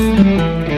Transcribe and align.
Música 0.00 0.69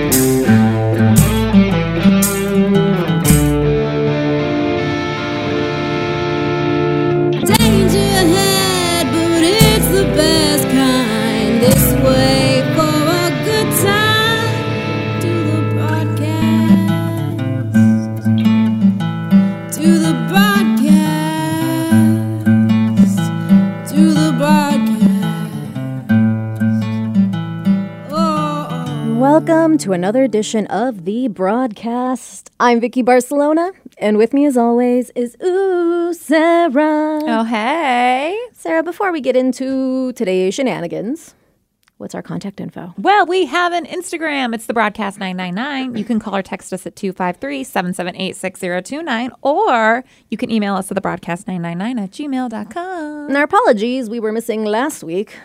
another 30.02 30.24
edition 30.24 30.66
of 30.66 31.04
the 31.04 31.28
broadcast. 31.28 32.50
I'm 32.58 32.80
Vicky 32.80 33.02
Barcelona, 33.02 33.70
and 33.98 34.18
with 34.18 34.32
me, 34.32 34.46
as 34.46 34.56
always, 34.56 35.10
is 35.10 35.36
Ooh 35.40 36.12
Sara. 36.12 37.20
Oh, 37.22 37.44
hey. 37.44 38.36
Sara, 38.52 38.82
before 38.82 39.12
we 39.12 39.20
get 39.20 39.36
into 39.36 40.12
today's 40.14 40.54
shenanigans, 40.54 41.36
what's 41.98 42.16
our 42.16 42.20
contact 42.20 42.60
info? 42.60 42.92
Well, 42.98 43.26
we 43.26 43.46
have 43.46 43.72
an 43.72 43.86
Instagram. 43.86 44.56
It's 44.56 44.66
the 44.66 44.74
broadcast 44.74 45.20
999. 45.20 45.96
You 45.96 46.04
can 46.04 46.18
call 46.18 46.34
or 46.34 46.42
text 46.42 46.72
us 46.72 46.84
at 46.84 46.96
253 46.96 47.62
778 47.62 48.34
6029, 48.34 49.30
or 49.42 50.02
you 50.30 50.36
can 50.36 50.50
email 50.50 50.74
us 50.74 50.90
at 50.90 50.96
the 50.96 51.00
broadcast 51.00 51.46
999 51.46 52.02
at 52.02 52.10
gmail.com. 52.10 53.28
And 53.28 53.36
our 53.36 53.44
apologies, 53.44 54.10
we 54.10 54.18
were 54.18 54.32
missing 54.32 54.64
last 54.64 55.04
week, 55.04 55.38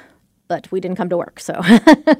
but 0.47 0.67
we 0.71 0.79
didn't 0.79 0.97
come 0.97 1.09
to 1.09 1.17
work, 1.17 1.39
so 1.39 1.53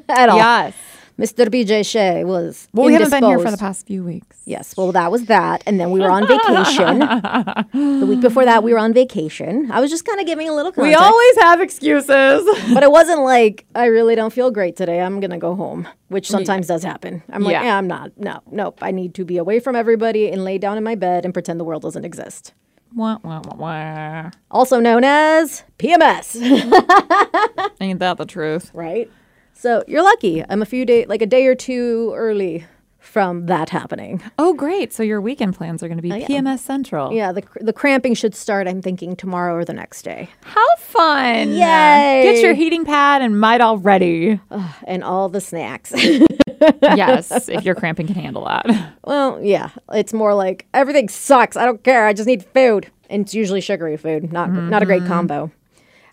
at 0.07 0.29
all. 0.29 0.37
Yes. 0.37 0.75
Mr. 1.19 1.47
BJ 1.47 1.83
Shea 1.83 2.23
was 2.23 2.67
Well, 2.73 2.85
we 2.85 2.93
haven't 2.93 3.09
been 3.09 3.23
here 3.23 3.39
for 3.39 3.49
the 3.49 3.57
past 3.57 3.87
few 3.87 4.03
weeks. 4.03 4.39
Yes, 4.45 4.77
well, 4.77 4.91
that 4.91 5.11
was 5.11 5.25
that. 5.25 5.63
And 5.65 5.79
then 5.79 5.89
we 5.89 5.99
were 5.99 6.11
on 6.11 6.27
vacation. 6.27 6.99
the 6.99 8.05
week 8.07 8.21
before 8.21 8.45
that, 8.45 8.63
we 8.63 8.71
were 8.71 8.77
on 8.77 8.93
vacation. 8.93 9.71
I 9.71 9.79
was 9.79 9.89
just 9.89 10.05
kind 10.05 10.19
of 10.19 10.27
giving 10.27 10.47
a 10.47 10.53
little 10.53 10.71
We 10.77 10.93
always 10.93 11.37
have 11.39 11.59
excuses. 11.59 12.45
but 12.73 12.83
it 12.83 12.91
wasn't 12.91 13.21
like, 13.21 13.65
I 13.73 13.85
really 13.85 14.13
don't 14.13 14.31
feel 14.31 14.51
great 14.51 14.75
today. 14.75 15.01
I'm 15.01 15.19
going 15.19 15.31
to 15.31 15.37
go 15.39 15.55
home, 15.55 15.87
which 16.09 16.29
sometimes 16.29 16.67
does 16.67 16.83
happen. 16.83 17.23
I'm 17.31 17.41
like, 17.41 17.53
Yeah. 17.53 17.63
yeah, 17.63 17.77
I'm 17.77 17.87
not. 17.87 18.15
No, 18.17 18.41
nope. 18.51 18.77
I 18.83 18.91
need 18.91 19.15
to 19.15 19.25
be 19.25 19.37
away 19.37 19.59
from 19.59 19.75
everybody 19.75 20.29
and 20.29 20.43
lay 20.43 20.59
down 20.59 20.77
in 20.77 20.83
my 20.83 20.93
bed 20.95 21.25
and 21.25 21.33
pretend 21.33 21.59
the 21.59 21.63
world 21.63 21.81
doesn't 21.81 22.05
exist. 22.05 22.53
wah, 22.95 23.17
wah, 23.23 23.41
wah. 23.55 24.29
Also 24.51 24.79
known 24.79 25.03
as 25.03 25.63
PMS, 25.79 26.35
Ain't 27.81 27.99
that 27.99 28.17
the 28.17 28.25
truth? 28.25 28.69
right? 28.73 29.09
So 29.57 29.83
you're 29.87 30.03
lucky. 30.03 30.43
I'm 30.47 30.61
a 30.61 30.65
few 30.65 30.85
days, 30.85 31.07
like 31.07 31.23
a 31.23 31.25
day 31.25 31.47
or 31.47 31.55
two 31.55 32.13
early 32.15 32.65
from 32.99 33.47
that 33.47 33.69
happening. 33.69 34.21
Oh, 34.37 34.53
great. 34.53 34.93
So 34.93 35.01
your 35.01 35.19
weekend 35.19 35.55
plans 35.55 35.81
are 35.81 35.87
going 35.87 35.97
to 35.97 36.03
be 36.03 36.11
oh, 36.11 36.15
yeah. 36.15 36.27
PMS 36.27 36.59
Central. 36.59 37.11
Yeah, 37.11 37.31
the, 37.31 37.43
the 37.61 37.73
cramping 37.73 38.13
should 38.13 38.35
start, 38.35 38.67
I'm 38.67 38.83
thinking, 38.83 39.15
tomorrow 39.15 39.55
or 39.55 39.65
the 39.65 39.73
next 39.73 40.03
day. 40.03 40.29
How 40.43 40.75
fun. 40.77 41.49
Yay. 41.53 42.21
Get 42.23 42.43
your 42.43 42.53
heating 42.53 42.85
pad 42.85 43.23
and 43.23 43.35
Midol 43.35 43.83
ready. 43.83 44.39
And 44.85 45.03
all 45.03 45.27
the 45.27 45.41
snacks. 45.41 45.91
yes, 45.95 47.31
if 47.49 47.63
your 47.63 47.73
cramping 47.73 48.05
can 48.05 48.15
handle 48.15 48.45
that. 48.45 48.93
Well, 49.05 49.41
yeah, 49.41 49.71
it's 49.91 50.13
more 50.13 50.35
like 50.35 50.67
everything 50.73 51.09
sucks. 51.09 51.57
I 51.57 51.65
don't 51.65 51.83
care. 51.83 52.05
I 52.05 52.13
just 52.13 52.27
need 52.27 52.45
food, 52.45 52.91
and 53.09 53.23
it's 53.23 53.33
usually 53.33 53.61
sugary 53.61 53.97
food. 53.97 54.31
Not 54.31 54.51
not 54.51 54.83
a 54.83 54.85
great 54.85 55.01
mm-hmm. 55.01 55.11
combo. 55.11 55.51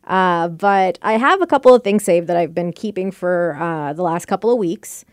Uh, 0.07 0.49
but 0.49 0.99
I 1.03 1.15
have 1.19 1.41
a 1.43 1.47
couple 1.47 1.75
of 1.75 1.83
things 1.83 2.05
saved 2.05 2.27
that 2.29 2.37
I've 2.37 2.55
been 2.55 2.73
keeping 2.73 3.11
for 3.11 3.57
uh, 3.61 3.93
the 3.95 4.03
last 4.03 4.27
couple 4.27 4.51
of 4.51 4.59
weeks, 4.59 5.05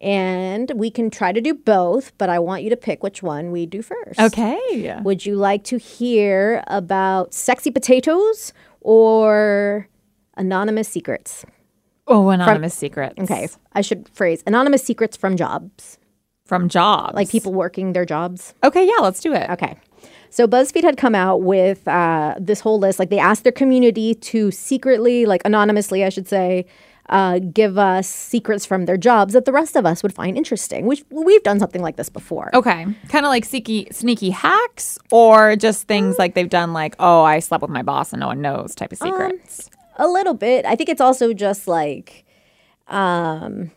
and 0.00 0.72
we 0.74 0.90
can 0.90 1.10
try 1.10 1.30
to 1.32 1.40
do 1.40 1.52
both. 1.54 2.16
But 2.18 2.30
I 2.30 2.38
want 2.38 2.62
you 2.62 2.70
to 2.70 2.76
pick 2.76 3.02
which 3.02 3.22
one 3.22 3.50
we 3.50 3.66
do 3.66 3.82
first. 3.82 4.18
Okay. 4.18 4.98
Would 5.02 5.26
you 5.26 5.36
like 5.36 5.64
to 5.64 5.76
hear 5.78 6.64
about 6.68 7.34
sexy 7.34 7.70
potatoes 7.70 8.52
or 8.80 9.88
anonymous 10.36 10.88
secrets? 10.88 11.44
Oh, 12.06 12.30
anonymous 12.30 12.74
secrets. 12.74 13.20
Okay, 13.20 13.48
I 13.74 13.82
should 13.82 14.08
phrase 14.08 14.42
anonymous 14.46 14.82
secrets 14.82 15.16
from 15.16 15.36
jobs, 15.36 15.98
From 16.44 16.68
jobs. 16.68 17.14
like 17.14 17.28
people 17.28 17.52
working 17.52 17.92
their 17.92 18.04
jobs. 18.04 18.54
Okay, 18.64 18.84
yeah, 18.84 19.00
let's 19.00 19.20
do 19.20 19.32
it. 19.32 19.48
Okay. 19.50 19.76
So 20.30 20.46
BuzzFeed 20.46 20.84
had 20.84 20.96
come 20.96 21.14
out 21.14 21.42
with 21.42 21.86
uh, 21.88 22.36
this 22.38 22.60
whole 22.60 22.78
list. 22.78 22.98
Like 22.98 23.10
they 23.10 23.18
asked 23.18 23.42
their 23.42 23.52
community 23.52 24.14
to 24.14 24.50
secretly, 24.50 25.26
like 25.26 25.42
anonymously, 25.44 26.04
I 26.04 26.08
should 26.08 26.28
say, 26.28 26.66
uh, 27.08 27.40
give 27.40 27.76
us 27.76 28.08
secrets 28.08 28.64
from 28.64 28.86
their 28.86 28.96
jobs 28.96 29.34
that 29.34 29.44
the 29.44 29.52
rest 29.52 29.74
of 29.74 29.84
us 29.84 30.04
would 30.04 30.14
find 30.14 30.36
interesting. 30.36 30.86
Which 30.86 31.02
we've 31.10 31.42
done 31.42 31.58
something 31.58 31.82
like 31.82 31.96
this 31.96 32.08
before. 32.08 32.50
Okay. 32.54 32.86
Kind 33.08 33.26
of 33.26 33.30
like 33.30 33.44
sneaky, 33.44 33.88
sneaky 33.90 34.30
hacks 34.30 34.98
or 35.10 35.56
just 35.56 35.88
things 35.88 36.16
like 36.18 36.34
they've 36.34 36.48
done 36.48 36.72
like, 36.72 36.94
oh, 37.00 37.22
I 37.22 37.40
slept 37.40 37.62
with 37.62 37.70
my 37.70 37.82
boss 37.82 38.12
and 38.12 38.20
no 38.20 38.28
one 38.28 38.40
knows 38.40 38.76
type 38.76 38.92
of 38.92 38.98
secrets. 38.98 39.68
A 39.96 40.06
little 40.06 40.34
bit. 40.34 40.64
I 40.64 40.76
think 40.76 40.88
it's 40.88 41.00
also 41.00 41.32
just 41.32 41.66
like, 41.66 42.24
um, 42.86 43.72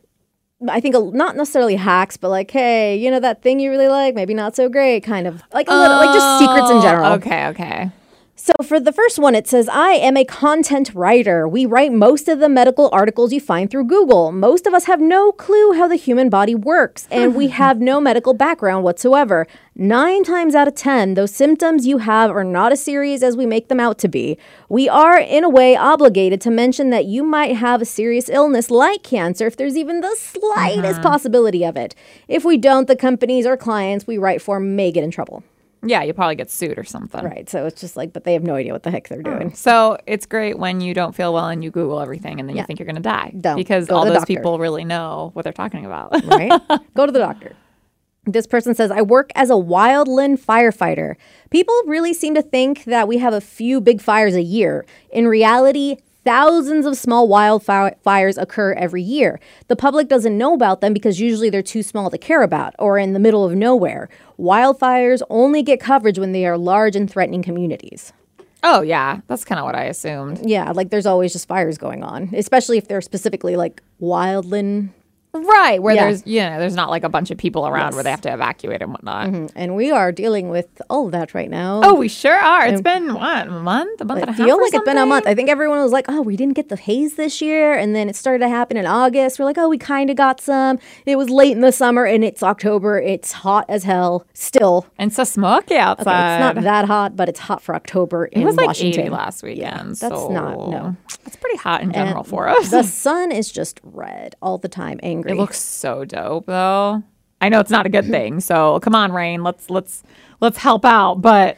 I 0.69 0.79
think 0.79 0.95
a, 0.95 0.99
not 0.99 1.35
necessarily 1.35 1.75
hacks, 1.75 2.17
but 2.17 2.29
like, 2.29 2.51
hey, 2.51 2.95
you 2.95 3.11
know 3.11 3.19
that 3.19 3.41
thing 3.41 3.59
you 3.59 3.69
really 3.69 3.87
like, 3.87 4.15
maybe 4.15 4.33
not 4.33 4.55
so 4.55 4.69
great, 4.69 5.03
kind 5.03 5.27
of 5.27 5.41
like 5.53 5.67
a 5.69 5.73
little, 5.73 5.97
like 5.97 6.13
just 6.13 6.39
secrets 6.39 6.69
in 6.69 6.77
oh, 6.77 6.81
general. 6.81 7.11
okay, 7.13 7.47
okay. 7.47 7.91
So 8.45 8.51
for 8.61 8.77
the 8.77 8.91
first 8.91 9.19
one, 9.19 9.35
it 9.35 9.47
says, 9.47 9.69
I 9.69 9.91
am 9.91 10.17
a 10.17 10.25
content 10.25 10.93
writer. 10.93 11.47
We 11.47 11.65
write 11.65 11.93
most 11.93 12.27
of 12.27 12.39
the 12.39 12.49
medical 12.49 12.89
articles 12.91 13.31
you 13.31 13.39
find 13.39 13.71
through 13.71 13.85
Google. 13.85 14.33
Most 14.33 14.67
of 14.67 14.73
us 14.73 14.83
have 14.83 14.99
no 14.99 15.31
clue 15.31 15.71
how 15.71 15.87
the 15.87 15.95
human 15.95 16.29
body 16.29 16.53
works, 16.53 17.07
and 17.09 17.35
we 17.35 17.47
have 17.61 17.79
no 17.79 18.01
medical 18.01 18.33
background 18.33 18.83
whatsoever. 18.83 19.47
Nine 19.75 20.25
times 20.25 20.55
out 20.55 20.67
of 20.67 20.75
10, 20.75 21.13
those 21.13 21.33
symptoms 21.33 21.87
you 21.87 21.99
have 21.99 22.31
are 22.31 22.43
not 22.43 22.73
as 22.73 22.83
serious 22.83 23.23
as 23.23 23.37
we 23.37 23.45
make 23.45 23.69
them 23.69 23.79
out 23.79 23.97
to 23.99 24.09
be. 24.09 24.37
We 24.67 24.89
are, 24.89 25.17
in 25.17 25.45
a 25.45 25.49
way, 25.49 25.77
obligated 25.77 26.41
to 26.41 26.51
mention 26.51 26.89
that 26.89 27.05
you 27.05 27.23
might 27.23 27.55
have 27.55 27.81
a 27.81 27.85
serious 27.85 28.27
illness 28.27 28.69
like 28.69 29.03
cancer 29.03 29.47
if 29.47 29.55
there's 29.55 29.77
even 29.77 30.01
the 30.01 30.17
slightest 30.17 30.99
uh-huh. 30.99 31.09
possibility 31.11 31.63
of 31.63 31.77
it. 31.77 31.95
If 32.27 32.43
we 32.43 32.57
don't, 32.57 32.89
the 32.89 32.97
companies 32.97 33.45
or 33.45 33.55
clients 33.55 34.05
we 34.05 34.17
write 34.17 34.41
for 34.41 34.59
may 34.59 34.91
get 34.91 35.05
in 35.05 35.11
trouble. 35.11 35.45
Yeah, 35.85 36.01
you 36.03 36.13
probably 36.13 36.35
get 36.35 36.49
sued 36.49 36.77
or 36.79 36.83
something. 36.83 37.23
Right. 37.23 37.49
So 37.49 37.65
it's 37.65 37.81
just 37.81 37.97
like, 37.97 38.13
but 38.13 38.23
they 38.23 38.33
have 38.33 38.43
no 38.43 38.55
idea 38.55 38.71
what 38.73 38.83
the 38.83 38.91
heck 38.91 39.09
they're 39.09 39.21
doing. 39.21 39.49
Oh. 39.51 39.55
So 39.55 39.97
it's 40.07 40.25
great 40.25 40.57
when 40.57 40.81
you 40.81 40.93
don't 40.93 41.13
feel 41.13 41.33
well 41.33 41.47
and 41.47 41.63
you 41.63 41.71
Google 41.71 41.99
everything 41.99 42.39
and 42.39 42.47
then 42.47 42.55
Yeah. 42.55 42.61
you 42.63 42.67
think 42.67 42.79
you're 42.79 42.85
going 42.85 42.95
to 42.95 43.01
die. 43.01 43.33
Don't. 43.39 43.55
Because 43.57 43.87
Go 43.87 43.95
all 43.97 44.05
those 44.05 44.13
doctor. 44.19 44.25
people 44.33 44.59
really 44.59 44.85
know 44.85 45.31
what 45.33 45.43
they're 45.43 45.51
talking 45.53 45.85
about. 45.85 46.11
right? 46.27 46.51
Go 46.95 47.05
to 47.05 47.11
the 47.11 47.19
doctor. 47.19 47.55
This 48.25 48.47
person 48.47 48.73
says, 48.73 48.89
I 48.89 49.01
work 49.01 49.31
as 49.35 49.49
a 49.49 49.53
wildland 49.55 50.39
firefighter. 50.39 51.15
People 51.49 51.75
really 51.87 52.13
seem 52.13 52.33
to 52.35 52.41
think 52.41 52.85
that 52.85 53.07
we 53.07 53.17
have 53.17 53.33
a 53.33 53.41
few 53.41 53.81
big 53.81 53.99
fires 54.01 54.33
a 54.35 54.41
year. 54.41 54.85
In 55.11 55.27
reality, 55.27 55.97
thousands 56.25 56.85
of 56.85 56.97
small 56.97 57.27
wildfires 57.27 58.41
occur 58.41 58.73
every 58.73 59.01
year. 59.01 59.39
The 59.67 59.75
public 59.75 60.07
doesn't 60.07 60.37
know 60.37 60.53
about 60.53 60.81
them 60.81 60.93
because 60.93 61.19
usually 61.19 61.49
they're 61.49 61.61
too 61.61 61.83
small 61.83 62.09
to 62.09 62.17
care 62.17 62.41
about 62.41 62.73
or 62.79 62.97
in 62.97 63.13
the 63.13 63.19
middle 63.19 63.43
of 63.43 63.55
nowhere. 63.55 64.09
Wildfires 64.39 65.21
only 65.29 65.63
get 65.63 65.79
coverage 65.79 66.17
when 66.19 66.31
they 66.31 66.45
are 66.45 66.57
large 66.57 66.95
and 66.95 67.09
threatening 67.09 67.43
communities. 67.43 68.13
oh, 68.63 68.81
yeah. 68.81 69.19
That's 69.27 69.43
kind 69.43 69.59
of 69.59 69.65
what 69.65 69.75
I 69.75 69.83
assumed. 69.83 70.41
Yeah, 70.49 70.71
like 70.71 70.89
there's 70.89 71.05
always 71.05 71.33
just 71.33 71.47
fires 71.47 71.77
going 71.77 72.03
on, 72.03 72.29
especially 72.33 72.77
if 72.77 72.87
they're 72.87 73.01
specifically 73.01 73.55
like 73.57 73.81
wildland 74.01 74.89
Right. 75.35 75.81
Where 75.81 75.95
Yeah. 75.95 76.03
there's, 76.05 76.27
you 76.27 76.41
know, 76.41 76.59
there's 76.59 76.75
not 76.75 76.89
like 76.91 77.03
a 77.03 77.09
bunch 77.09 77.31
of 77.31 77.37
people 77.39 77.67
around 77.67 77.95
where 77.95 78.03
they 78.03 78.11
have 78.11 78.21
to 78.21 78.33
evacuate 78.33 78.81
and 78.83 78.91
whatnot. 78.91 79.27
Mm-hmm. 79.29 79.45
and 79.55 79.75
we 79.75 79.89
are 79.91 80.11
dealing 80.11 80.49
with 80.49 80.67
all 80.91 81.07
of 81.07 81.11
that 81.13 81.33
right 81.33 81.49
now. 81.49 81.81
Oh, 81.83 81.95
we 81.95 82.07
sure 82.07 82.35
are. 82.37 82.67
It's 82.67 82.81
been 82.81 83.13
what 83.15 83.47
a 83.47 83.51
month, 83.51 83.99
a 84.01 84.05
month 84.05 84.21
and 84.21 84.29
a 84.29 84.33
half. 84.33 84.41
I 84.41 84.45
feel 84.45 84.61
like 84.61 84.73
it's 84.73 84.85
been 84.85 84.97
a 84.97 85.05
month. 85.07 85.25
I 85.25 85.33
think 85.33 85.49
everyone 85.49 85.79
was 85.81 85.91
like, 85.91 86.05
"Oh, 86.07 86.21
we 86.21 86.35
didn't 86.35 86.53
get 86.53 86.69
the 86.69 86.75
haze 86.75 87.15
this 87.15 87.41
year," 87.41 87.73
and 87.73 87.95
then 87.95 88.09
it 88.09 88.15
started 88.15 88.39
to 88.39 88.49
happen 88.49 88.77
in 88.77 88.85
August. 88.85 89.39
We're 89.39 89.45
like, 89.45 89.57
"Oh, 89.57 89.69
we 89.69 89.77
kind 89.79 90.09
of 90.11 90.15
got 90.15 90.39
some." 90.39 90.77
It 91.05 91.15
was 91.17 91.29
late 91.31 91.53
in 91.53 91.61
the 91.61 91.71
summer, 91.71 92.05
and 92.05 92.23
it's 92.23 92.43
October. 92.43 92.99
It's 93.01 93.31
hot 93.31 93.65
as 93.69 93.83
hell 93.83 94.25
still. 94.33 94.85
And 94.99 95.11
so 95.11 95.23
smoky 95.23 95.73
Okay, 95.73 95.79
outside. 95.79 96.35
it's 96.51 96.55
not 96.55 96.63
that 96.63 96.85
hot, 96.85 97.15
but 97.15 97.27
it's 97.29 97.39
hot 97.39 97.61
for 97.61 97.73
October 97.75 98.25
in 98.25 98.43
It 98.43 98.45
was 98.45 98.55
like 98.55 98.67
Washington. 98.67 99.01
80 99.01 99.09
last 99.09 99.41
weekend. 99.43 99.95
that's 99.95 99.99
so 99.99 100.29
not- 100.29 100.69
no. 100.69 100.95
It's 101.25 101.37
pretty 101.37 101.57
hot 101.57 101.81
in 101.81 101.87
And 101.87 101.95
general 101.95 102.23
for 102.23 102.47
us. 102.49 102.69
The 102.69 102.83
sun 103.05 103.31
is 103.31 103.51
just 103.51 103.79
red 103.83 104.35
all 104.41 104.57
the 104.57 104.67
time, 104.67 104.99
angry. 105.23 105.37
It 105.37 105.41
looks 105.41 105.59
so 105.59 106.05
dope 106.05 106.45
though. 106.45 107.03
I 107.41 107.49
know 107.49 107.59
it's 107.59 107.71
not 107.71 107.85
a 107.85 107.89
good 107.89 108.05
thing. 108.17 108.39
So 108.39 108.79
come 108.79 108.95
on, 108.95 109.11
Rain. 109.11 109.43
Let's 109.43 109.69
let's 109.69 110.03
let's 110.39 110.57
help 110.57 110.85
out. 110.85 111.15
But 111.21 111.57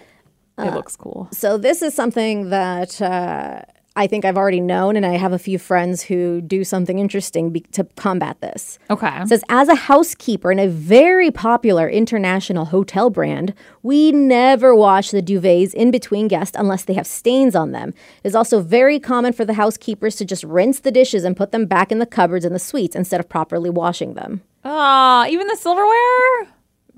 it 0.57 0.67
Uh, 0.69 0.73
looks 0.75 0.95
cool. 0.95 1.27
so 1.31 1.57
this 1.57 1.81
is 1.81 1.93
something 1.93 2.49
that 2.49 3.01
uh, 3.01 3.61
I 3.97 4.07
think 4.07 4.25
I've 4.25 4.35
already 4.35 4.59
known, 4.59 4.97
and 4.97 5.05
I 5.05 5.13
have 5.15 5.31
a 5.31 5.39
few 5.39 5.57
friends 5.57 6.01
who 6.01 6.41
do 6.41 6.65
something 6.65 6.99
interesting 6.99 7.51
be- 7.51 7.61
to 7.71 7.85
combat 7.95 8.41
this. 8.41 8.77
Okay. 8.89 9.21
It 9.21 9.29
says, 9.29 9.41
as 9.47 9.69
a 9.69 9.75
housekeeper 9.75 10.51
in 10.51 10.59
a 10.59 10.67
very 10.67 11.31
popular 11.31 11.89
international 11.89 12.65
hotel 12.65 13.09
brand, 13.09 13.53
we 13.83 14.11
never 14.11 14.75
wash 14.75 15.11
the 15.11 15.21
duvets 15.21 15.73
in 15.73 15.91
between 15.91 16.27
guests 16.27 16.57
unless 16.59 16.83
they 16.83 16.93
have 16.93 17.07
stains 17.07 17.55
on 17.55 17.71
them. 17.71 17.93
It 18.23 18.27
is 18.27 18.35
also 18.35 18.59
very 18.59 18.99
common 18.99 19.31
for 19.31 19.45
the 19.45 19.53
housekeepers 19.53 20.17
to 20.17 20.25
just 20.25 20.43
rinse 20.43 20.81
the 20.81 20.91
dishes 20.91 21.23
and 21.23 21.37
put 21.37 21.53
them 21.53 21.65
back 21.65 21.89
in 21.89 21.99
the 21.99 22.05
cupboards 22.05 22.43
in 22.43 22.51
the 22.51 22.59
suites 22.59 22.97
instead 22.97 23.21
of 23.21 23.29
properly 23.29 23.69
washing 23.69 24.15
them. 24.15 24.41
Ah, 24.65 25.25
even 25.27 25.47
the 25.47 25.55
silverware 25.55 26.51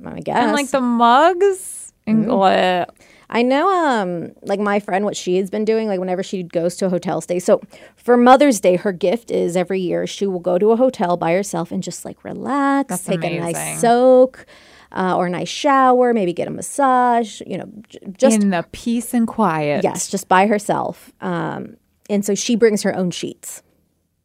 I 0.05 0.19
guess. 0.23 0.37
and 0.37 0.51
like 0.53 0.69
the 0.71 0.81
mugs. 0.81 1.93
And 2.07 2.25
Mm-hmm. 2.25 2.91
I 3.29 3.41
know, 3.41 3.67
um, 3.69 4.31
like 4.41 4.59
my 4.59 4.79
friend, 4.79 5.03
what 5.03 5.17
she 5.17 5.37
has 5.37 5.49
been 5.49 5.65
doing, 5.65 5.87
like 5.87 5.99
whenever 5.99 6.23
she 6.23 6.43
goes 6.43 6.75
to 6.77 6.85
a 6.85 6.89
hotel 6.89 7.19
stay. 7.19 7.39
So 7.39 7.61
for 7.95 8.15
Mother's 8.15 8.59
Day, 8.61 8.77
her 8.77 8.91
gift 8.93 9.31
is 9.31 9.57
every 9.57 9.81
year 9.81 10.07
she 10.07 10.25
will 10.25 10.39
go 10.39 10.57
to 10.57 10.71
a 10.71 10.77
hotel 10.77 11.17
by 11.17 11.33
herself 11.33 11.71
and 11.71 11.83
just 11.83 12.05
like 12.05 12.23
relax, 12.23 12.89
That's 12.89 13.03
take 13.03 13.23
a 13.23 13.39
nice 13.39 13.81
soak 13.81 14.45
uh, 14.93 15.17
or 15.17 15.27
a 15.27 15.29
nice 15.29 15.49
shower, 15.49 16.13
maybe 16.13 16.31
get 16.31 16.47
a 16.47 16.51
massage, 16.51 17.41
you 17.45 17.57
know, 17.57 17.69
j- 17.89 17.99
just, 18.17 18.41
in 18.41 18.49
the 18.51 18.65
peace 18.71 19.13
and 19.13 19.27
quiet. 19.27 19.83
yes, 19.83 20.09
just 20.09 20.29
by 20.29 20.47
herself. 20.47 21.11
Um, 21.19 21.75
and 22.09 22.23
so 22.23 22.33
she 22.33 22.55
brings 22.55 22.83
her 22.83 22.95
own 22.95 23.11
sheets. 23.11 23.61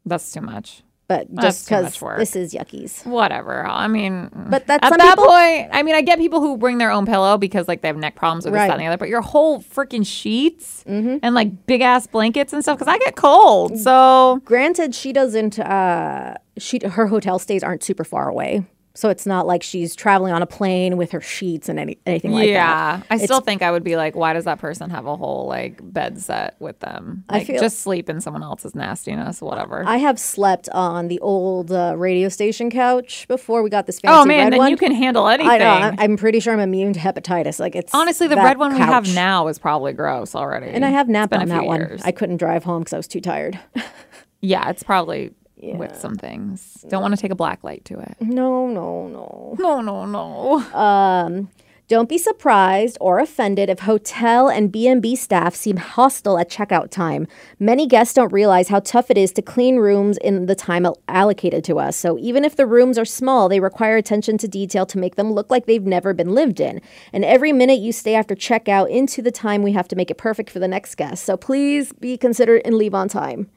That's 0.07 0.33
too 0.33 0.41
much. 0.41 0.83
But 1.31 1.43
just 1.43 1.67
because 1.67 2.01
work. 2.01 2.19
this 2.19 2.35
is 2.37 2.53
yuckies. 2.55 3.05
Whatever. 3.07 3.67
I 3.67 3.87
mean, 3.89 4.31
But 4.35 4.67
that's 4.67 4.85
at 4.85 4.97
that 4.99 5.11
people- 5.17 5.25
point. 5.27 5.69
I 5.73 5.83
mean, 5.83 5.95
I 5.95 6.03
get 6.03 6.19
people 6.19 6.41
who 6.41 6.57
bring 6.57 6.79
their 6.79 6.91
own 6.91 7.07
pillow 7.07 7.37
because 7.39 7.69
like 7.69 7.81
they 7.83 7.89
have 7.89 7.97
neck 7.97 8.15
problems 8.17 8.47
or 8.47 8.51
this, 8.51 8.57
Right. 8.59 8.63
Mm-hmm. 8.63 8.69
that, 8.71 8.75
and 8.75 8.83
the 8.83 8.87
other. 8.89 8.97
But 8.99 9.09
your 9.09 9.21
whole 9.23 9.61
freaking 9.61 10.07
sheets 10.07 10.83
and 10.87 11.35
like 11.35 11.67
big 11.67 11.81
ass 11.81 12.07
blankets 12.07 12.53
and 12.53 12.63
stuff 12.63 12.79
because 12.79 12.93
I 12.93 12.99
get 12.99 13.17
cold. 13.17 13.79
So 13.79 14.41
Granted, 14.45 14.95
she 14.95 15.13
doesn't. 15.13 15.59
Uh, 15.59 16.35
she 16.59 16.81
her 16.87 17.07
hotel 17.07 17.39
stays 17.39 17.63
aren't 17.63 17.83
super 17.83 18.05
far 18.05 18.29
away, 18.29 18.65
so 18.95 19.09
it's 19.09 19.25
not 19.27 19.47
like 19.47 19.63
she's 19.63 19.95
traveling 19.97 20.33
on 20.33 20.43
a 20.43 20.47
plane 20.47 20.97
with 20.97 21.13
her 21.13 21.21
sheets 21.21 21.69
and 21.69 21.79
any, 21.79 21.99
anything 22.05 22.33
like 22.33 22.45
that. 22.47 22.51
yeah, 22.51 23.03
I 23.11 23.17
still 23.19 23.41
think 23.41 23.63
I 23.63 23.71
would 23.71 23.83
be 23.85 23.97
like, 23.97 24.15
why 24.15 24.33
does 24.35 24.45
that 24.45 24.59
person 24.59 24.91
have 24.91 25.07
a 25.07 25.17
whole 25.17 25.47
like 25.47 25.81
bed 25.83 26.19
set 26.21 26.57
with 26.61 26.79
them? 26.81 27.25
I 27.29 27.39
Like, 27.39 27.47
feel- 27.47 27.61
just 27.61 27.81
sleep 27.81 28.11
in 28.11 28.21
someone 28.21 28.43
else's 28.43 28.75
nastiness, 28.75 29.41
whatever. 29.41 29.83
I 29.87 29.97
have 29.97 30.19
slept 30.19 30.69
on 30.71 31.09
the 31.09 31.19
old 31.21 31.73
uh, 31.73 31.95
radio 31.97 32.29
station 32.29 32.71
couch 32.71 33.27
before 33.29 33.63
we 33.63 33.71
got 33.71 33.87
this 33.87 33.99
fancy 34.01 34.15
oh 34.15 34.25
man, 34.27 34.45
red 34.45 34.53
then 34.53 34.59
one. 34.59 34.71
you 34.71 34.77
can 34.77 34.93
handle 34.93 35.27
anything. 35.29 35.51
I 35.51 35.59
know. 35.59 35.95
I'm, 35.99 36.17
pretty 36.17 36.41
sure 36.41 36.53
I'm 36.53 36.61
immune 36.61 36.93
to 36.93 37.01
hepatitis. 37.01 37.59
Like 37.59 37.75
it's 37.75 37.95
Honestly, 37.95 38.29
the 38.29 38.37
red 38.37 38.59
one 38.59 38.73
we 38.75 38.79
have 38.81 39.13
now 39.15 39.49
is 39.49 39.59
probably 39.59 39.93
gross 39.95 40.35
already. 40.35 40.67
and 40.67 40.85
I 40.85 40.91
have 40.91 41.09
napped 41.09 41.33
on 41.33 41.49
that 41.49 41.61
few 41.61 41.67
one. 41.69 41.99
I 42.05 42.13
couldn't 42.13 42.37
drive 42.37 42.65
home 42.65 42.81
because 42.83 42.93
I 42.93 42.97
was 42.99 43.09
too 43.09 43.21
tired. 43.21 43.59
yeah, 44.41 44.69
it's 44.69 44.83
probably 44.83 45.33
with 45.63 45.97
some 45.97 46.17
things. 46.17 46.85
Don't 46.89 47.03
want 47.03 47.15
to 47.15 47.21
take 47.21 47.31
a 47.31 47.37
black 47.37 47.63
light 47.63 47.85
to 47.87 47.99
it. 47.99 48.17
no, 48.21 48.67
no, 48.67 49.09
no. 49.09 49.57
No, 49.59 49.81
no, 49.81 50.07
no. 50.07 50.59
Um, 50.79 51.49
don't 51.89 52.09
be 52.09 52.17
surprised 52.17 52.97
or 53.03 53.19
offended 53.19 53.69
if 53.69 53.81
hotel 53.81 54.49
and 54.49 54.73
B&B 54.73 55.15
staff 55.15 55.55
seem 55.55 55.77
hostile 55.77 56.39
at 56.39 56.49
checkout 56.49 56.91
time. 56.91 57.27
Many 57.59 57.87
guests 57.87 58.15
don't 58.15 58.33
realize 58.33 58.69
how 58.69 58.81
tough 58.81 59.11
it 59.11 59.19
is 59.19 59.31
to 59.33 59.43
clean 59.43 59.77
rooms 59.77 60.17
in 60.19 60.47
the 60.47 60.55
time 60.55 60.87
allocated 61.09 61.65
to 61.65 61.79
us. 61.79 61.97
So 61.97 62.17
even 62.19 62.45
if 62.47 62.57
the 62.57 62.65
rooms 62.67 62.97
are 62.97 63.05
small, 63.05 63.49
they 63.49 63.61
require 63.61 63.99
attention 63.99 64.39
to 64.39 64.49
detail 64.49 64.87
to 64.87 64.97
make 64.97 65.17
them 65.17 65.33
look 65.33 65.51
like 65.51 65.67
they've 65.67 65.85
never 65.85 66.15
been 66.15 66.35
lived 66.35 66.61
in. 66.61 66.81
And 67.13 67.27
every 67.27 67.53
minute 67.53 67.81
you 67.81 67.93
stay 67.93 68.15
after 68.15 68.35
checkout 68.35 68.89
into 68.89 69.21
the 69.21 69.33
time 69.33 69.63
we 69.63 69.73
have 69.73 69.89
to 69.89 69.97
make 69.97 70.11
it 70.11 70.17
perfect 70.17 70.49
for 70.49 70.61
the 70.61 70.69
next 70.69 70.95
guest. 70.95 71.25
So 71.25 71.37
please 71.37 71.93
be 71.93 72.17
considerate 72.17 72.63
and 72.65 72.77
leave 72.77 72.95
on 72.95 73.09
time. 73.11 73.51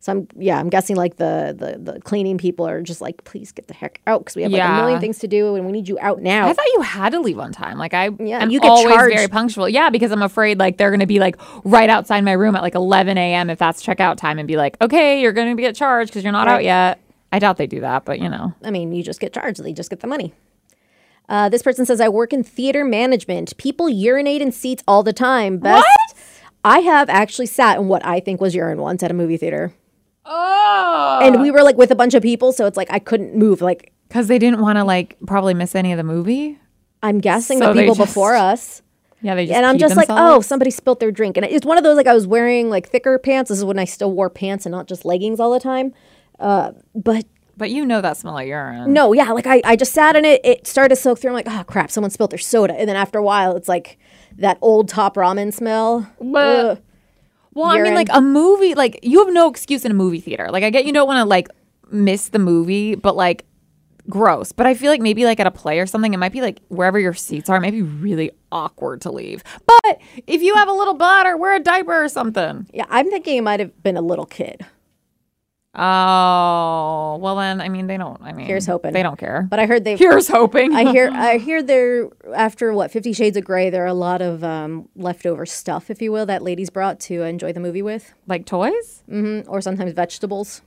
So 0.00 0.12
I'm 0.12 0.28
yeah, 0.36 0.58
I'm 0.60 0.68
guessing 0.68 0.94
like 0.96 1.16
the 1.16 1.54
the, 1.58 1.92
the 1.92 2.00
cleaning 2.00 2.38
people 2.38 2.66
are 2.68 2.80
just 2.82 3.00
like, 3.00 3.24
please 3.24 3.50
get 3.50 3.66
the 3.66 3.74
heck 3.74 4.00
out 4.06 4.20
because 4.20 4.36
we 4.36 4.42
have 4.42 4.52
like 4.52 4.62
a 4.62 4.74
million 4.76 5.00
things 5.00 5.18
to 5.20 5.28
do 5.28 5.56
and 5.56 5.66
we 5.66 5.72
need 5.72 5.88
you 5.88 5.98
out 6.00 6.22
now. 6.22 6.46
I 6.48 6.52
thought 6.52 6.66
you 6.74 6.82
had 6.82 7.10
to 7.12 7.20
leave 7.20 7.38
on 7.38 7.50
time. 7.52 7.78
Like 7.78 7.94
I 7.94 8.10
Yeah, 8.20 8.40
am 8.42 8.50
you 8.50 8.60
get 8.60 8.70
always 8.70 8.94
charged. 8.94 9.16
very 9.16 9.28
punctual. 9.28 9.68
Yeah, 9.68 9.90
because 9.90 10.12
I'm 10.12 10.22
afraid 10.22 10.58
like 10.58 10.76
they're 10.76 10.92
gonna 10.92 11.06
be 11.06 11.18
like 11.18 11.36
right 11.64 11.90
outside 11.90 12.20
my 12.22 12.32
room 12.32 12.54
at 12.54 12.62
like 12.62 12.76
11 12.76 13.18
a.m. 13.18 13.50
if 13.50 13.58
that's 13.58 13.84
checkout 13.84 14.16
time 14.16 14.38
and 14.38 14.46
be 14.46 14.56
like, 14.56 14.76
okay, 14.80 15.20
you're 15.20 15.32
gonna 15.32 15.56
get 15.56 15.74
charged 15.74 16.10
because 16.12 16.22
you're 16.22 16.32
not 16.32 16.46
out 16.46 16.62
yet. 16.62 17.00
I 17.32 17.40
doubt 17.40 17.56
they 17.56 17.66
do 17.66 17.80
that, 17.80 18.04
but 18.04 18.20
you 18.20 18.28
know. 18.28 18.54
I 18.64 18.70
mean, 18.70 18.92
you 18.92 19.02
just 19.02 19.20
get 19.20 19.32
charged. 19.34 19.62
They 19.62 19.72
just 19.72 19.90
get 19.90 20.00
the 20.00 20.06
money. 20.06 20.32
Uh, 21.28 21.48
this 21.50 21.62
person 21.62 21.84
says, 21.84 22.00
I 22.00 22.08
work 22.08 22.32
in 22.32 22.42
theater 22.42 22.84
management. 22.84 23.54
People 23.58 23.88
urinate 23.90 24.40
in 24.40 24.50
seats 24.50 24.82
all 24.88 25.02
the 25.02 25.12
time. 25.12 25.58
Best. 25.58 25.84
I 26.64 26.78
have 26.78 27.10
actually 27.10 27.46
sat 27.46 27.78
in 27.78 27.88
what 27.88 28.04
I 28.04 28.20
think 28.20 28.40
was 28.40 28.54
urine 28.54 28.78
once 28.80 29.02
at 29.02 29.10
a 29.10 29.14
movie 29.14 29.36
theater. 29.36 29.74
Oh, 30.30 31.20
And 31.22 31.40
we 31.42 31.50
were 31.50 31.62
like 31.62 31.76
with 31.76 31.90
a 31.90 31.94
bunch 31.94 32.14
of 32.14 32.22
people, 32.22 32.52
so 32.52 32.66
it's 32.66 32.76
like 32.76 32.90
I 32.90 32.98
couldn't 32.98 33.34
move. 33.34 33.60
Like, 33.62 33.92
because 34.08 34.28
they 34.28 34.38
didn't 34.38 34.60
want 34.60 34.76
to 34.76 34.84
like 34.84 35.16
probably 35.26 35.54
miss 35.54 35.74
any 35.74 35.92
of 35.92 35.96
the 35.96 36.04
movie. 36.04 36.58
I'm 37.02 37.18
guessing 37.20 37.58
So 37.58 37.72
the 37.72 37.80
people 37.80 37.94
just- 37.94 38.08
before 38.10 38.34
us. 38.36 38.82
Yeah, 39.20 39.34
they 39.34 39.46
just 39.46 39.56
And 39.56 39.66
I'm 39.66 39.76
peed 39.76 39.80
just 39.80 39.96
like, 39.96 40.06
oh, 40.10 40.40
somebody 40.42 40.70
spilt 40.70 41.00
their 41.00 41.10
drink. 41.10 41.36
And 41.36 41.44
it's 41.44 41.66
one 41.66 41.76
of 41.76 41.82
those 41.82 41.96
like 41.96 42.06
I 42.06 42.14
was 42.14 42.26
wearing 42.26 42.70
like 42.70 42.88
thicker 42.88 43.18
pants. 43.18 43.48
This 43.48 43.58
is 43.58 43.64
when 43.64 43.76
I 43.78 43.84
still 43.84 44.12
wore 44.12 44.30
pants 44.30 44.64
and 44.64 44.72
not 44.72 44.86
just 44.86 45.04
leggings 45.04 45.40
all 45.40 45.52
the 45.52 45.58
time. 45.58 45.92
Uh, 46.38 46.70
but 46.94 47.24
But 47.56 47.70
you 47.70 47.84
know 47.84 48.00
that 48.00 48.16
smell 48.16 48.38
of 48.38 48.46
urine. 48.46 48.92
No, 48.92 49.12
yeah, 49.12 49.32
like 49.32 49.46
I, 49.48 49.60
I 49.64 49.74
just 49.74 49.92
sat 49.92 50.14
in 50.14 50.24
it. 50.24 50.40
It 50.44 50.68
started 50.68 50.90
to 50.94 51.00
soak 51.00 51.18
through. 51.18 51.30
I'm 51.30 51.34
like, 51.34 51.48
oh 51.48 51.64
crap, 51.64 51.90
someone 51.90 52.10
spilled 52.12 52.30
their 52.30 52.38
soda. 52.38 52.74
And 52.78 52.88
then 52.88 52.94
after 52.94 53.18
a 53.18 53.22
while, 53.24 53.56
it's 53.56 53.68
like 53.68 53.98
that 54.36 54.56
old 54.60 54.88
top 54.88 55.16
ramen 55.16 55.52
smell. 55.52 56.08
But- 56.20 56.80
Well, 57.58 57.70
I 57.70 57.80
mean, 57.80 57.94
like 57.94 58.08
a 58.12 58.20
movie, 58.20 58.74
like 58.74 59.00
you 59.02 59.24
have 59.24 59.34
no 59.34 59.48
excuse 59.48 59.84
in 59.84 59.90
a 59.90 59.94
movie 59.94 60.20
theater. 60.20 60.48
Like 60.50 60.62
I 60.62 60.70
get 60.70 60.84
you 60.84 60.92
don't 60.92 61.08
want 61.08 61.18
to 61.18 61.24
like 61.24 61.48
miss 61.90 62.28
the 62.28 62.38
movie, 62.38 62.94
but 62.94 63.16
like 63.16 63.46
gross. 64.08 64.52
But 64.52 64.66
I 64.66 64.74
feel 64.74 64.92
like 64.92 65.00
maybe 65.00 65.24
like 65.24 65.40
at 65.40 65.46
a 65.46 65.50
play 65.50 65.80
or 65.80 65.86
something, 65.86 66.14
it 66.14 66.18
might 66.18 66.32
be 66.32 66.40
like 66.40 66.60
wherever 66.68 67.00
your 67.00 67.14
seats 67.14 67.50
are, 67.50 67.56
it 67.56 67.60
might 67.60 67.72
be 67.72 67.82
really 67.82 68.30
awkward 68.52 69.00
to 69.02 69.10
leave. 69.10 69.42
But 69.66 70.00
if 70.28 70.40
you 70.40 70.54
have 70.54 70.68
a 70.68 70.72
little 70.72 70.94
bladder, 70.94 71.36
wear 71.36 71.56
a 71.56 71.60
diaper 71.60 72.04
or 72.04 72.08
something. 72.08 72.68
Yeah, 72.72 72.86
I'm 72.88 73.10
thinking 73.10 73.38
it 73.38 73.42
might 73.42 73.58
have 73.58 73.82
been 73.82 73.96
a 73.96 74.02
little 74.02 74.26
kid. 74.26 74.64
Oh, 75.74 77.18
well 77.20 77.36
then, 77.36 77.60
I 77.60 77.68
mean, 77.68 77.86
they 77.86 77.96
don't. 77.98 78.20
I 78.22 78.32
mean, 78.32 78.46
Here's 78.46 78.66
hoping. 78.66 78.92
They 78.92 79.02
don't 79.02 79.18
care. 79.18 79.46
But 79.48 79.60
I 79.60 79.66
heard 79.66 79.84
they. 79.84 79.96
Here's 79.98 80.26
hoping. 80.28 80.74
I 80.74 80.90
hear. 80.90 81.10
I 81.12 81.38
hear 81.38 81.62
there 81.62 82.08
after 82.34 82.72
what 82.72 82.90
Fifty 82.90 83.12
Shades 83.12 83.36
of 83.36 83.44
Grey. 83.44 83.70
There 83.70 83.84
are 83.84 83.86
a 83.86 83.94
lot 83.94 84.22
of 84.22 84.42
um, 84.42 84.88
leftover 84.96 85.46
stuff, 85.46 85.90
if 85.90 86.00
you 86.02 86.10
will, 86.10 86.26
that 86.26 86.42
ladies 86.42 86.70
brought 86.70 86.98
to 87.00 87.22
enjoy 87.22 87.52
the 87.52 87.60
movie 87.60 87.82
with, 87.82 88.12
like 88.26 88.46
toys. 88.46 89.02
mm, 89.08 89.44
hmm. 89.44 89.50
or 89.50 89.60
sometimes 89.60 89.92
vegetables. 89.92 90.62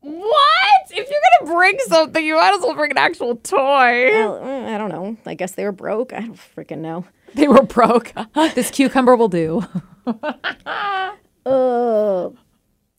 What? 0.00 0.90
If 0.90 1.08
you're 1.08 1.20
gonna 1.40 1.56
bring 1.56 1.78
something, 1.86 2.24
you 2.24 2.34
might 2.34 2.54
as 2.54 2.60
well 2.60 2.74
bring 2.74 2.90
an 2.90 2.98
actual 2.98 3.36
toy. 3.36 4.10
Well, 4.10 4.42
eh, 4.42 4.74
I 4.74 4.78
don't 4.78 4.90
know. 4.90 5.16
I 5.26 5.34
guess 5.34 5.52
they 5.52 5.64
were 5.64 5.72
broke. 5.72 6.12
I 6.12 6.20
don't 6.20 6.34
freaking 6.56 6.78
know. 6.78 7.04
They 7.34 7.46
were 7.46 7.62
broke. 7.62 8.12
this 8.56 8.72
cucumber 8.72 9.14
will 9.14 9.28
do. 9.28 9.64
Uh, 11.46 12.30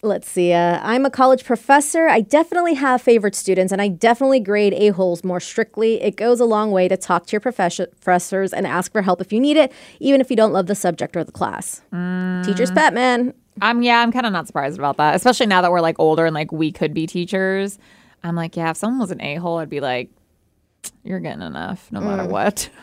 let's 0.03 0.29
see. 0.29 0.53
Uh, 0.53 0.79
I'm 0.81 1.05
a 1.05 1.09
college 1.09 1.43
professor. 1.43 2.07
I 2.07 2.21
definitely 2.21 2.73
have 2.75 3.01
favorite 3.01 3.35
students, 3.35 3.71
and 3.71 3.81
I 3.81 3.87
definitely 3.87 4.39
grade 4.39 4.73
a-holes 4.73 5.23
more 5.23 5.39
strictly. 5.39 6.01
It 6.01 6.15
goes 6.15 6.39
a 6.39 6.45
long 6.45 6.71
way 6.71 6.87
to 6.87 6.97
talk 6.97 7.27
to 7.27 7.31
your 7.33 7.41
professor- 7.41 7.87
professors 7.87 8.53
and 8.53 8.65
ask 8.65 8.91
for 8.91 9.01
help 9.01 9.21
if 9.21 9.31
you 9.31 9.39
need 9.39 9.57
it, 9.57 9.71
even 9.99 10.21
if 10.21 10.29
you 10.29 10.35
don't 10.35 10.53
love 10.53 10.67
the 10.67 10.75
subject 10.75 11.15
or 11.15 11.23
the 11.23 11.31
class. 11.31 11.81
Teacher's 12.43 12.71
pet, 12.71 12.93
man. 12.93 13.33
I'm 13.61 13.81
yeah, 13.81 13.99
I'm 14.01 14.11
kind 14.11 14.25
of 14.25 14.31
not 14.31 14.47
surprised 14.47 14.79
about 14.79 14.97
that, 14.97 15.13
especially 15.15 15.45
now 15.45 15.61
that 15.61 15.71
we're 15.71 15.81
like 15.81 15.99
older 15.99 16.25
and 16.25 16.33
like 16.33 16.51
we 16.51 16.71
could 16.71 16.93
be 16.93 17.05
teachers. 17.05 17.77
I'm 18.23 18.35
like, 18.35 18.55
yeah, 18.55 18.71
if 18.71 18.77
someone 18.77 18.99
was 18.99 19.11
an 19.11 19.21
a 19.21 19.35
hole, 19.35 19.57
I'd 19.57 19.69
be 19.69 19.81
like, 19.81 20.09
you're 21.03 21.19
getting 21.19 21.41
enough, 21.41 21.91
no 21.91 21.99
matter 22.01 22.25
what. 22.25 22.69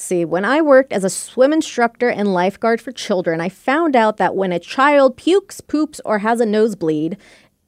See, 0.00 0.24
when 0.24 0.44
I 0.44 0.60
worked 0.62 0.92
as 0.92 1.02
a 1.02 1.10
swim 1.10 1.52
instructor 1.52 2.08
and 2.08 2.32
lifeguard 2.32 2.80
for 2.80 2.92
children, 2.92 3.40
I 3.40 3.48
found 3.48 3.96
out 3.96 4.16
that 4.18 4.36
when 4.36 4.52
a 4.52 4.60
child 4.60 5.16
pukes, 5.16 5.60
poops, 5.60 6.00
or 6.04 6.20
has 6.20 6.40
a 6.40 6.46
nosebleed, 6.46 7.16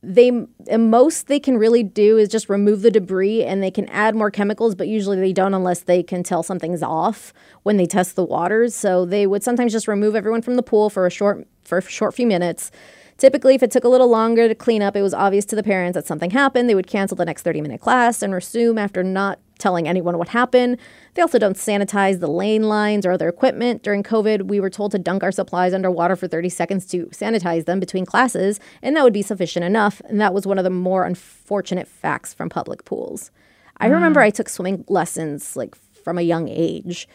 they 0.01 0.31
most 0.79 1.27
they 1.27 1.41
can 1.41 1.59
really 1.59 1.83
do 1.83 2.19
is 2.19 2.29
just 2.29 2.49
remove 2.49 2.83
the 2.83 2.91
debris 2.93 3.43
and 3.43 3.61
they 3.61 3.71
can 3.71 3.87
add 3.89 4.15
more 4.15 4.31
chemicals 4.31 4.75
but 4.75 4.89
usually 4.89 5.21
they 5.21 5.33
don't 5.33 5.53
unless 5.53 5.81
they 5.81 6.03
can 6.03 6.23
tell 6.23 6.43
something's 6.43 6.83
off 6.83 7.35
when 7.65 7.77
they 7.77 7.85
test 7.85 8.17
the 8.17 8.25
waters 8.25 8.75
so 8.75 9.05
they 9.05 9.27
would 9.27 9.43
sometimes 9.43 9.73
just 9.73 9.87
remove 9.87 10.17
everyone 10.17 10.41
from 10.41 10.55
the 10.55 10.63
pool 10.63 10.89
for 10.89 11.07
a 11.07 11.11
short 11.11 11.47
for 11.65 11.77
a 11.77 11.83
short 11.83 12.15
few 12.15 12.27
minutes 12.27 12.71
Typically, 13.19 13.55
if 13.55 13.63
it 13.63 13.71
took 13.71 13.85
a 13.85 13.89
little 13.89 14.09
longer 14.09 14.49
to 14.49 14.55
clean 14.55 14.81
up, 14.81 14.97
it 14.97 15.03
was 15.03 15.13
obvious 15.13 15.45
to 15.45 15.55
the 15.55 15.63
parents 15.63 15.95
that 15.95 16.07
something 16.07 16.31
happened. 16.31 16.71
They 16.71 16.75
would 16.75 16.87
cancel 16.87 17.19
the 17.19 17.27
next 17.27 17.43
30 17.43 17.61
minute 17.61 17.79
class 17.79 18.23
and 18.23 18.33
resume 18.33 18.79
after 18.79 19.05
not 19.05 19.39
telling 19.61 19.87
anyone 19.87 20.19
what 20.19 20.29
happened. 20.29 20.79
They 21.15 21.23
also 21.23 21.39
don't 21.39 21.57
sanitize 21.57 22.21
the 22.21 22.31
lane 22.31 22.65
lines 22.65 23.07
or 23.07 23.13
other 23.13 23.29
equipment. 23.29 23.83
During 23.83 24.03
COVID, 24.03 24.49
we 24.49 24.59
were 24.61 24.71
told 24.71 24.93
to 24.93 24.99
dunk 24.99 25.23
our 25.23 25.33
supplies 25.33 25.73
underwater 25.73 26.17
for 26.17 26.27
30 26.27 26.49
seconds 26.49 26.87
to 26.87 27.07
sanitize 27.07 27.67
them 27.67 27.79
between 27.79 28.07
classes, 28.07 28.59
and 28.83 28.97
that 28.97 29.05
would 29.05 29.13
be 29.13 29.23
sufficient 29.23 29.65
enough. 29.65 30.01
And 30.07 30.21
that 30.21 30.35
was 30.35 30.47
one 30.47 30.59
of 30.59 30.65
the 30.65 30.71
more 30.71 31.05
unfortunate 31.05 31.87
facts 31.87 32.35
from 32.35 32.49
public 32.49 32.85
pools. 32.85 33.31
I 33.77 33.89
mm. 33.89 33.93
remember 33.93 34.21
I 34.21 34.31
took 34.31 34.49
swimming 34.49 34.85
lessons 34.89 35.57
like 35.57 35.75
from 36.01 36.19
a 36.19 36.23
young 36.23 36.49
age. 36.49 37.09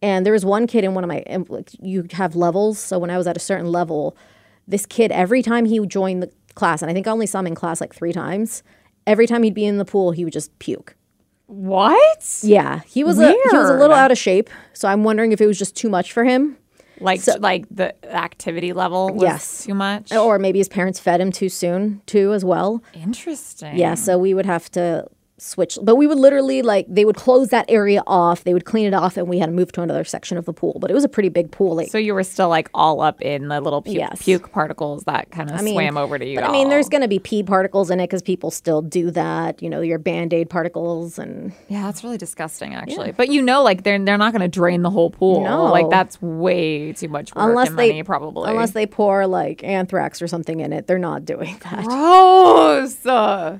And 0.00 0.24
there 0.24 0.32
was 0.32 0.44
one 0.44 0.66
kid 0.66 0.84
in 0.84 0.94
one 0.94 1.02
of 1.02 1.08
my, 1.08 1.24
like, 1.48 1.70
you 1.80 2.06
have 2.12 2.36
levels. 2.36 2.78
So 2.78 2.98
when 2.98 3.10
I 3.10 3.18
was 3.18 3.26
at 3.26 3.36
a 3.36 3.40
certain 3.40 3.72
level, 3.72 4.16
this 4.68 4.86
kid 4.86 5.10
every 5.10 5.42
time 5.42 5.64
he 5.64 5.80
would 5.80 5.90
join 5.90 6.20
the 6.20 6.30
class, 6.54 6.82
and 6.82 6.90
I 6.90 6.94
think 6.94 7.06
I 7.06 7.10
only 7.10 7.26
saw 7.26 7.40
him 7.40 7.48
in 7.48 7.54
class 7.54 7.80
like 7.80 7.94
three 7.94 8.12
times. 8.12 8.62
Every 9.06 9.26
time 9.26 9.42
he'd 9.42 9.54
be 9.54 9.64
in 9.64 9.78
the 9.78 9.84
pool, 9.84 10.12
he 10.12 10.24
would 10.24 10.32
just 10.32 10.56
puke. 10.58 10.94
What? 11.48 12.38
Yeah, 12.42 12.80
he 12.86 13.02
was 13.04 13.18
a 13.18 13.28
he 13.32 13.56
was 13.56 13.70
a 13.70 13.74
little 13.78 13.96
out 13.96 14.12
of 14.12 14.18
shape, 14.18 14.50
so 14.74 14.86
I'm 14.86 15.02
wondering 15.02 15.32
if 15.32 15.40
it 15.40 15.46
was 15.46 15.58
just 15.58 15.74
too 15.74 15.88
much 15.88 16.12
for 16.12 16.22
him, 16.22 16.58
Like 17.00 17.20
like 17.40 17.64
the 17.70 17.94
activity 18.14 18.72
level 18.74 19.08
was 19.14 19.22
Yes. 19.22 19.64
too 19.64 19.72
much. 19.74 20.12
or 20.12 20.38
maybe 20.38 20.58
his 20.58 20.68
parents 20.68 21.00
fed 21.00 21.20
him 21.22 21.32
too 21.32 21.48
soon 21.48 22.02
too 22.06 22.32
as 22.34 22.44
well. 22.44 22.82
Interesting. 22.94 23.78
Yeah, 23.78 23.94
so 23.94 24.18
we 24.18 24.34
would 24.34 24.46
have 24.46 24.70
to 24.72 25.06
switch, 25.38 25.78
but 25.82 25.96
we 25.96 26.06
would 26.06 26.18
literally 26.18 26.62
like 26.62 26.86
they 26.88 27.04
would 27.04 27.16
close 27.16 27.48
that 27.48 27.64
area 27.68 28.02
off, 28.06 28.44
they 28.44 28.52
would 28.52 28.64
clean 28.64 28.86
it 28.86 28.94
off, 28.94 29.16
and 29.16 29.28
we 29.28 29.38
had 29.38 29.46
to 29.46 29.52
move 29.52 29.72
to 29.72 29.82
another 29.82 30.04
section 30.04 30.36
of 30.36 30.44
the 30.44 30.52
pool. 30.52 30.76
But 30.80 30.90
it 30.90 30.94
was 30.94 31.04
a 31.04 31.08
pretty 31.08 31.28
big 31.28 31.50
pool. 31.50 31.76
Like, 31.76 31.90
So 31.90 31.98
you 31.98 32.14
were 32.14 32.22
still 32.24 32.48
like 32.48 32.68
all 32.74 33.00
up 33.00 33.20
in 33.22 33.48
the 33.48 33.60
little 33.60 33.82
puke, 33.82 33.96
Yes. 33.96 34.22
puke 34.22 34.50
particles 34.52 35.04
that 35.04 35.30
kind 35.30 35.50
of 35.50 35.62
mean- 35.62 35.74
swam 35.74 35.96
over 35.96 36.18
to 36.18 36.24
you. 36.26 36.36
but 36.40 36.44
I 36.48 36.52
mean, 36.52 36.68
there's 36.68 36.88
going 36.88 37.02
to 37.02 37.08
be 37.08 37.18
pee 37.18 37.42
particles 37.42 37.90
in 37.90 38.00
it 38.00 38.04
because 38.08 38.22
people 38.22 38.50
still 38.50 38.82
do 38.82 39.10
that. 39.12 39.62
You 39.62 39.70
know, 39.70 39.80
your 39.80 39.98
band 39.98 40.32
aid 40.34 40.50
particles 40.50 41.18
and 41.18 41.52
yeah, 41.68 41.82
that's 41.84 42.02
really 42.04 42.18
disgusting 42.18 42.74
actually. 42.74 43.12
But 43.12 43.28
you 43.30 43.40
know, 43.42 43.62
like 43.62 43.84
they're 43.84 43.98
they're 44.04 44.18
not 44.18 44.32
going 44.32 44.42
to 44.42 44.48
drain 44.48 44.82
the 44.82 44.90
whole 44.90 45.10
pool. 45.10 45.44
No. 45.44 45.64
Like 45.66 45.88
that's 45.90 46.20
way 46.20 46.92
too 46.92 47.08
much 47.08 47.34
work 47.34 47.48
unless 47.48 47.68
and 47.68 47.78
they 47.78 47.88
money, 47.88 48.02
probably. 48.02 48.50
unless 48.50 48.72
they 48.72 48.86
pour 48.86 49.26
like 49.26 49.62
anthrax 49.64 50.20
or 50.20 50.26
something 50.26 50.60
in 50.60 50.72
it, 50.72 50.86
they're 50.86 50.98
not 50.98 51.24
doing 51.24 51.56
that. 51.70 51.84
gross. 51.84 53.06
Uh, 53.06 53.58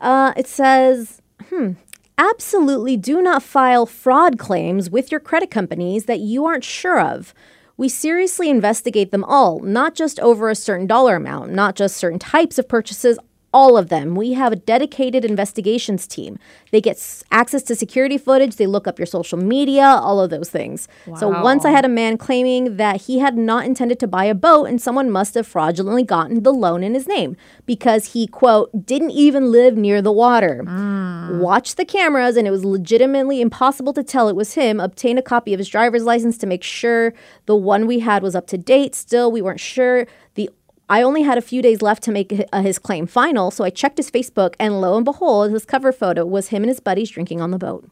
Uh, 0.00 0.32
it 0.36 0.46
says, 0.46 1.20
hmm, 1.48 1.72
absolutely 2.18 2.96
do 2.96 3.22
not 3.22 3.42
file 3.42 3.86
fraud 3.86 4.38
claims 4.38 4.90
with 4.90 5.10
your 5.10 5.20
credit 5.20 5.50
companies 5.50 6.04
that 6.04 6.20
you 6.20 6.44
aren't 6.46 6.64
sure 6.64 7.00
of. 7.00 7.34
We 7.76 7.88
seriously 7.88 8.50
investigate 8.50 9.10
them 9.10 9.24
all, 9.24 9.60
not 9.60 9.94
just 9.94 10.20
over 10.20 10.50
a 10.50 10.54
certain 10.54 10.86
dollar 10.86 11.16
amount, 11.16 11.52
not 11.52 11.74
just 11.74 11.96
certain 11.96 12.18
types 12.18 12.58
of 12.58 12.68
purchases, 12.68 13.18
all 13.52 13.76
of 13.76 13.88
them. 13.88 14.14
We 14.14 14.32
have 14.32 14.52
a 14.52 14.56
dedicated 14.56 15.24
investigations 15.24 16.06
team. 16.06 16.38
They 16.70 16.80
get 16.80 16.96
s- 16.96 17.22
access 17.30 17.62
to 17.64 17.74
security 17.74 18.16
footage, 18.18 18.56
they 18.56 18.66
look 18.66 18.86
up 18.86 18.98
your 18.98 19.06
social 19.06 19.38
media, 19.38 19.84
all 19.84 20.20
of 20.20 20.30
those 20.30 20.48
things. 20.50 20.88
So 21.18 21.28
once 21.42 21.64
I 21.64 21.70
had 21.70 21.84
a 21.84 21.88
man 21.88 22.16
claiming 22.16 22.76
that 22.76 23.02
he 23.02 23.18
had 23.18 23.36
not 23.36 23.64
intended 23.66 23.98
to 24.00 24.06
buy 24.08 24.24
a 24.24 24.34
boat 24.34 24.64
and 24.66 24.80
someone 24.80 25.10
must 25.10 25.34
have 25.34 25.46
fraudulently 25.46 26.02
gotten 26.02 26.42
the 26.42 26.52
loan 26.52 26.82
in 26.82 26.94
his 26.94 27.06
name 27.06 27.36
because 27.66 28.12
he, 28.12 28.26
quote, 28.26 28.70
didn't 28.86 29.10
even 29.10 29.52
live 29.52 29.76
near 29.76 30.00
the 30.00 30.12
water. 30.12 30.62
Hmm. 30.64 31.38
Watched 31.40 31.76
the 31.76 31.84
cameras 31.84 32.36
and 32.36 32.46
it 32.46 32.50
was 32.50 32.64
legitimately 32.64 33.40
impossible 33.40 33.92
to 33.92 34.02
tell 34.02 34.28
it 34.28 34.36
was 34.36 34.54
him. 34.54 34.80
Obtained 34.80 35.18
a 35.18 35.22
copy 35.22 35.52
of 35.54 35.58
his 35.58 35.68
driver's 35.68 36.04
license 36.04 36.38
to 36.38 36.46
make 36.46 36.62
sure 36.62 37.12
the 37.46 37.56
one 37.56 37.86
we 37.86 37.98
had 38.00 38.22
was 38.22 38.34
up 38.34 38.46
to 38.48 38.58
date. 38.58 38.94
Still, 38.94 39.30
we 39.30 39.42
weren't 39.42 39.60
sure. 39.60 40.06
The 40.34 40.48
I 40.88 41.02
only 41.02 41.22
had 41.22 41.38
a 41.38 41.42
few 41.42 41.62
days 41.62 41.80
left 41.80 42.02
to 42.04 42.12
make 42.12 42.44
uh, 42.52 42.62
his 42.62 42.78
claim 42.78 43.06
final, 43.06 43.50
so 43.50 43.64
I 43.64 43.70
checked 43.70 43.96
his 43.96 44.10
Facebook, 44.10 44.54
and 44.58 44.80
lo 44.80 44.96
and 44.96 45.04
behold, 45.04 45.50
his 45.52 45.64
cover 45.64 45.92
photo 45.92 46.24
was 46.26 46.48
him 46.48 46.62
and 46.62 46.68
his 46.68 46.80
buddies 46.80 47.10
drinking 47.10 47.40
on 47.40 47.50
the 47.50 47.58
boat. 47.58 47.88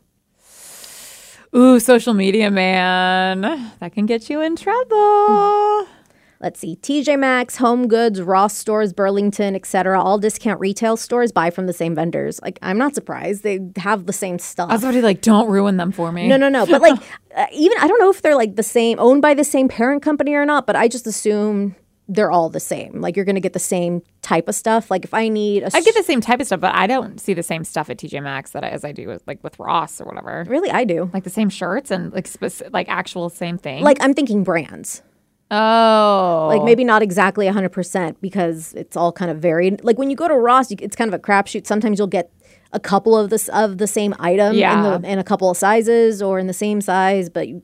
ooh, 1.55 1.81
social 1.81 2.15
media 2.15 2.51
man, 2.51 3.41
that 3.81 3.93
can 3.93 4.07
get 4.07 4.29
you 4.29 4.41
in 4.41 4.57
trouble. 4.57 5.87
Let's 6.43 6.59
see, 6.59 6.77
TJ 6.77 7.19
Maxx, 7.19 7.57
Home 7.57 7.87
Goods, 7.87 8.23
Ross 8.23 8.57
stores, 8.57 8.95
Burlington, 8.95 9.55
etc. 9.55 10.03
All 10.03 10.17
discount 10.17 10.59
retail 10.59 10.97
stores 10.97 11.33
buy 11.33 11.51
from 11.51 11.67
the 11.67 11.75
same 11.75 11.95
vendors. 11.95 12.41
Like, 12.41 12.59
I'm 12.63 12.79
not 12.79 12.95
surprised; 12.95 13.43
they 13.43 13.61
have 13.77 14.07
the 14.07 14.15
same 14.15 14.39
stuff. 14.39 14.71
I 14.71 14.73
was 14.73 14.83
already 14.83 15.03
like, 15.03 15.21
don't 15.21 15.51
ruin 15.51 15.77
them 15.77 15.93
for 15.93 16.11
me. 16.13 16.29
No, 16.29 16.39
no, 16.39 16.49
no. 16.49 16.65
But 16.65 16.81
like, 16.81 16.99
uh, 17.37 17.45
even 17.53 17.77
I 17.79 17.87
don't 17.87 18.01
know 18.01 18.09
if 18.09 18.23
they're 18.23 18.37
like 18.37 18.57
the 18.57 18.63
same, 18.63 18.99
owned 18.99 19.21
by 19.21 19.35
the 19.35 19.45
same 19.45 19.69
parent 19.69 20.03
company 20.03 20.33
or 20.33 20.47
not. 20.47 20.67
But 20.67 20.77
I 20.77 20.89
just 20.89 21.07
assume 21.07 21.77
they're 22.13 22.31
all 22.31 22.51
the 22.51 22.61
same. 22.61 23.01
Like, 23.01 23.15
you're 23.17 23.25
going 23.25 23.37
to 23.37 23.41
get 23.41 23.53
the 23.53 23.59
same 23.59 24.03
type 24.21 24.49
of 24.49 24.55
stuff. 24.55 24.91
Like, 24.91 25.05
if 25.05 25.15
I 25.15 25.29
need 25.29 25.63
a, 25.63 25.71
I 25.75 25.81
get 25.81 25.95
the 25.95 26.03
same 26.03 26.21
type 26.21 26.41
of 26.41 26.47
stuff, 26.47 26.61
but 26.61 26.75
I 26.75 26.87
don't 26.87 27.21
see 27.21 27.35
the 27.35 27.43
same 27.43 27.63
stuff 27.65 27.89
at 27.89 27.99
TJ 27.99 28.23
Maxx 28.23 28.51
that 28.51 28.65
I, 28.65 28.69
as 28.69 28.85
I 28.85 28.93
do 28.93 29.07
with 29.07 29.23
like 29.27 29.43
with 29.45 29.59
Ross 29.59 30.01
or 30.01 30.05
whatever. 30.07 30.45
really, 30.49 30.71
I 30.71 30.85
do. 30.85 31.09
Like 31.15 31.25
the 31.25 31.31
same 31.31 31.49
shirts 31.51 31.91
and 31.91 32.13
like 32.13 32.27
speci- 32.29 32.73
like 32.73 32.89
actual 32.89 33.31
same 33.31 33.59
thing. 33.59 33.85
Like, 33.85 33.99
I'm 34.01 34.13
thinking 34.15 34.43
brands. 34.45 35.03
oh, 35.53 36.47
Like 36.49 36.63
maybe 36.65 36.85
not 36.85 37.03
exactly 37.03 37.47
100% 37.47 38.17
because 38.21 38.73
it's 38.75 38.97
all 38.97 39.13
kind 39.13 39.31
of 39.31 39.39
varied. 39.39 39.83
Like 39.85 39.99
when 39.99 40.11
you 40.11 40.17
go 40.17 40.29
to 40.29 40.35
Ross, 40.37 40.71
you, 40.71 40.77
it's 40.81 40.97
kind 40.97 41.13
of 41.13 41.15
a 41.15 41.23
crapshoot. 41.23 41.67
Sometimes 41.67 41.99
you'll 41.99 42.07
get 42.09 42.31
a 42.73 42.81
couple 42.81 43.17
of 43.19 43.31
this 43.31 43.49
of 43.49 43.79
the 43.79 43.87
same 43.87 44.15
item 44.21 44.55
Yeah. 44.55 44.95
in, 44.97 45.03
the, 45.03 45.09
in 45.11 45.19
a 45.19 45.25
couple 45.25 45.51
of 45.51 45.57
sizes 45.57 46.23
or 46.23 46.39
in 46.39 46.47
the 46.47 46.53
same 46.53 46.81
size, 46.81 47.29
but 47.29 47.49
you, 47.49 47.63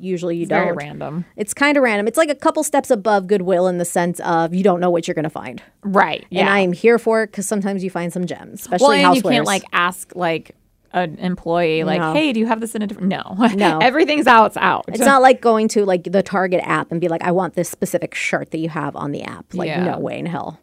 usually 0.00 0.36
you 0.36 0.42
it's 0.42 0.50
don't. 0.50 0.64
very 0.64 0.76
random. 0.76 1.24
It's 1.36 1.54
kind 1.54 1.76
of 1.76 1.82
random. 1.82 2.06
It's 2.08 2.16
like 2.18 2.28
a 2.30 2.34
couple 2.34 2.62
steps 2.62 2.90
above 2.90 3.26
Goodwill 3.26 3.66
in 3.68 3.78
the 3.78 3.84
sense 3.84 4.20
of 4.20 4.54
you 4.54 4.62
don't 4.62 4.80
know 4.80 4.90
what 4.90 5.06
you're 5.08 5.14
going 5.14 5.24
to 5.24 5.30
find. 5.30 5.62
Right. 5.82 6.24
Yeah. 6.30 6.40
And 6.42 6.50
I'm 6.50 6.72
here 6.72 6.98
for 6.98 7.22
it 7.22 7.28
because 7.32 7.46
sometimes 7.46 7.82
you 7.84 7.90
find 7.90 8.12
some 8.12 8.26
gems, 8.26 8.60
especially 8.62 8.98
well, 8.98 9.06
and 9.06 9.16
you 9.16 9.22
can't 9.22 9.46
like 9.46 9.62
ask 9.72 10.14
like 10.14 10.54
an 10.92 11.18
employee 11.18 11.84
like, 11.84 12.00
No. 12.00 12.12
hey, 12.14 12.32
do 12.32 12.40
you 12.40 12.46
have 12.46 12.60
this 12.60 12.74
in 12.74 12.80
a 12.82 12.86
different? 12.86 13.08
No, 13.08 13.36
No. 13.54 13.78
everything's 13.80 14.26
out. 14.26 14.46
It's 14.46 14.56
out. 14.56 14.84
It's 14.88 15.00
not 15.00 15.20
like 15.20 15.40
going 15.40 15.68
to 15.68 15.84
like 15.84 16.04
the 16.04 16.22
Target 16.22 16.60
app 16.64 16.90
and 16.90 17.00
be 17.00 17.08
like, 17.08 17.22
I 17.22 17.32
want 17.32 17.54
this 17.54 17.68
specific 17.68 18.14
shirt 18.14 18.50
that 18.52 18.58
you 18.58 18.68
have 18.70 18.96
on 18.96 19.12
the 19.12 19.22
app. 19.22 19.52
Like, 19.52 19.68
Yeah. 19.68 19.84
no 19.84 19.98
way 19.98 20.18
in 20.18 20.26
hell. 20.26 20.60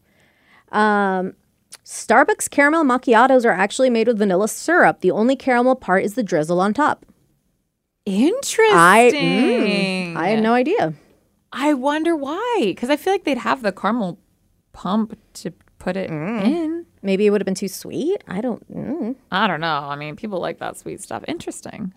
Um, 0.71 1.33
Starbucks 1.85 2.49
caramel 2.49 2.83
macchiatos 2.83 3.45
are 3.45 3.51
actually 3.51 3.89
made 3.89 4.07
with 4.07 4.17
vanilla 4.17 4.47
syrup. 4.47 5.01
The 5.01 5.11
only 5.11 5.35
caramel 5.35 5.75
part 5.75 6.03
is 6.03 6.13
the 6.15 6.23
drizzle 6.23 6.61
on 6.61 6.73
top. 6.73 7.05
Interesting. 8.05 8.75
I, 8.77 9.11
mm, 9.13 10.15
I 10.17 10.27
had 10.29 10.43
no 10.43 10.53
idea. 10.53 10.93
I 11.51 11.73
wonder 11.73 12.15
why. 12.15 12.57
Because 12.65 12.89
I 12.89 12.97
feel 12.97 13.13
like 13.13 13.23
they'd 13.23 13.37
have 13.37 13.61
the 13.61 13.71
caramel 13.71 14.19
pump 14.73 15.17
to 15.35 15.51
put 15.79 15.95
it 15.95 16.09
Mm. 16.09 16.43
in. 16.43 16.85
Maybe 17.01 17.25
it 17.25 17.29
would 17.31 17.41
have 17.41 17.45
been 17.45 17.55
too 17.55 17.67
sweet. 17.67 18.23
I 18.27 18.41
don't. 18.41 18.63
Mm. 18.73 19.15
I 19.31 19.47
don't 19.47 19.59
know. 19.61 19.67
I 19.83 19.95
mean, 19.95 20.15
people 20.15 20.39
like 20.39 20.59
that 20.59 20.77
sweet 20.77 21.01
stuff. 21.01 21.23
Interesting. 21.27 21.93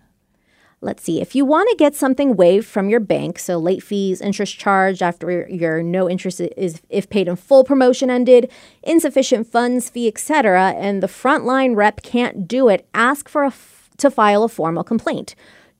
Let's 0.79 1.01
see. 1.03 1.21
If 1.21 1.33
you 1.33 1.43
want 1.43 1.67
to 1.71 1.75
get 1.75 1.95
something 1.95 2.35
waived 2.35 2.67
from 2.67 2.87
your 2.87 2.99
bank, 2.99 3.39
so 3.39 3.57
late 3.57 3.81
fees, 3.81 4.21
interest 4.21 4.59
charged 4.59 5.01
after 5.01 5.47
your 5.49 5.81
no 5.81 6.07
interest 6.09 6.39
is 6.39 6.81
if 6.89 7.09
paid 7.09 7.27
in 7.27 7.35
full 7.35 7.63
promotion 7.63 8.11
ended, 8.11 8.51
insufficient 8.83 9.47
funds 9.47 9.89
fee, 9.89 10.07
etc., 10.07 10.73
and 10.77 11.01
the 11.01 11.07
frontline 11.07 11.75
rep 11.75 12.03
can't 12.03 12.47
do 12.47 12.69
it, 12.69 12.87
ask 12.93 13.27
for 13.27 13.43
a 13.43 13.47
f- 13.47 13.89
to 13.97 14.11
file 14.11 14.43
a 14.43 14.49
formal 14.49 14.83
complaint. 14.83 15.33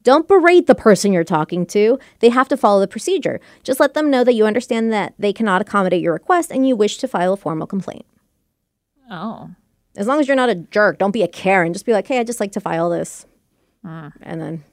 Don't 0.07 0.25
berate 0.25 0.67
the 0.67 0.73
person 0.73 1.11
you're 1.11 1.25
talking 1.25 1.65
to. 1.65 1.99
They 2.19 2.29
have 2.29 2.47
to 2.47 2.55
follow 2.55 2.79
the 2.79 2.87
procedure. 2.87 3.41
Just 3.61 3.81
let 3.81 3.93
them 3.93 4.09
know 4.09 4.23
that 4.23 4.35
you 4.35 4.45
understand 4.45 4.93
that 4.93 5.13
they 5.19 5.33
cannot 5.33 5.61
accommodate 5.61 6.01
your 6.01 6.13
request 6.13 6.49
and 6.49 6.65
you 6.65 6.77
wish 6.77 6.95
to 6.99 7.09
file 7.09 7.33
a 7.33 7.35
formal 7.35 7.67
complaint. 7.67 8.05
Oh. 9.11 9.49
As 9.97 10.07
long 10.07 10.21
as 10.21 10.27
you're 10.29 10.37
not 10.37 10.47
a 10.47 10.55
jerk, 10.55 10.97
don't 10.97 11.11
be 11.11 11.23
a 11.23 11.27
Karen. 11.27 11.73
Just 11.73 11.85
be 11.85 11.91
like, 11.91 12.07
"Hey, 12.07 12.19
I 12.19 12.23
just 12.23 12.39
like 12.39 12.53
to 12.53 12.61
file 12.61 12.89
this," 12.89 13.25
and 13.83 14.13
then 14.41 14.63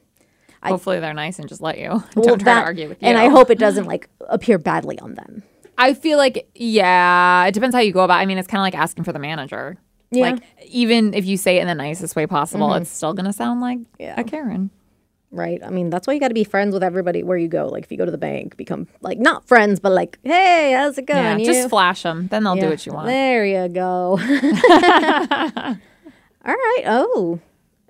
Hopefully 0.62 1.00
they're 1.00 1.12
nice 1.12 1.40
and 1.40 1.48
just 1.48 1.60
let 1.60 1.78
you. 1.78 1.88
Well, 2.14 2.24
Don't 2.26 2.38
try 2.38 2.54
that- 2.54 2.60
to 2.60 2.66
argue 2.66 2.88
with 2.90 3.02
you. 3.02 3.08
And 3.08 3.18
I 3.18 3.28
hope 3.28 3.50
it 3.50 3.58
doesn't 3.66 3.86
like 3.86 4.08
appear 4.28 4.56
badly 4.56 5.00
on 5.00 5.14
them. 5.14 5.42
I 5.76 5.94
feel 5.94 6.16
like, 6.16 6.48
yeah, 6.54 7.44
it 7.46 7.54
depends 7.54 7.74
how 7.74 7.80
you 7.80 7.92
go 7.92 8.04
about. 8.04 8.20
I 8.20 8.26
mean, 8.26 8.38
it's 8.38 8.46
kind 8.46 8.60
of 8.60 8.62
like 8.62 8.76
asking 8.76 9.02
for 9.02 9.12
the 9.12 9.18
manager. 9.18 9.78
Yeah. 10.12 10.30
Mm-hmm. 10.30 10.34
Like, 10.36 10.44
even 10.68 11.12
if 11.12 11.24
you 11.26 11.36
say 11.36 11.56
it 11.56 11.62
in 11.62 11.66
the 11.66 11.74
nicest 11.74 12.14
way 12.14 12.28
possible, 12.28 12.72
it's 12.74 12.88
still 12.88 13.14
gonna 13.14 13.32
sound 13.32 13.60
like 13.60 13.80
Yeah. 13.98 14.14
a 14.16 14.22
Karen. 14.22 14.70
Right. 15.34 15.60
I 15.64 15.70
mean, 15.70 15.90
that's 15.90 16.06
why 16.06 16.14
you 16.14 16.20
got 16.20 16.28
to 16.28 16.34
be 16.34 16.44
friends 16.44 16.72
with 16.74 16.84
everybody 16.84 17.24
where 17.24 17.36
you 17.36 17.48
go. 17.48 17.66
Like, 17.66 17.82
if 17.82 17.90
you 17.90 17.98
go 17.98 18.04
to 18.04 18.10
the 18.12 18.18
bank, 18.18 18.56
become 18.56 18.86
like 19.00 19.18
not 19.18 19.48
friends, 19.48 19.80
but 19.80 19.90
like, 19.90 20.16
hey, 20.22 20.72
how's 20.72 20.96
it 20.96 21.06
going? 21.06 21.24
Yeah, 21.24 21.36
you? 21.38 21.44
just 21.44 21.68
flash 21.68 22.04
them. 22.04 22.28
Then 22.28 22.44
they'll 22.44 22.54
Yeah. 22.54 22.62
do 22.62 22.68
what 22.70 22.86
you 22.86 22.92
want. 22.92 23.06
There 23.08 23.44
you 23.44 23.68
go. 23.68 24.12
All 26.46 26.54
right. 26.54 26.82
Oh, 26.86 27.40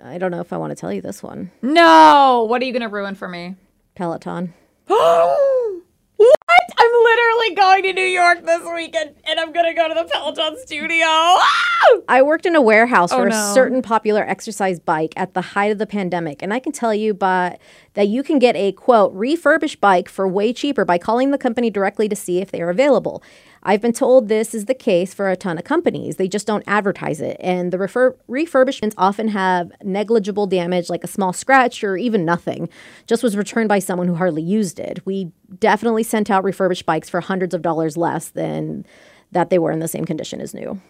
I 0.02 0.16
don't 0.16 0.30
know 0.30 0.40
if 0.40 0.54
I 0.54 0.56
want 0.56 0.70
to 0.70 0.74
tell 0.76 0.92
you 0.92 1.02
this 1.02 1.22
one. 1.22 1.50
No, 1.60 2.46
what 2.48 2.62
are 2.62 2.64
you 2.64 2.72
gonna 2.72 2.88
ruin 2.88 3.14
for 3.14 3.28
me? 3.28 3.56
Peloton. 3.94 4.54
what? 6.16 6.38
I'm 6.76 6.90
literally 6.90 7.54
going 7.54 7.82
to 7.84 7.92
New 7.92 8.06
York 8.06 8.44
this 8.44 8.62
weekend, 8.74 9.14
and 9.24 9.40
I'm 9.40 9.52
gonna 9.52 9.74
go 9.74 9.88
to 9.88 9.94
the 9.94 10.04
Peloton 10.04 10.56
studio. 10.58 11.06
Ah! 11.06 12.00
I 12.08 12.22
worked 12.22 12.46
in 12.46 12.54
a 12.54 12.60
warehouse 12.62 13.12
oh, 13.12 13.16
for 13.16 13.26
Oh, 13.26 13.28
no. 13.28 13.36
a 13.36 13.54
certain 13.54 13.82
popular 13.82 14.22
exercise 14.22 14.78
bike 14.80 15.12
at 15.16 15.34
the 15.34 15.40
height 15.40 15.70
of 15.72 15.78
the 15.78 15.86
pandemic, 15.86 16.42
and 16.42 16.52
I 16.52 16.58
can 16.58 16.72
tell 16.72 16.94
you 16.94 17.14
by, 17.14 17.58
that 17.94 18.08
you 18.08 18.22
can 18.22 18.38
get 18.38 18.56
a 18.56 18.72
quote 18.72 19.12
refurbished 19.14 19.80
bike 19.80 20.08
for 20.08 20.26
way 20.28 20.52
cheaper 20.52 20.84
by 20.84 20.98
calling 20.98 21.30
the 21.30 21.38
company 21.38 21.70
directly 21.70 22.08
to 22.08 22.16
see 22.16 22.40
if 22.40 22.50
they 22.50 22.60
are 22.62 22.70
available. 22.70 23.22
I've 23.66 23.80
been 23.80 23.92
told 23.92 24.28
this 24.28 24.54
is 24.54 24.66
the 24.66 24.74
case 24.74 25.14
for 25.14 25.30
a 25.30 25.36
ton 25.36 25.56
of 25.56 25.64
companies. 25.64 26.16
They 26.16 26.28
just 26.28 26.46
don't 26.46 26.64
advertise 26.66 27.20
it, 27.20 27.38
and 27.40 27.72
the 27.72 27.78
refur- 27.78 28.16
refurbishments 28.28 28.94
often 28.98 29.28
have 29.28 29.72
negligible 29.82 30.46
damage, 30.46 30.90
like 30.90 31.02
a 31.02 31.08
small 31.08 31.32
scratch 31.32 31.82
or 31.82 31.96
even 31.96 32.24
nothing. 32.24 32.68
Just 33.06 33.22
was 33.22 33.36
returned 33.36 33.68
by 33.68 33.78
someone 33.78 34.06
who 34.06 34.14
hardly 34.16 34.42
used 34.42 34.78
it. 34.78 35.00
We 35.06 35.32
definitely 35.58 36.02
sent 36.02 36.30
out 36.30 36.44
refurbished 36.44 36.84
bikes 36.84 37.08
for 37.08 37.20
hundreds 37.20 37.54
of 37.54 37.62
dollars 37.62 37.96
less 37.96 38.28
than 38.28 38.84
that 39.32 39.50
they 39.50 39.58
were 39.58 39.72
in 39.72 39.78
the 39.80 39.88
same 39.88 40.04
condition 40.04 40.40
as 40.40 40.52
new. 40.54 40.80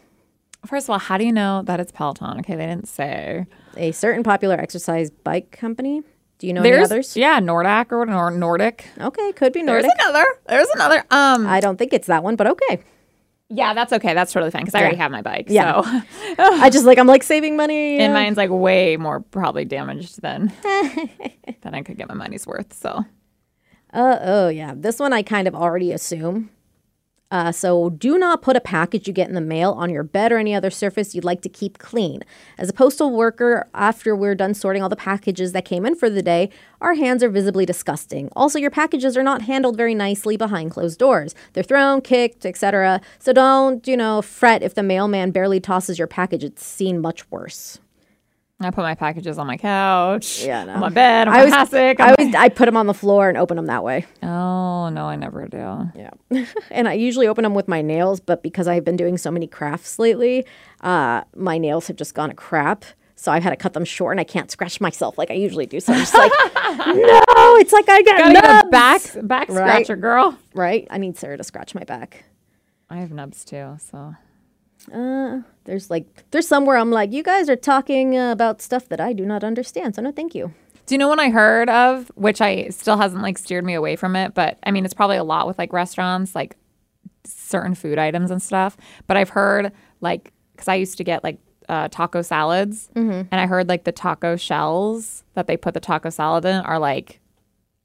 First 0.66 0.86
of 0.86 0.90
all, 0.90 0.98
how 0.98 1.18
do 1.18 1.24
you 1.24 1.32
know 1.32 1.62
that 1.62 1.78
it's 1.78 1.92
Peloton? 1.92 2.38
Okay, 2.40 2.56
they 2.56 2.66
didn't 2.66 2.88
say. 2.88 3.46
a 3.76 3.92
certain 3.92 4.22
popular 4.22 4.56
exercise 4.56 5.10
bike 5.10 5.50
company. 5.52 6.02
Do 6.38 6.46
you 6.46 6.52
know 6.52 6.62
any 6.62 6.72
others? 6.76 7.16
yeah, 7.16 7.38
Nordic 7.40 7.92
or 7.92 8.04
Nor- 8.06 8.30
Nordic. 8.32 8.86
Okay, 9.00 9.32
could 9.32 9.52
be 9.52 9.62
There's 9.62 9.84
Nordic. 9.84 9.90
another. 10.00 10.26
There's 10.48 10.68
another. 10.74 11.04
Um, 11.10 11.46
I 11.46 11.60
don't 11.60 11.76
think 11.78 11.92
it's 11.92 12.06
that 12.08 12.22
one, 12.22 12.36
but 12.36 12.46
okay. 12.48 12.82
yeah, 13.48 13.72
that's 13.72 13.92
okay. 13.92 14.14
That's 14.14 14.32
totally 14.32 14.50
fine 14.50 14.62
because 14.62 14.74
I 14.74 14.80
already 14.80 14.96
have 14.96 15.10
my 15.12 15.22
bike. 15.22 15.46
Yeah. 15.48 15.80
So, 15.82 16.02
I 16.38 16.70
just 16.70 16.84
like 16.86 16.98
I'm 16.98 17.06
like 17.06 17.22
saving 17.22 17.56
money. 17.56 17.98
and 17.98 18.12
mine's 18.12 18.36
like 18.36 18.50
way 18.50 18.96
more 18.96 19.20
probably 19.20 19.64
damaged 19.64 20.20
than 20.22 20.52
than 21.62 21.74
I 21.74 21.82
could 21.82 21.96
get 21.96 22.08
my 22.08 22.14
money's 22.14 22.46
worth. 22.46 22.72
So, 22.74 23.04
Uh, 23.92 24.18
oh, 24.22 24.48
yeah. 24.48 24.74
This 24.76 24.98
one 24.98 25.12
I 25.12 25.22
kind 25.22 25.46
of 25.46 25.54
already 25.54 25.92
assume. 25.92 26.50
Uh, 27.34 27.50
so 27.50 27.90
do 27.90 28.16
not 28.16 28.42
put 28.42 28.54
a 28.54 28.60
package 28.60 29.08
you 29.08 29.12
get 29.12 29.28
in 29.28 29.34
the 29.34 29.40
mail 29.40 29.72
on 29.72 29.90
your 29.90 30.04
bed 30.04 30.30
or 30.30 30.38
any 30.38 30.54
other 30.54 30.70
surface 30.70 31.16
you'd 31.16 31.24
like 31.24 31.40
to 31.40 31.48
keep 31.48 31.78
clean. 31.78 32.22
As 32.58 32.68
a 32.68 32.72
postal 32.72 33.10
worker, 33.10 33.68
after 33.74 34.14
we're 34.14 34.36
done 34.36 34.54
sorting 34.54 34.84
all 34.84 34.88
the 34.88 34.94
packages 34.94 35.50
that 35.50 35.64
came 35.64 35.84
in 35.84 35.96
for 35.96 36.08
the 36.08 36.22
day, 36.22 36.48
our 36.80 36.94
hands 36.94 37.24
are 37.24 37.28
visibly 37.28 37.66
disgusting. 37.66 38.28
Also, 38.36 38.56
your 38.56 38.70
packages 38.70 39.16
are 39.16 39.24
not 39.24 39.42
handled 39.42 39.76
very 39.76 39.96
nicely 39.96 40.36
behind 40.36 40.70
closed 40.70 41.00
doors. 41.00 41.34
They're 41.54 41.64
thrown, 41.64 42.02
kicked, 42.02 42.46
etc. 42.46 43.00
So 43.18 43.32
don't, 43.32 43.84
you 43.88 43.96
know, 43.96 44.22
fret 44.22 44.62
if 44.62 44.76
the 44.76 44.84
mailman 44.84 45.32
barely 45.32 45.58
tosses 45.58 45.98
your 45.98 46.06
package. 46.06 46.44
It's 46.44 46.64
seen 46.64 47.00
much 47.00 47.28
worse. 47.32 47.80
I 48.60 48.70
put 48.70 48.82
my 48.82 48.94
packages 48.94 49.36
on 49.36 49.46
my 49.48 49.56
couch, 49.56 50.42
Yeah, 50.44 50.64
no. 50.64 50.74
on 50.74 50.80
my 50.80 50.88
bed, 50.88 51.26
on 51.28 51.34
I 51.34 51.36
my 51.36 51.38
always, 51.40 51.54
hassock. 51.70 52.00
I 52.00 52.14
always 52.16 52.34
I 52.34 52.48
put 52.48 52.66
them 52.66 52.76
on 52.76 52.86
the 52.86 52.94
floor 52.94 53.28
and 53.28 53.36
open 53.36 53.56
them 53.56 53.66
that 53.66 53.82
way. 53.82 54.06
oh 54.22 54.88
no, 54.90 55.06
I 55.06 55.16
never 55.16 55.46
do. 55.48 55.90
Yeah. 55.96 56.10
and 56.70 56.88
I 56.88 56.92
usually 56.94 57.26
open 57.26 57.42
them 57.42 57.54
with 57.54 57.66
my 57.68 57.82
nails, 57.82 58.20
but 58.20 58.42
because 58.42 58.68
I've 58.68 58.84
been 58.84 58.96
doing 58.96 59.18
so 59.18 59.30
many 59.30 59.46
crafts 59.48 59.98
lately, 59.98 60.46
uh, 60.82 61.22
my 61.36 61.58
nails 61.58 61.88
have 61.88 61.96
just 61.96 62.14
gone 62.14 62.28
to 62.30 62.34
crap. 62.34 62.84
So 63.16 63.32
I've 63.32 63.42
had 63.42 63.50
to 63.50 63.56
cut 63.56 63.72
them 63.72 63.84
short 63.84 64.12
and 64.12 64.20
I 64.20 64.24
can't 64.24 64.50
scratch 64.50 64.80
myself 64.80 65.16
like 65.18 65.30
I 65.30 65.34
usually 65.34 65.66
do. 65.66 65.80
So 65.80 65.92
I'm 65.92 65.98
just 66.00 66.14
like, 66.14 66.32
no, 66.54 67.56
it's 67.58 67.72
like 67.72 67.88
I 67.88 68.02
got 68.02 68.18
Gotta 68.18 68.32
get 68.34 68.44
a 68.66 68.68
back 68.68 69.02
back 69.22 69.48
Right. 69.48 69.56
scratcher, 69.86 69.96
girl. 69.96 70.38
Right? 70.54 70.86
I 70.90 70.98
need 70.98 71.16
Sara 71.16 71.36
to 71.36 71.44
scratch 71.44 71.74
my 71.74 71.84
back. 71.84 72.24
I 72.90 72.96
have 72.98 73.10
nubs 73.12 73.44
too, 73.44 73.76
so 73.78 74.14
Uh, 74.92 75.40
there's 75.64 75.90
like, 75.90 76.06
there's 76.30 76.46
somewhere 76.48 76.76
I'm 76.76 76.90
like, 76.90 77.12
you 77.12 77.22
guys 77.22 77.48
are 77.48 77.56
talking 77.56 78.16
uh, 78.18 78.32
about 78.32 78.60
stuff 78.62 78.88
that 78.88 79.00
I 79.00 79.12
do 79.12 79.24
not 79.26 79.42
understand. 79.44 79.94
So 79.94 80.02
no, 80.02 80.12
thank 80.12 80.34
you. 80.34 80.52
Do 80.86 80.94
you 80.94 80.98
know 80.98 81.08
what 81.08 81.18
I 81.18 81.30
heard 81.30 81.70
of, 81.70 82.10
which 82.14 82.40
I 82.42 82.68
still 82.68 82.98
hasn't 82.98 83.22
like 83.22 83.38
steered 83.38 83.64
me 83.64 83.72
away 83.74 83.96
from 83.96 84.14
it, 84.16 84.34
but 84.34 84.58
I 84.64 84.70
mean 84.70 84.84
it's 84.84 84.92
probably 84.94 85.16
a 85.16 85.24
lot 85.24 85.46
with 85.46 85.58
like 85.58 85.72
restaurants, 85.72 86.34
like 86.34 86.56
certain 87.24 87.74
food 87.74 87.98
items 87.98 88.30
and 88.30 88.42
stuff. 88.42 88.76
But 89.06 89.16
I've 89.16 89.30
heard 89.30 89.72
like 90.00 90.32
because 90.52 90.68
I 90.68 90.74
used 90.74 90.98
to 90.98 91.04
get 91.04 91.24
like 91.24 91.38
uh, 91.68 91.88
taco 91.88 92.20
salads, 92.20 92.90
Mm-hmm. 92.94 93.10
and 93.30 93.40
I 93.40 93.46
heard 93.46 93.68
like 93.68 93.84
the 93.84 93.92
taco 93.92 94.36
shells 94.36 95.24
that 95.34 95.46
they 95.46 95.56
put 95.56 95.72
the 95.74 95.80
taco 95.80 96.10
salad 96.10 96.44
in 96.44 96.56
are 96.56 96.78
like 96.78 97.20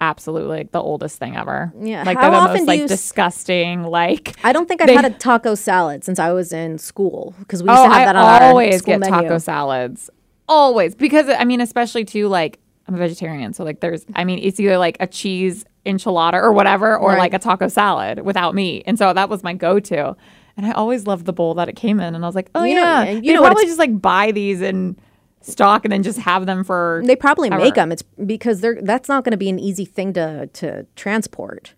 absolutely 0.01 0.58
like 0.58 0.72
the 0.72 0.82
oldest 0.82 1.20
thing 1.20 1.36
ever. 1.36 1.74
Yeah. 1.79 2.03
like 2.03 2.18
How 2.18 2.22
they're 2.24 2.32
the 2.32 2.38
often 2.38 2.53
most 2.62 2.68
like 2.68 2.79
you 2.79 2.88
disgusting. 2.88 3.84
Like 3.84 4.36
I 4.44 4.53
don't 4.53 4.68
think 4.68 4.82
I've 4.82 4.88
They- 4.88 4.96
had 4.96 5.06
a 5.06 5.10
taco 5.12 5.56
salad 5.56 6.03
since 6.03 6.20
I 6.20 6.32
was 6.32 6.53
in 6.53 6.77
school 6.77 7.36
because 7.39 7.62
we 7.63 7.70
used 7.70 7.79
oh, 7.82 7.84
to 7.86 7.89
have 7.89 8.01
I 8.01 8.06
that 8.06 8.15
on 8.15 8.41
our 8.44 8.50
always 8.50 8.77
school 8.79 8.94
get 8.94 9.00
menu. 9.01 9.22
taco 9.24 9.38
salads, 9.38 10.10
always 10.48 10.96
because 10.96 11.27
I 11.29 11.44
mean 11.46 11.62
especially 11.62 12.06
too 12.06 12.27
like 12.27 12.60
I'm 12.88 12.96
a 12.96 12.98
vegetarian, 12.98 13.53
so 13.53 13.63
like 13.63 13.82
there's 13.82 14.06
I 14.15 14.24
mean 14.24 14.39
it's 14.41 14.60
either 14.60 14.77
like 14.77 14.98
a 15.00 15.08
cheese 15.08 15.65
enchilada 15.86 16.34
or 16.36 16.51
whatever, 16.51 16.98
or 16.98 17.10
Right. 17.12 17.20
like 17.20 17.34
a 17.34 17.39
taco 17.39 17.68
salad 17.68 18.22
without 18.25 18.56
meat, 18.56 18.84
and 18.88 18.98
so 18.98 19.13
that 19.13 19.29
was 19.29 19.44
my 19.44 19.53
go-to. 19.53 20.15
And 20.58 20.65
I 20.65 20.72
always 20.72 21.08
loved 21.08 21.25
the 21.25 21.32
bowl 21.34 21.53
that 21.53 21.70
it 21.70 21.75
came 21.77 22.00
in, 22.01 22.15
and 22.15 22.24
I 22.24 22.27
was 22.27 22.36
like, 22.36 22.50
oh 22.56 22.63
You 22.63 22.75
know- 22.75 22.82
yeah, 22.82 23.01
and 23.03 23.24
you 23.25 23.32
you 23.32 23.36
know 23.38 23.44
probably 23.44 23.65
just 23.65 23.79
like 23.79 24.01
buy 24.01 24.32
these 24.32 24.62
in 24.62 24.98
stock 25.41 25.86
and 25.86 25.91
then 25.91 26.03
just 26.03 26.19
have 26.19 26.46
them 26.46 26.63
for. 26.63 27.01
They 27.05 27.15
probably 27.15 27.50
Ever. 27.50 27.62
make 27.63 27.75
them. 27.75 27.91
It's 27.91 28.03
because 28.25 28.62
they're 28.62 28.79
that's 28.81 29.10
not 29.10 29.24
going 29.24 29.31
to 29.31 29.38
be 29.38 29.50
an 29.50 29.60
easy 29.60 29.86
thing 29.86 30.13
to 30.13 30.48
to 30.48 30.86
transport. 30.96 31.74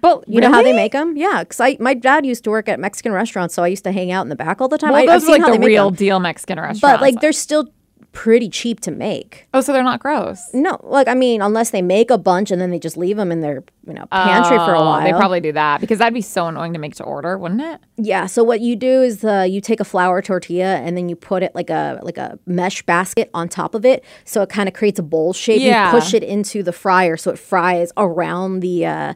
but 0.00 0.28
You 0.28 0.40
know 0.40 0.50
how 0.52 0.62
they 0.62 0.72
make 0.72 0.92
them? 0.92 1.16
Yeah, 1.16 1.42
because 1.42 1.60
I 1.60 1.76
my 1.80 1.94
dad 1.94 2.24
used 2.26 2.44
to 2.44 2.50
work 2.50 2.68
at 2.68 2.78
Mexican 2.80 3.12
restaurants, 3.12 3.54
so 3.54 3.62
I 3.62 3.68
used 3.68 3.84
to 3.84 3.92
hang 3.92 4.12
out 4.12 4.22
in 4.22 4.28
the 4.28 4.36
back 4.36 4.60
all 4.60 4.68
the 4.68 4.78
time. 4.78 4.92
Well, 4.92 5.00
I, 5.00 5.02
I've 5.02 5.20
those 5.20 5.28
are 5.30 5.32
seen 5.34 5.42
like 5.42 5.60
the 5.60 5.66
real 5.66 5.90
them. 5.90 5.96
deal 5.96 6.20
Mexican 6.20 6.58
restaurants, 6.58 6.80
but 6.80 7.00
like 7.00 7.20
they're 7.20 7.32
still 7.32 7.68
pretty 8.16 8.48
cheap 8.48 8.80
to 8.80 8.90
make. 8.90 9.46
oh, 9.52 9.60
so 9.60 9.74
they're 9.74 9.82
not 9.82 10.00
gross. 10.00 10.48
No, 10.54 10.80
like 10.84 11.06
I 11.06 11.14
mean, 11.14 11.42
unless 11.42 11.68
they 11.70 11.82
make 11.82 12.10
a 12.10 12.16
bunch 12.16 12.50
and 12.50 12.58
then 12.60 12.70
they 12.70 12.78
just 12.78 12.96
leave 12.96 13.18
them 13.18 13.30
in 13.30 13.42
their 13.42 13.62
you 13.86 13.92
know 13.92 14.06
pantry 14.10 14.56
for 14.56 14.72
a 14.72 14.78
Oh, 14.80 14.84
while. 14.86 15.02
They 15.04 15.12
probably 15.12 15.40
do 15.40 15.52
that 15.52 15.80
because 15.82 15.98
that'd 15.98 16.14
be 16.14 16.22
so 16.22 16.46
annoying 16.46 16.72
to 16.72 16.78
make 16.78 16.94
to 16.94 17.04
order, 17.04 17.36
wouldn't 17.36 17.60
it? 17.60 17.80
Yeah. 17.98 18.24
So 18.24 18.42
what 18.42 18.60
you 18.60 18.74
do 18.74 19.02
is 19.02 19.22
uh, 19.22 19.42
you 19.48 19.60
take 19.60 19.80
a 19.80 19.84
flour 19.84 20.22
tortilla 20.22 20.76
and 20.76 20.96
then 20.96 21.08
you 21.10 21.14
put 21.16 21.42
it 21.42 21.54
like 21.54 21.68
a 21.70 22.00
like 22.02 22.16
a 22.16 22.38
mesh 22.46 22.82
basket 22.84 23.28
on 23.34 23.48
top 23.50 23.74
of 23.74 23.84
it, 23.84 24.02
so 24.24 24.40
it 24.42 24.48
kind 24.48 24.66
of 24.66 24.74
creates 24.74 24.98
a 24.98 25.02
bowl 25.02 25.34
shape. 25.34 25.60
Yeah. 25.60 25.92
You 25.92 26.00
push 26.00 26.14
it 26.14 26.22
into 26.24 26.62
the 26.62 26.72
fryer 26.72 27.16
so 27.18 27.30
it 27.30 27.38
fries 27.38 27.92
around 27.98 28.60
the 28.60 28.86
uh, 28.86 29.14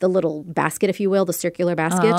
the 0.00 0.08
little 0.08 0.42
basket, 0.44 0.90
if 0.90 0.98
you 0.98 1.08
will, 1.08 1.24
the 1.24 1.32
circular 1.32 1.74
basket, 1.74 2.14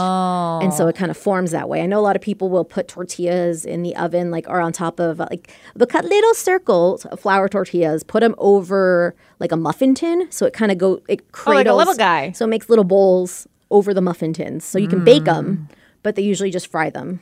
and 0.63 0.73
so 0.73 0.87
it 0.87 0.95
kind 0.95 1.11
of 1.11 1.17
forms 1.17 1.51
that 1.51 1.67
way. 1.67 1.81
I 1.81 1.85
know 1.85 1.99
a 1.99 2.01
lot 2.01 2.15
of 2.15 2.21
people 2.21 2.49
will 2.49 2.63
put 2.63 2.87
tortillas 2.87 3.65
in 3.65 3.81
the 3.83 3.95
oven, 3.95 4.31
like 4.31 4.47
or 4.47 4.61
on 4.61 4.71
top 4.71 4.99
of 4.99 5.19
like 5.19 5.53
they'll 5.75 5.87
cut 5.87 6.05
little 6.05 6.33
circles 6.33 7.05
of 7.05 7.19
flour 7.19 7.49
tortillas, 7.49 8.03
put 8.03 8.21
them 8.21 8.35
over 8.37 9.15
like 9.39 9.51
a 9.51 9.57
muffin 9.57 9.93
tin, 9.93 10.31
so 10.31 10.45
it 10.45 10.53
kind 10.53 10.71
of 10.71 10.77
go 10.77 11.01
it 11.09 11.31
cradles. 11.31 11.53
Oh, 11.53 11.57
like 11.57 11.67
a 11.67 11.73
little 11.73 11.95
guy. 11.95 12.31
so 12.31 12.45
it 12.45 12.49
makes 12.49 12.69
little 12.69 12.85
bowls 12.85 13.47
over 13.69 13.93
the 13.93 14.01
muffin 14.01 14.33
tins, 14.33 14.63
so 14.63 14.77
you 14.79 14.87
can 14.87 15.03
bake 15.03 15.25
them, 15.25 15.67
but 16.03 16.15
they 16.15 16.21
usually 16.21 16.51
just 16.51 16.67
fry 16.67 16.89
them. 16.89 17.19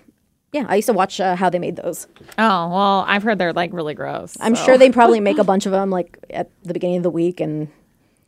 Yeah, 0.51 0.65
I 0.67 0.77
used 0.77 0.87
to 0.87 0.93
watch 0.93 1.21
uh, 1.21 1.35
how 1.35 1.49
they 1.51 1.59
made 1.59 1.75
those. 1.75 2.07
Oh 2.37 2.69
well, 2.69 3.05
I've 3.07 3.23
heard 3.23 3.37
they're 3.37 3.53
like 3.53 3.71
really 3.71 3.93
gross. 3.93 4.35
I'm 4.39 4.55
so 4.55 4.65
sure 4.65 4.77
they 4.77 4.89
probably 4.99 5.19
make 5.19 5.37
a 5.37 5.43
bunch 5.43 5.65
of 5.65 5.71
them 5.71 5.89
like 5.91 6.17
at 6.31 6.49
the 6.63 6.73
beginning 6.73 6.97
of 6.97 7.03
the 7.03 7.11
week, 7.11 7.39
and 7.39 7.69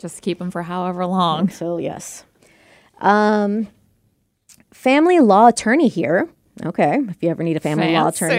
just 0.02 0.22
keep 0.22 0.40
them 0.40 0.52
for 0.52 0.64
however 0.64 1.06
long. 1.06 1.50
so 1.50 1.78
yes. 1.78 2.26
Um, 3.00 3.68
family 4.72 5.20
law 5.20 5.48
attorney 5.48 5.88
here. 5.88 6.30
Okay, 6.66 7.00
if 7.10 7.24
you 7.24 7.30
ever 7.30 7.44
need 7.44 7.58
a 7.58 7.62
family 7.62 7.94
law 7.94 8.10
attorney. 8.10 8.36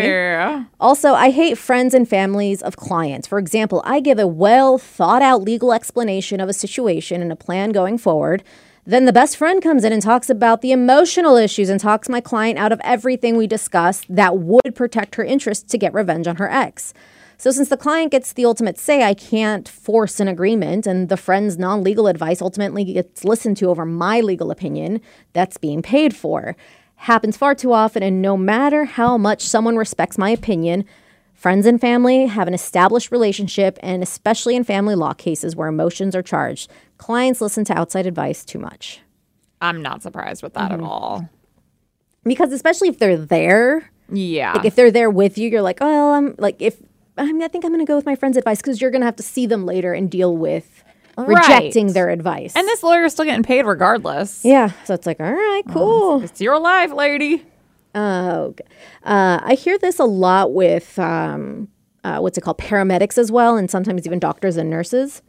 Also, 0.78 1.14
I 1.14 1.30
hate 1.30 1.56
friends 1.56 1.94
and 1.94 2.08
families 2.08 2.62
of 2.62 2.76
clients. 2.76 3.26
For 3.26 3.38
example, 3.38 3.82
I 3.84 4.00
give 4.00 4.18
a 4.18 4.26
well 4.26 4.76
thought 4.78 5.22
out 5.22 5.42
legal 5.42 5.72
explanation 5.72 6.38
of 6.38 6.48
a 6.48 6.52
situation 6.52 7.22
and 7.22 7.32
a 7.32 7.36
plan 7.36 7.70
going 7.70 7.98
forward. 7.98 8.44
Then 8.84 9.04
the 9.04 9.12
best 9.12 9.36
friend 9.36 9.62
comes 9.62 9.84
in 9.84 9.92
and 9.92 10.02
talks 10.02 10.28
about 10.28 10.60
the 10.60 10.72
emotional 10.72 11.36
issues 11.36 11.68
and 11.68 11.78
talks 11.78 12.08
my 12.08 12.20
client 12.20 12.58
out 12.58 12.72
of 12.72 12.80
everything 12.82 13.36
we 13.36 13.46
discussed 13.46 14.06
that 14.08 14.38
would 14.38 14.74
protect 14.74 15.14
her 15.14 15.22
interests 15.22 15.70
to 15.70 15.78
get 15.78 15.94
revenge 15.94 16.26
on 16.26 16.36
her 16.36 16.50
ex. 16.50 16.92
So, 17.38 17.52
since 17.52 17.68
the 17.68 17.76
client 17.76 18.10
gets 18.10 18.32
the 18.32 18.44
ultimate 18.44 18.78
say, 18.78 19.04
I 19.04 19.14
can't 19.14 19.68
force 19.68 20.18
an 20.18 20.26
agreement, 20.26 20.86
and 20.86 21.08
the 21.08 21.16
friend's 21.16 21.58
non 21.58 21.84
legal 21.84 22.08
advice 22.08 22.42
ultimately 22.42 22.84
gets 22.84 23.24
listened 23.24 23.56
to 23.58 23.68
over 23.68 23.84
my 23.86 24.20
legal 24.20 24.50
opinion 24.50 25.00
that's 25.32 25.58
being 25.58 25.80
paid 25.80 26.14
for. 26.14 26.56
Happens 26.96 27.36
far 27.36 27.54
too 27.54 27.72
often, 27.72 28.02
and 28.02 28.20
no 28.20 28.36
matter 28.36 28.84
how 28.84 29.16
much 29.16 29.42
someone 29.42 29.76
respects 29.76 30.18
my 30.18 30.30
opinion, 30.30 30.84
friends 31.34 31.66
and 31.66 31.80
family 31.80 32.26
have 32.26 32.46
an 32.46 32.54
established 32.54 33.12
relationship, 33.12 33.78
and 33.80 34.02
especially 34.02 34.54
in 34.56 34.62
family 34.64 34.94
law 34.94 35.12
cases 35.12 35.56
where 35.56 35.68
emotions 35.68 36.14
are 36.14 36.22
charged, 36.22 36.70
clients 37.02 37.40
listen 37.40 37.64
to 37.66 37.74
outside 37.78 38.06
advice 38.06 38.44
too 38.44 38.58
much. 38.58 39.00
I'm 39.60 39.82
not 39.82 40.02
surprised 40.02 40.42
with 40.42 40.54
that 40.54 40.70
Mm-hmm. 40.70 40.82
at 40.84 40.86
all. 40.88 41.28
Because, 42.24 42.52
especially 42.52 42.88
if 42.88 42.98
they're 42.98 43.16
there, 43.16 43.90
Yeah. 44.10 44.52
Like 44.52 44.64
if 44.66 44.74
they're 44.76 44.90
there 44.90 45.10
with 45.10 45.38
you, 45.38 45.48
you're 45.50 45.62
like, 45.62 45.80
well, 45.80 46.12
I'm 46.12 46.34
like 46.38 46.56
if 46.60 46.76
I 47.18 47.24
mean, 47.30 47.42
I 47.42 47.48
think 47.48 47.64
I'm 47.64 47.72
going 47.72 47.84
to 47.84 47.90
go 47.90 47.96
with 47.96 48.06
my 48.06 48.14
friend's 48.16 48.36
advice 48.38 48.58
because 48.62 48.80
you're 48.80 48.90
going 48.90 49.02
to 49.02 49.06
have 49.06 49.16
to 49.16 49.22
see 49.22 49.44
them 49.46 49.66
later 49.66 49.92
and 49.92 50.10
deal 50.10 50.34
with 50.36 50.82
rejecting 51.18 51.86
Right. 51.88 51.94
their 51.94 52.08
advice. 52.08 52.54
and 52.56 52.66
this 52.66 52.82
lawyer's 52.82 53.12
still 53.12 53.26
getting 53.26 53.42
paid 53.42 53.66
regardless. 53.66 54.44
yeah, 54.44 54.70
so 54.84 54.94
it's 54.94 55.06
like, 55.06 55.20
all 55.20 55.30
right, 55.32 55.62
cool. 55.68 56.22
It's 56.22 56.40
your 56.40 56.58
life, 56.58 56.90
lady. 56.92 57.44
Oh, 57.94 58.44
okay. 58.54 58.64
uh, 59.04 59.40
I 59.44 59.54
hear 59.54 59.76
this 59.78 59.98
a 59.98 60.04
lot 60.06 60.54
with 60.54 60.98
um, 60.98 61.68
uh, 62.04 62.18
what's 62.20 62.38
it 62.38 62.40
called, 62.40 62.56
paramedics 62.58 63.18
as 63.18 63.30
well, 63.30 63.56
and 63.58 63.70
sometimes 63.70 64.06
even 64.06 64.18
doctors 64.18 64.56
and 64.56 64.70
nurses. 64.70 65.20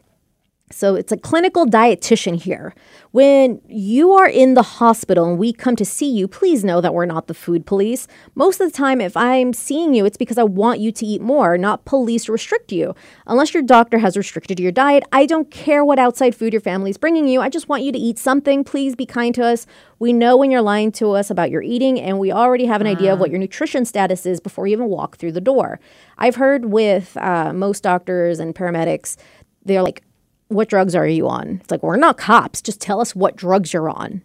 So 0.74 0.96
it's 0.96 1.12
a 1.12 1.18
clinical 1.18 1.66
dietitian 1.66 2.42
here. 2.42 2.74
When 3.12 3.62
you 3.68 4.12
are 4.14 4.28
in 4.28 4.56
the 4.56 4.64
hospital 4.64 5.26
and 5.26 5.38
we 5.38 5.54
come 5.54 5.76
to 5.76 5.86
see 5.86 6.12
you, 6.12 6.28
please 6.28 6.64
know 6.64 6.82
that 6.82 6.94
we're 6.94 7.06
not 7.06 7.28
the 7.28 7.34
food 7.34 7.66
police. 7.66 8.08
Most 8.34 8.60
of 8.60 8.72
the 8.72 8.76
time, 8.76 9.00
if 9.00 9.16
I'm 9.16 9.54
seeing 9.54 9.94
you, 9.94 10.06
it's 10.06 10.18
because 10.18 10.38
I 10.38 10.44
want 10.44 10.80
you 10.80 10.92
to 10.92 11.06
eat 11.06 11.22
more, 11.22 11.58
not 11.58 11.86
police 11.86 12.28
restrict 12.28 12.72
you. 12.72 12.96
Unless 13.28 13.54
your 13.54 13.62
doctor 13.64 14.00
has 14.00 14.18
restricted 14.18 14.60
your 14.60 14.72
diet, 14.72 15.04
I 15.12 15.26
don't 15.26 15.52
care 15.52 15.86
what 15.86 16.00
outside 16.00 16.34
food 16.34 16.54
your 16.54 16.62
family's 16.62 16.98
bringing 16.98 17.28
you. 17.28 17.40
I 17.40 17.50
just 17.50 17.70
want 17.70 17.84
you 17.84 17.92
to 17.92 18.00
eat 18.00 18.18
something. 18.18 18.64
Please 18.64 18.96
be 18.96 19.06
kind 19.06 19.36
to 19.36 19.46
us. 19.46 19.68
We 20.00 20.12
know 20.12 20.36
when 20.36 20.52
you're 20.52 20.62
lying 20.62 20.92
to 20.94 21.12
us 21.12 21.30
about 21.30 21.52
your 21.52 21.62
eating, 21.62 22.00
and 22.00 22.20
we 22.20 22.32
already 22.32 22.66
have 22.66 22.82
an 22.82 22.88
idea 22.88 23.14
of 23.14 23.20
what 23.20 23.30
your 23.30 23.40
nutrition 23.40 23.86
status 23.86 24.26
is 24.26 24.40
before 24.40 24.68
you 24.68 24.74
even 24.74 24.88
walk 24.88 25.18
through 25.18 25.34
the 25.34 25.40
door. 25.40 25.80
I've 26.18 26.36
heard 26.36 26.66
with 26.66 27.16
uh, 27.18 27.54
most 27.54 27.84
doctors 27.84 28.40
and 28.40 28.56
paramedics, 28.56 29.18
they're 29.64 29.84
like, 29.84 30.04
what 30.50 30.70
drugs 30.70 30.96
are 30.96 31.08
you 31.08 31.28
on? 31.28 31.60
It's 31.62 31.72
like, 31.72 31.84
we're 31.84 31.96
not 31.98 32.18
cops. 32.18 32.62
Just 32.62 32.80
tell 32.82 33.00
us 33.02 33.16
what 33.16 33.36
drugs 33.36 33.74
you're 33.74 33.90
on 33.90 34.22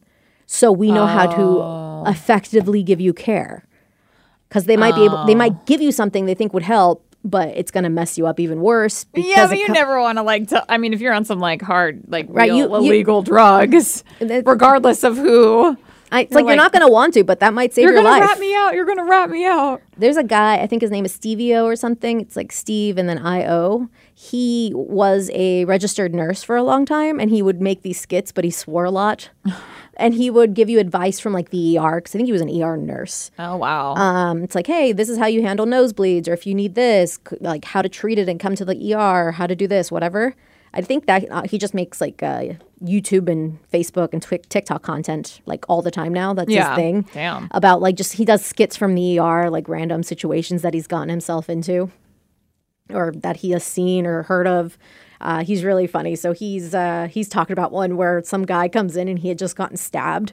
so 0.47 0.73
we 0.73 0.91
know 0.91 1.07
how 1.07 1.31
Oh. 1.37 2.05
to 2.05 2.11
effectively 2.11 2.83
give 2.83 3.01
you 3.01 3.13
care. 3.13 3.65
Because 4.49 4.65
they 4.65 4.77
might 4.79 4.95
be 4.95 5.05
able, 5.05 5.25
they 5.27 5.35
might 5.35 5.67
give 5.67 5.81
you 5.83 5.93
something 5.93 6.25
they 6.27 6.35
think 6.35 6.55
would 6.55 6.63
help, 6.63 7.05
but 7.25 7.49
it's 7.49 7.71
going 7.71 7.85
to 7.85 7.91
mess 7.91 8.17
you 8.17 8.27
up 8.27 8.41
even 8.41 8.61
worse. 8.63 9.05
Because 9.05 9.29
Yeah, 9.31 9.47
but 9.47 9.59
you 9.59 9.67
co- 9.67 9.73
never 9.75 10.01
want 10.01 10.17
to 10.17 10.23
like. 10.23 10.49
T- 10.49 10.57
I 10.69 10.79
mean, 10.79 10.95
if 10.95 11.01
you're 11.03 11.13
on 11.13 11.25
some 11.27 11.39
like 11.39 11.61
hard, 11.61 12.01
like 12.09 12.27
Right, 12.31 12.51
real 12.51 12.57
you- 12.57 12.69
you- 12.87 12.93
illegal 12.93 13.21
drugs, 13.23 14.05
That- 14.21 14.45
regardless 14.47 15.05
of 15.05 15.19
who, 15.19 15.77
I, 16.11 16.21
it's 16.23 16.33
like, 16.33 16.47
you're 16.47 16.57
not 16.57 16.73
going 16.73 16.87
to 16.87 16.91
want 16.91 17.13
to, 17.15 17.25
but 17.25 17.41
that 17.41 17.53
might 17.53 17.75
save 17.75 17.85
your 17.91 18.03
life. 18.03 18.05
you're 18.05 18.21
gonna 18.21 18.27
rat 18.31 18.41
me 18.41 18.55
out. 18.55 18.75
You're 18.75 18.87
gonna 18.87 19.05
rat 19.05 19.29
me 19.29 19.45
out. 19.45 19.83
There's 19.99 20.17
a 20.17 20.25
guy, 20.25 20.57
I 20.57 20.67
think 20.67 20.81
his 20.81 20.91
name 20.91 21.05
is 21.05 21.13
Stevio 21.15 21.65
or 21.65 21.77
something. 21.77 22.23
It's 22.23 22.35
like 22.35 22.51
Steve 22.51 22.97
and 22.97 23.07
then 23.07 23.19
I-O. 23.19 23.89
He 24.21 24.73
was 24.75 25.31
a 25.33 25.65
registered 25.67 26.13
nurse 26.13 26.43
for 26.43 26.57
a 26.57 26.63
long 26.65 26.85
time 26.85 27.21
and 27.21 27.31
he 27.31 27.41
would 27.41 27.61
make 27.61 27.83
these 27.83 28.01
skits, 28.01 28.33
but 28.33 28.43
he 28.43 28.51
swore 28.51 28.85
a 28.85 28.91
lot. 28.91 29.31
and 29.97 30.13
he 30.13 30.29
would 30.29 30.55
give 30.55 30.69
you 30.69 30.81
advice 30.81 31.21
from 31.21 31.33
like 31.33 31.51
the 31.51 31.79
ER, 31.79 31.97
because 32.01 32.17
I 32.17 32.19
think 32.19 32.27
he 32.27 32.33
was 32.33 32.41
an 32.43 32.51
ER 32.63 32.77
nurse. 32.77 33.31
Oh 33.39 33.57
wow. 33.57 33.95
Um, 33.95 34.43
it's 34.43 34.57
like, 34.57 34.67
hey, 34.67 34.91
this 34.91 35.09
is 35.09 35.19
how 35.19 35.27
you 35.27 35.43
handle 35.43 35.67
nosebleeds, 35.67 36.27
or 36.27 36.33
if 36.33 36.49
you 36.49 36.55
need 36.57 36.75
this, 36.75 37.21
like 37.41 37.65
how 37.65 37.81
to 37.81 37.89
treat 37.89 38.19
it 38.19 38.29
and 38.29 38.41
come 38.41 38.57
to 38.57 38.65
the 38.65 38.93
ER, 38.95 39.31
how 39.31 39.47
to 39.47 39.55
do 39.55 39.69
this, 39.69 39.93
whatever. 39.93 40.35
I 40.75 40.81
think 40.83 41.07
that 41.07 41.25
uh, 41.31 41.43
he 41.45 41.57
just 41.57 41.73
makes 41.73 42.01
like 42.01 42.21
uh, 42.21 42.55
YouTube 42.83 43.29
and 43.31 43.59
Facebook 43.73 44.09
and 44.13 44.21
Twi- 44.21 44.41
TikTok 44.49 44.83
content 44.83 45.41
like 45.47 45.65
all 45.69 45.81
the 45.81 45.93
time 45.93 46.13
now. 46.13 46.35
That's 46.35 46.51
Yeah. 46.51 46.71
his 46.71 46.77
thing. 46.77 47.07
Damn. 47.15 47.47
About 47.53 47.81
like 47.81 47.95
just 47.95 48.15
he 48.15 48.25
does 48.25 48.45
skits 48.45 48.77
from 48.77 48.97
the 48.97 49.21
ER, 49.21 49.49
like 49.49 49.69
random 49.69 50.03
situations 50.03 50.63
that 50.63 50.75
he's 50.75 50.89
gotten 50.89 51.09
himself 51.09 51.49
into, 51.49 51.91
or 52.91 53.13
that 53.17 53.39
he 53.39 53.51
has 53.51 53.65
seen 53.65 54.07
or 54.07 54.23
heard 54.25 54.47
of. 54.47 54.79
Uh, 55.21 55.43
he's 55.45 55.65
really 55.65 55.87
funny. 55.87 56.15
So 56.17 56.33
he's 56.33 56.75
uh, 56.75 57.09
he's 57.11 57.29
talking 57.29 57.53
about 57.53 57.73
one 57.73 57.97
where 57.97 58.23
some 58.25 58.45
guy 58.45 58.69
comes 58.69 58.97
in 58.97 59.09
and 59.09 59.19
he 59.19 59.29
had 59.29 59.39
just 59.39 59.57
gotten 59.57 59.77
stabbed. 59.77 60.33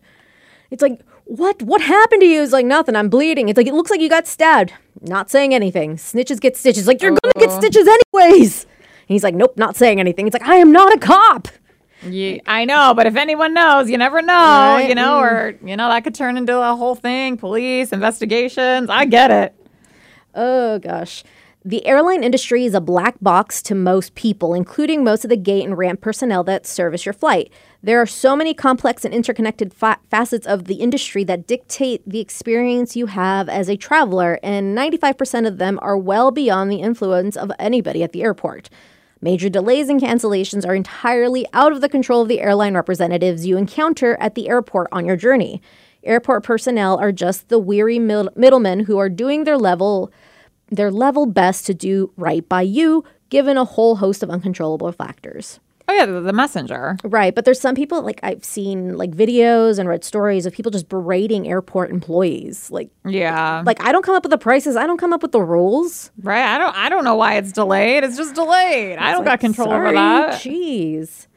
It's 0.72 0.82
like, 0.82 1.02
what? 1.26 1.62
What 1.64 1.82
happened 1.82 2.22
to 2.22 2.28
you? 2.28 2.42
It's 2.44 2.54
like 2.54 2.66
nothing. 2.66 2.96
I'm 2.96 3.10
bleeding. 3.10 3.50
It's 3.50 3.58
like 3.58 3.68
it 3.68 3.74
looks 3.74 3.90
like 3.92 4.00
you 4.02 4.10
got 4.10 4.28
stabbed. 4.28 4.74
Not 5.02 5.30
saying 5.32 5.54
anything. 5.56 5.96
Snitches 5.98 6.40
get 6.40 6.56
stitches. 6.56 6.88
Like 6.88 7.02
you're 7.02 7.12
gonna 7.12 7.34
get 7.40 7.52
stitches 7.52 7.88
anyways. 8.14 8.64
And 8.64 9.14
he's 9.14 9.24
like, 9.24 9.36
nope, 9.36 9.58
not 9.58 9.76
saying 9.76 10.00
anything. 10.00 10.28
It's 10.28 10.34
like 10.34 10.48
I 10.48 10.56
am 10.56 10.72
not 10.72 10.94
a 10.94 11.00
cop. 11.00 11.48
Ye- 12.04 12.42
I 12.46 12.66
know, 12.66 12.94
but 12.96 13.08
if 13.08 13.16
anyone 13.16 13.54
knows, 13.56 13.90
you 13.90 13.98
never 13.98 14.22
know, 14.22 14.34
Right. 14.34 14.90
you 14.90 14.94
know, 14.96 15.20
or 15.20 15.56
you 15.64 15.76
know 15.76 15.90
that 15.90 16.04
could 16.04 16.14
turn 16.14 16.38
into 16.38 16.60
a 16.60 16.76
whole 16.76 16.94
thing. 16.96 17.38
Police 17.38 17.92
investigations. 17.92 18.90
I 18.90 19.06
get 19.06 19.32
it. 19.32 19.56
Oh 20.36 20.78
gosh. 20.80 21.24
The 21.68 21.84
airline 21.88 22.24
industry 22.24 22.64
is 22.66 22.76
a 22.76 22.80
black 22.80 23.16
box 23.24 23.60
to 23.64 23.74
most 23.74 24.14
people, 24.14 24.54
including 24.54 25.04
most 25.04 25.26
of 25.26 25.32
the 25.32 25.36
gate 25.36 25.66
and 25.66 25.76
ramp 25.76 26.00
personnel 26.00 26.44
that 26.44 26.68
service 26.68 27.08
your 27.08 27.14
flight. 27.14 27.52
There 27.82 28.00
are 28.00 28.06
so 28.06 28.36
many 28.36 28.54
complex 28.54 29.04
and 29.04 29.12
interconnected 29.12 29.74
fa- 29.74 29.98
facets 30.12 30.46
of 30.46 30.66
the 30.66 30.76
industry 30.76 31.24
that 31.24 31.48
dictate 31.48 32.08
the 32.08 32.20
experience 32.20 32.96
you 32.96 33.08
have 33.08 33.50
as 33.50 33.68
a 33.68 33.78
traveler, 33.78 34.40
and 34.44 34.78
95% 34.78 35.48
of 35.48 35.58
them 35.58 35.80
are 35.82 35.98
well 35.98 36.30
beyond 36.30 36.70
the 36.70 36.82
influence 36.82 37.36
of 37.36 37.52
anybody 37.58 38.04
at 38.04 38.12
the 38.12 38.22
airport. 38.22 38.70
Major 39.20 39.50
delays 39.50 39.90
and 39.90 40.00
cancellations 40.00 40.68
are 40.68 40.76
entirely 40.76 41.48
out 41.52 41.72
of 41.72 41.82
the 41.82 41.90
control 41.90 42.22
of 42.22 42.28
the 42.28 42.42
airline 42.42 42.76
representatives 42.76 43.48
you 43.48 43.58
encounter 43.58 44.18
at 44.20 44.36
the 44.36 44.50
airport 44.50 44.88
on 44.92 45.08
your 45.08 45.16
journey. 45.16 45.64
Airport 46.04 46.44
personnel 46.44 47.00
are 47.00 47.12
just 47.12 47.50
the 47.50 47.58
weary 47.58 47.98
mid- 47.98 48.38
middlemen 48.38 48.82
who 48.82 49.00
are 49.00 49.10
doing 49.10 49.46
their 49.46 49.58
level 49.58 50.12
their 50.70 50.92
level 50.92 51.26
best 51.26 51.66
to 51.68 51.74
do 51.74 52.12
right 52.18 52.48
by 52.48 52.62
you 52.62 53.04
given 53.30 53.58
a 53.58 53.66
whole 53.66 53.98
host 53.98 54.24
of 54.24 54.30
uncontrollable 54.30 54.92
factors. 54.92 55.60
Oh 55.88 55.94
yeah, 55.94 56.08
the, 56.08 56.20
the 56.20 56.34
messenger. 56.34 56.98
Right, 57.04 57.36
but 57.36 57.46
there's 57.46 57.60
some 57.60 57.76
people 57.76 58.02
like 58.02 58.20
I've 58.24 58.44
seen 58.44 58.98
like 58.98 59.12
videos 59.12 59.78
and 59.78 59.88
read 59.88 60.04
stories 60.04 60.48
of 60.48 60.54
people 60.54 60.72
just 60.72 60.90
berating 60.90 61.48
airport 61.48 61.92
employees. 61.92 62.72
Like 62.72 62.90
Yeah. 63.06 63.62
like 63.66 63.80
I 63.84 63.92
don't 63.92 64.04
come 64.04 64.16
up 64.16 64.24
with 64.24 64.32
the 64.32 64.38
prices, 64.40 64.76
I 64.76 64.88
don't 64.88 64.98
come 64.98 65.14
up 65.14 65.22
with 65.22 65.32
the 65.32 65.42
rules. 65.44 66.10
right. 66.24 66.44
I 66.44 66.58
don't. 66.58 66.76
I 66.76 66.90
don't 66.90 67.04
know 67.04 67.14
why 67.16 67.36
it's 67.36 67.52
delayed. 67.52 68.04
It's 68.04 68.18
just 68.18 68.34
delayed. 68.34 68.98
I 68.98 69.12
don't 69.12 69.26
got 69.26 69.40
control 69.40 69.68
over 69.72 69.84
Sorry, 69.86 69.96
that. 69.96 70.42
Jeez. 70.42 71.28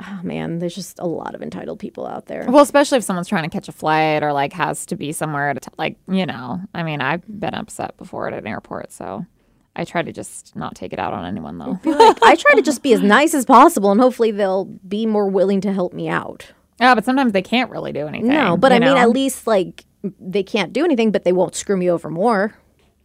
Oh 0.00 0.20
man, 0.22 0.58
there's 0.58 0.74
just 0.74 0.98
a 0.98 1.06
lot 1.06 1.34
of 1.34 1.42
entitled 1.42 1.78
people 1.78 2.06
out 2.06 2.26
there. 2.26 2.46
Well, 2.48 2.62
especially 2.62 2.98
if 2.98 3.04
someone's 3.04 3.28
trying 3.28 3.42
to 3.44 3.50
catch 3.50 3.68
a 3.68 3.72
flight 3.72 4.22
or 4.22 4.32
like 4.32 4.52
has 4.54 4.86
to 4.86 4.96
be 4.96 5.12
somewhere 5.12 5.50
at 5.50 5.56
a 5.56 5.60
t- 5.60 5.68
like 5.78 5.96
you 6.08 6.26
know. 6.26 6.60
I 6.74 6.82
mean, 6.82 7.00
I've 7.00 7.22
been 7.28 7.54
upset 7.54 7.96
before 7.96 8.28
at 8.28 8.34
an 8.34 8.46
airport, 8.46 8.92
so 8.92 9.26
I 9.76 9.84
try 9.84 10.02
to 10.02 10.12
just 10.12 10.56
not 10.56 10.74
take 10.74 10.92
it 10.92 10.98
out 10.98 11.12
on 11.12 11.24
anyone 11.24 11.58
though. 11.58 11.78
like 11.84 12.22
I 12.22 12.34
try 12.34 12.54
to 12.54 12.62
just 12.62 12.82
be 12.82 12.92
as 12.92 13.00
nice 13.00 13.34
as 13.34 13.44
possible 13.44 13.90
and 13.92 14.00
hopefully 14.00 14.30
they'll 14.30 14.64
be 14.64 15.06
more 15.06 15.28
willing 15.28 15.60
to 15.62 15.72
help 15.72 15.92
me 15.92 16.08
out. 16.08 16.52
yeah, 16.80 16.94
but 16.94 17.04
sometimes 17.04 17.32
they 17.32 17.42
can't 17.42 17.70
really 17.70 17.92
do 17.92 18.06
anything. 18.06 18.28
No, 18.28 18.56
but 18.56 18.72
I 18.72 18.78
mean 18.78 18.96
at 18.96 19.10
least 19.10 19.46
like 19.46 19.84
they 20.18 20.42
can't 20.42 20.72
do 20.72 20.84
anything 20.84 21.10
but 21.12 21.24
they 21.24 21.32
won't 21.32 21.54
screw 21.54 21.76
me 21.76 21.90
over 21.90 22.08
more. 22.10 22.54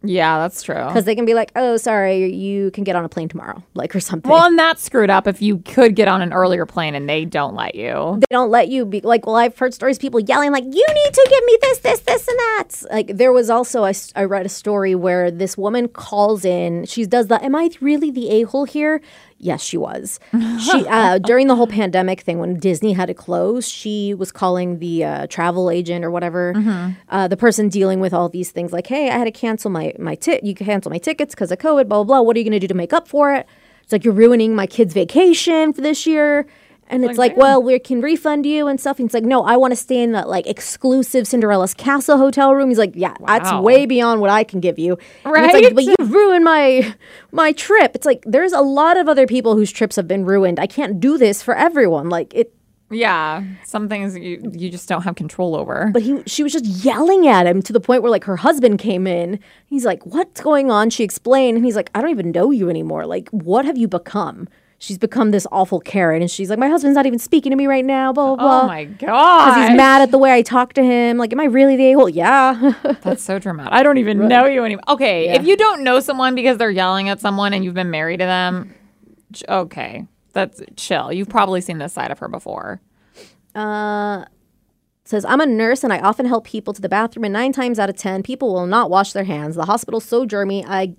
Yeah, 0.06 0.38
that's 0.38 0.62
true. 0.62 0.74
because 0.86 1.04
they 1.04 1.14
can 1.14 1.24
be 1.24 1.34
like, 1.34 1.52
"Oh, 1.56 1.76
sorry, 1.76 2.32
you 2.32 2.70
can 2.70 2.84
get 2.84 2.96
on 2.96 3.04
a 3.04 3.08
plane 3.08 3.28
tomorrow," 3.28 3.62
like 3.74 3.94
or 3.94 4.00
something. 4.00 4.30
Well, 4.30 4.44
and 4.44 4.58
that's 4.58 4.82
screwed 4.82 5.10
up 5.10 5.26
if 5.26 5.42
you 5.42 5.58
could 5.58 5.94
get 5.94 6.08
on 6.08 6.22
an 6.22 6.32
earlier 6.32 6.66
plane 6.66 6.94
and 6.94 7.08
they 7.08 7.24
don't 7.24 7.54
let 7.54 7.74
you. 7.74 8.18
they 8.20 8.34
don't 8.34 8.50
let 8.50 8.68
you 8.68 8.84
be 8.86 9.00
like. 9.00 9.26
Well, 9.26 9.36
I've 9.36 9.56
heard 9.58 9.74
stories, 9.74 9.98
people 9.98 10.20
yelling 10.20 10.52
like, 10.52 10.64
"You 10.64 10.70
need 10.70 11.14
to 11.14 11.26
give 11.28 11.44
me 11.44 11.58
this, 11.62 11.78
this, 11.80 12.00
this, 12.00 12.28
and 12.28 12.38
that." 12.38 12.82
Like 12.90 13.16
there 13.16 13.32
was 13.32 13.50
also 13.50 13.84
I, 13.84 13.92
I 14.14 14.24
read 14.24 14.46
a 14.46 14.50
story 14.50 14.94
where 14.94 15.30
this 15.30 15.58
woman 15.58 15.88
calls 15.88 16.44
in. 16.44 16.86
She 16.86 17.04
does 17.06 17.26
the, 17.28 17.44
"Am 17.44 17.54
I 17.54 17.70
really 17.80 18.10
the 18.10 18.30
a 18.30 18.42
hole 18.42 18.64
here?" 18.64 19.00
Yes, 19.38 19.62
she 19.62 19.76
was. 19.76 20.18
She 20.60 20.86
uh, 20.88 21.18
during 21.18 21.46
the 21.48 21.54
whole 21.54 21.66
pandemic 21.66 22.20
thing 22.22 22.38
when 22.38 22.58
Disney 22.58 22.92
had 22.94 23.06
to 23.06 23.14
close, 23.14 23.68
she 23.68 24.14
was 24.14 24.32
calling 24.32 24.78
the 24.78 25.04
uh, 25.04 25.26
travel 25.26 25.70
agent 25.70 26.04
or 26.04 26.10
whatever, 26.10 26.54
uh, 27.10 27.28
the 27.28 27.36
person 27.36 27.68
dealing 27.68 28.00
with 28.00 28.14
all 28.14 28.28
these 28.28 28.50
things. 28.50 28.72
Like, 28.72 28.86
"Hey, 28.86 29.10
I 29.10 29.18
had 29.18 29.24
to 29.24 29.30
cancel 29.30 29.70
my 29.70 29.92
my 29.98 30.14
tit. 30.14 30.42
You 30.44 30.54
can 30.54 30.66
cancel 30.66 30.90
my 30.90 30.98
tickets 30.98 31.34
because 31.34 31.52
of 31.52 31.58
COVID. 31.58 31.88
Blah 31.88 31.98
blah 31.98 32.04
blah. 32.04 32.20
What 32.22 32.36
are 32.36 32.40
you 32.40 32.44
going 32.44 32.60
to 32.60 32.60
do 32.60 32.68
to 32.68 32.74
make 32.74 32.92
up 32.92 33.06
for 33.08 33.34
it?" 33.34 33.46
It's 33.82 33.92
like 33.92 34.04
you're 34.04 34.14
ruining 34.14 34.54
my 34.54 34.66
kid's 34.66 34.94
vacation 34.94 35.72
for 35.72 35.80
this 35.80 36.06
year. 36.06 36.46
And 36.88 37.04
it's 37.04 37.18
like, 37.18 37.36
well, 37.36 37.62
we 37.62 37.78
can 37.78 38.00
refund 38.00 38.46
you 38.46 38.68
and 38.68 38.80
stuff. 38.80 38.98
And 38.98 39.08
he's 39.08 39.14
like, 39.14 39.24
no, 39.24 39.42
I 39.42 39.56
want 39.56 39.72
to 39.72 39.76
stay 39.76 40.02
in 40.02 40.12
that 40.12 40.28
like 40.28 40.46
exclusive 40.46 41.26
Cinderella's 41.26 41.74
castle 41.74 42.16
hotel 42.16 42.54
room. 42.54 42.68
He's 42.68 42.78
like, 42.78 42.92
yeah, 42.94 43.14
that's 43.26 43.52
way 43.54 43.86
beyond 43.86 44.20
what 44.20 44.30
I 44.30 44.44
can 44.44 44.60
give 44.60 44.78
you. 44.78 44.98
Right? 45.24 45.52
like, 45.52 45.74
but 45.74 45.84
you've 45.84 46.12
ruined 46.12 46.44
my 46.44 46.94
my 47.32 47.52
trip. 47.52 47.92
It's 47.94 48.06
like 48.06 48.22
there's 48.26 48.52
a 48.52 48.60
lot 48.60 48.96
of 48.96 49.08
other 49.08 49.26
people 49.26 49.56
whose 49.56 49.72
trips 49.72 49.96
have 49.96 50.06
been 50.06 50.24
ruined. 50.24 50.60
I 50.60 50.66
can't 50.66 51.00
do 51.00 51.18
this 51.18 51.42
for 51.42 51.56
everyone. 51.56 52.08
Like 52.08 52.32
it. 52.34 52.52
Yeah, 52.88 53.42
some 53.64 53.88
things 53.88 54.16
you 54.16 54.48
you 54.52 54.70
just 54.70 54.88
don't 54.88 55.02
have 55.02 55.16
control 55.16 55.56
over. 55.56 55.90
But 55.92 56.02
he, 56.02 56.22
she 56.26 56.44
was 56.44 56.52
just 56.52 56.66
yelling 56.66 57.26
at 57.26 57.44
him 57.44 57.60
to 57.62 57.72
the 57.72 57.80
point 57.80 58.02
where 58.02 58.12
like 58.12 58.22
her 58.24 58.36
husband 58.36 58.78
came 58.78 59.08
in. 59.08 59.40
He's 59.66 59.84
like, 59.84 60.06
"What's 60.06 60.40
going 60.40 60.70
on?" 60.70 60.90
She 60.90 61.02
explained, 61.02 61.56
and 61.56 61.64
he's 61.66 61.74
like, 61.74 61.90
"I 61.96 62.00
don't 62.00 62.10
even 62.10 62.30
know 62.30 62.52
you 62.52 62.70
anymore. 62.70 63.04
Like, 63.04 63.28
what 63.30 63.64
have 63.64 63.76
you 63.76 63.88
become?" 63.88 64.46
She's 64.78 64.98
become 64.98 65.30
this 65.30 65.46
awful 65.50 65.80
Karen, 65.80 66.20
and 66.20 66.30
she's 66.30 66.50
like, 66.50 66.58
"My 66.58 66.68
husband's 66.68 66.96
not 66.96 67.06
even 67.06 67.18
speaking 67.18 67.50
to 67.50 67.56
me 67.56 67.66
right 67.66 67.84
now." 67.84 68.12
Blah 68.12 68.36
blah 68.36 68.36
blah. 68.36 68.60
oh 68.62 68.66
my 68.66 68.84
god, 68.84 69.46
because 69.46 69.68
he's 69.68 69.76
mad 69.76 70.02
at 70.02 70.10
the 70.10 70.18
way 70.18 70.32
I 70.34 70.42
talk 70.42 70.74
to 70.74 70.82
him. 70.82 71.16
Like, 71.16 71.32
am 71.32 71.40
I 71.40 71.44
really 71.44 71.76
the 71.76 71.92
a 71.92 71.92
hole? 71.94 72.08
Yeah. 72.08 72.72
That's 73.02 73.22
so 73.22 73.38
dramatic. 73.38 73.72
I 73.72 73.82
don't 73.82 73.98
even 73.98 74.28
know 74.28 74.44
you 74.46 74.64
anymore. 74.64 74.84
Okay, 74.88 75.30
if 75.30 75.46
you 75.46 75.56
don't 75.56 75.82
know 75.82 76.00
someone 76.00 76.34
because 76.34 76.58
they're 76.58 76.70
yelling 76.70 77.08
at 77.08 77.20
someone 77.20 77.54
and 77.54 77.64
you've 77.64 77.74
been 77.74 77.90
married 77.90 78.18
to 78.18 78.26
them, 78.26 78.74
okay, 79.48 80.06
that's 80.32 80.60
chill. 80.76 81.12
You've 81.12 81.30
probably 81.30 81.62
seen 81.62 81.78
this 81.78 81.94
side 81.94 82.10
of 82.10 82.18
her 82.18 82.28
before. 82.28 82.80
Uh 83.54 84.26
says, 85.08 85.24
I'm 85.24 85.40
a 85.40 85.46
nurse 85.46 85.84
and 85.84 85.92
I 85.92 86.00
often 86.00 86.26
help 86.26 86.44
people 86.44 86.74
to 86.74 86.82
the 86.82 86.88
bathroom, 86.88 87.24
and 87.24 87.32
nine 87.32 87.52
times 87.52 87.78
out 87.78 87.88
of 87.88 87.96
10, 87.96 88.22
people 88.22 88.52
will 88.52 88.66
not 88.66 88.90
wash 88.90 89.12
their 89.12 89.24
hands. 89.24 89.54
The 89.56 89.64
hospital's 89.64 90.04
so 90.04 90.26
germy, 90.26 90.64
I, 90.66 90.94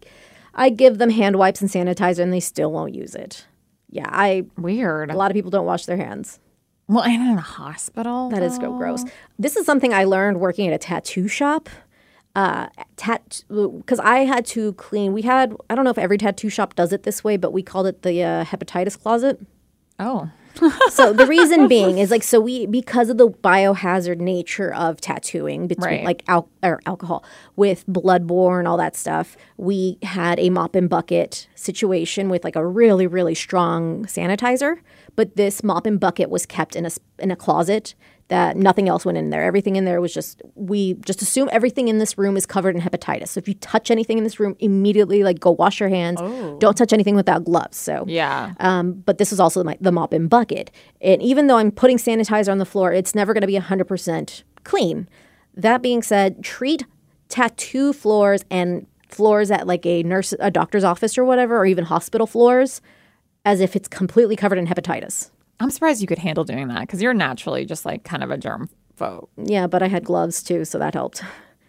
I 0.56 0.70
give 0.70 0.98
them 0.98 1.10
hand 1.10 1.36
wipes 1.36 1.62
and 1.62 1.70
sanitizer, 1.70 2.20
and 2.20 2.32
they 2.32 2.40
still 2.40 2.72
won't 2.72 2.96
use 2.96 3.16
it. 3.16 3.46
Yeah, 3.90 4.10
I. 4.10 4.46
Weird. 4.58 5.12
A 5.12 5.16
lot 5.16 5.32
of 5.32 5.36
people 5.36 5.52
don't 5.52 5.66
wash 5.66 5.86
their 5.86 5.98
hands. 5.98 6.40
Well, 6.88 7.04
and 7.04 7.22
in 7.22 7.38
a 7.38 7.42
hospital. 7.42 8.30
That 8.30 8.44
is 8.44 8.56
so 8.56 8.78
gross. 8.78 9.04
This 9.38 9.58
is 9.58 9.66
something 9.66 9.94
I 9.94 10.06
learned 10.06 10.40
working 10.40 10.68
at 10.68 10.74
a 10.74 10.78
tattoo 10.78 11.28
shop. 11.28 11.70
Uh, 12.36 12.68
tat 12.98 13.44
because 13.50 14.00
I 14.00 14.20
had 14.20 14.46
to 14.48 14.74
clean. 14.74 15.12
We 15.12 15.24
had 15.24 15.56
I 15.70 15.76
don't 15.76 15.84
know 15.84 15.90
if 15.90 15.98
every 15.98 16.18
tattoo 16.18 16.50
shop 16.50 16.76
does 16.76 16.94
it 16.94 17.04
this 17.04 17.24
way, 17.24 17.36
but 17.36 17.52
we 17.52 17.64
called 17.64 17.88
it 17.88 18.04
the 18.04 18.24
uh, 18.24 18.46
hepatitis 18.46 19.00
closet. 19.00 19.40
Oh, 20.00 20.30
So 20.90 21.14
the 21.14 21.26
reason 21.26 21.68
being 21.78 21.98
is 21.98 22.12
like 22.12 22.24
so 22.24 22.40
we 22.40 22.66
because 22.66 23.10
of 23.10 23.18
the 23.18 23.30
biohazard 23.30 24.20
nature 24.20 24.74
of 24.74 25.00
tattooing 25.02 25.68
between 25.68 25.88
Right. 25.88 26.04
like 26.06 26.24
al- 26.28 26.50
or 26.64 26.80
alcohol 26.86 27.24
with 27.56 27.86
bloodborne 27.88 28.68
all 28.68 28.78
that 28.78 28.96
stuff. 28.96 29.38
We 29.58 29.98
had 30.04 30.40
a 30.40 30.50
mop 30.50 30.76
and 30.76 30.90
bucket 30.90 31.48
situation 31.56 32.30
with 32.30 32.44
like 32.44 32.56
a 32.56 32.66
really 32.66 33.08
really 33.08 33.36
strong 33.36 34.06
sanitizer, 34.06 34.80
but 35.16 35.36
this 35.36 35.64
mop 35.64 35.86
and 35.86 36.00
bucket 36.00 36.30
was 36.30 36.46
kept 36.46 36.76
in 36.76 36.86
a 36.86 36.92
in 37.20 37.32
a 37.32 37.36
closet 37.36 37.96
that 38.30 38.58
nothing 38.58 38.90
else 38.90 39.06
went 39.06 39.18
in 39.18 39.30
there. 39.30 39.44
Everything 39.44 39.78
in 39.78 39.86
there 39.86 40.02
was 40.02 40.14
just 40.14 40.42
we 40.56 40.96
just 40.96 41.22
assume 41.22 41.50
everything 41.52 41.88
in 41.88 41.98
this 41.98 42.18
room 42.18 42.36
is 42.36 42.46
covered 42.46 42.76
in 42.76 42.82
hepatitis. 42.82 43.30
So 43.30 43.38
if 43.38 43.48
you 43.48 43.54
touch 43.56 43.90
anything 43.90 44.18
in 44.18 44.24
this 44.24 44.40
room, 44.40 44.56
immediately 44.60 45.24
like 45.24 45.40
go 45.40 45.52
wash 45.52 45.80
your 45.80 45.90
hands. 45.90 46.20
Oh. 46.22 46.58
Don't 46.60 46.76
touch 46.76 46.92
anything 46.92 47.16
without 47.16 47.46
gloves. 47.46 47.78
So 47.78 48.04
yeah. 48.08 48.54
um, 48.60 48.94
but 49.06 49.18
this 49.18 49.32
is 49.32 49.40
also 49.40 49.64
my, 49.64 49.78
the 49.80 49.92
mop 49.92 50.12
and 50.12 50.30
bucket. 50.30 50.72
And 51.02 51.22
even 51.22 51.48
though 51.48 51.58
I'm 51.58 51.72
putting 51.72 51.98
sanitizer 51.98 52.52
on 52.52 52.58
the 52.58 52.66
floor, 52.66 52.92
it's 52.92 53.16
never 53.16 53.34
going 53.34 53.42
to 53.42 53.48
be 53.48 53.58
100% 53.58 54.44
clean. 54.66 55.08
That 55.56 55.82
being 55.82 56.04
said, 56.04 56.44
treat 56.44 56.86
tattoo 57.30 57.94
floors 57.94 58.44
and 58.52 58.86
floors 59.08 59.52
at 59.52 59.68
like 59.68 59.86
a 59.86 60.04
nurse, 60.04 60.34
a 60.40 60.52
doctor's 60.52 60.84
office 60.84 61.18
or 61.18 61.24
whatever, 61.24 61.58
or 61.58 61.66
even 61.66 61.86
hospital 61.86 62.28
floors, 62.28 62.82
as 63.46 63.62
if 63.62 63.76
it's 63.76 63.88
completely 63.88 64.36
covered 64.36 64.58
in 64.58 64.68
hepatitis. 64.68 65.32
I'm 65.60 65.72
surprised 65.72 66.02
you 66.02 66.08
could 66.08 66.20
handle 66.20 66.44
doing 66.44 66.68
that 66.68 66.82
because 66.82 67.02
you're 67.02 67.14
naturally 67.14 67.66
just 67.66 67.86
like 67.86 68.04
kind 68.04 68.24
of 68.24 68.32
a 68.32 68.38
germ 68.38 68.70
phobe. 68.98 69.28
Yeah, 69.38 69.68
but 69.68 69.82
I 69.82 69.88
had 69.88 70.04
gloves 70.04 70.44
too, 70.44 70.66
so 70.66 70.78
that 70.80 70.94
helped. 70.94 71.24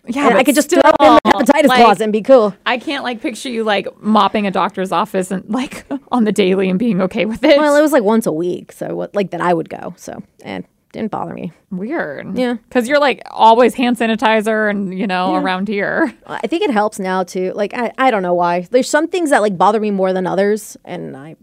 Yeah, 0.06 0.28
I 0.28 0.42
could 0.42 0.54
just 0.54 0.68
still, 0.68 0.80
throw 0.80 1.06
in 1.06 1.14
the 1.22 1.30
hepatitis 1.30 1.66
like, 1.66 1.80
closet 1.84 2.04
and 2.04 2.12
be 2.12 2.22
cool. 2.22 2.54
I 2.64 2.78
can't 2.78 3.04
like 3.04 3.20
picture 3.20 3.50
you 3.50 3.62
like 3.62 3.86
mopping 4.00 4.46
a 4.46 4.50
doctor's 4.50 4.90
office 4.90 5.30
and 5.30 5.48
like 5.50 5.84
on 6.10 6.24
the 6.24 6.32
daily 6.32 6.70
and 6.70 6.78
being 6.78 7.00
okay 7.02 7.26
with 7.26 7.44
it. 7.44 7.58
Well, 7.58 7.76
it 7.76 7.82
was 7.82 7.92
like 7.92 8.02
once 8.02 8.26
a 8.26 8.32
week, 8.32 8.72
so 8.72 8.94
what, 8.94 9.14
like 9.14 9.30
that 9.32 9.40
I 9.40 9.52
would 9.52 9.68
go. 9.68 9.94
So 9.98 10.22
and 10.42 10.64
didn't 10.92 11.10
bother 11.10 11.34
me. 11.34 11.52
Weird. 11.70 12.36
Yeah. 12.38 12.54
Because 12.54 12.88
you're 12.88 12.98
like 12.98 13.22
always 13.30 13.74
hand 13.74 13.96
sanitizer 13.96 14.70
and, 14.70 14.98
you 14.98 15.06
know, 15.06 15.34
around 15.34 15.68
here. 15.68 16.14
I 16.26 16.46
think 16.46 16.62
it 16.62 16.70
helps 16.70 16.98
now 16.98 17.24
too. 17.24 17.52
Like 17.54 17.74
I, 17.74 17.92
I 17.98 18.10
don't 18.10 18.22
know 18.22 18.34
why. 18.34 18.62
There's 18.70 18.88
some 18.88 19.06
things 19.06 19.30
that 19.30 19.42
like 19.42 19.58
bother 19.58 19.80
me 19.80 19.90
more 19.90 20.12
than 20.12 20.26
others, 20.26 20.76
and 20.84 21.16
I 21.16 21.36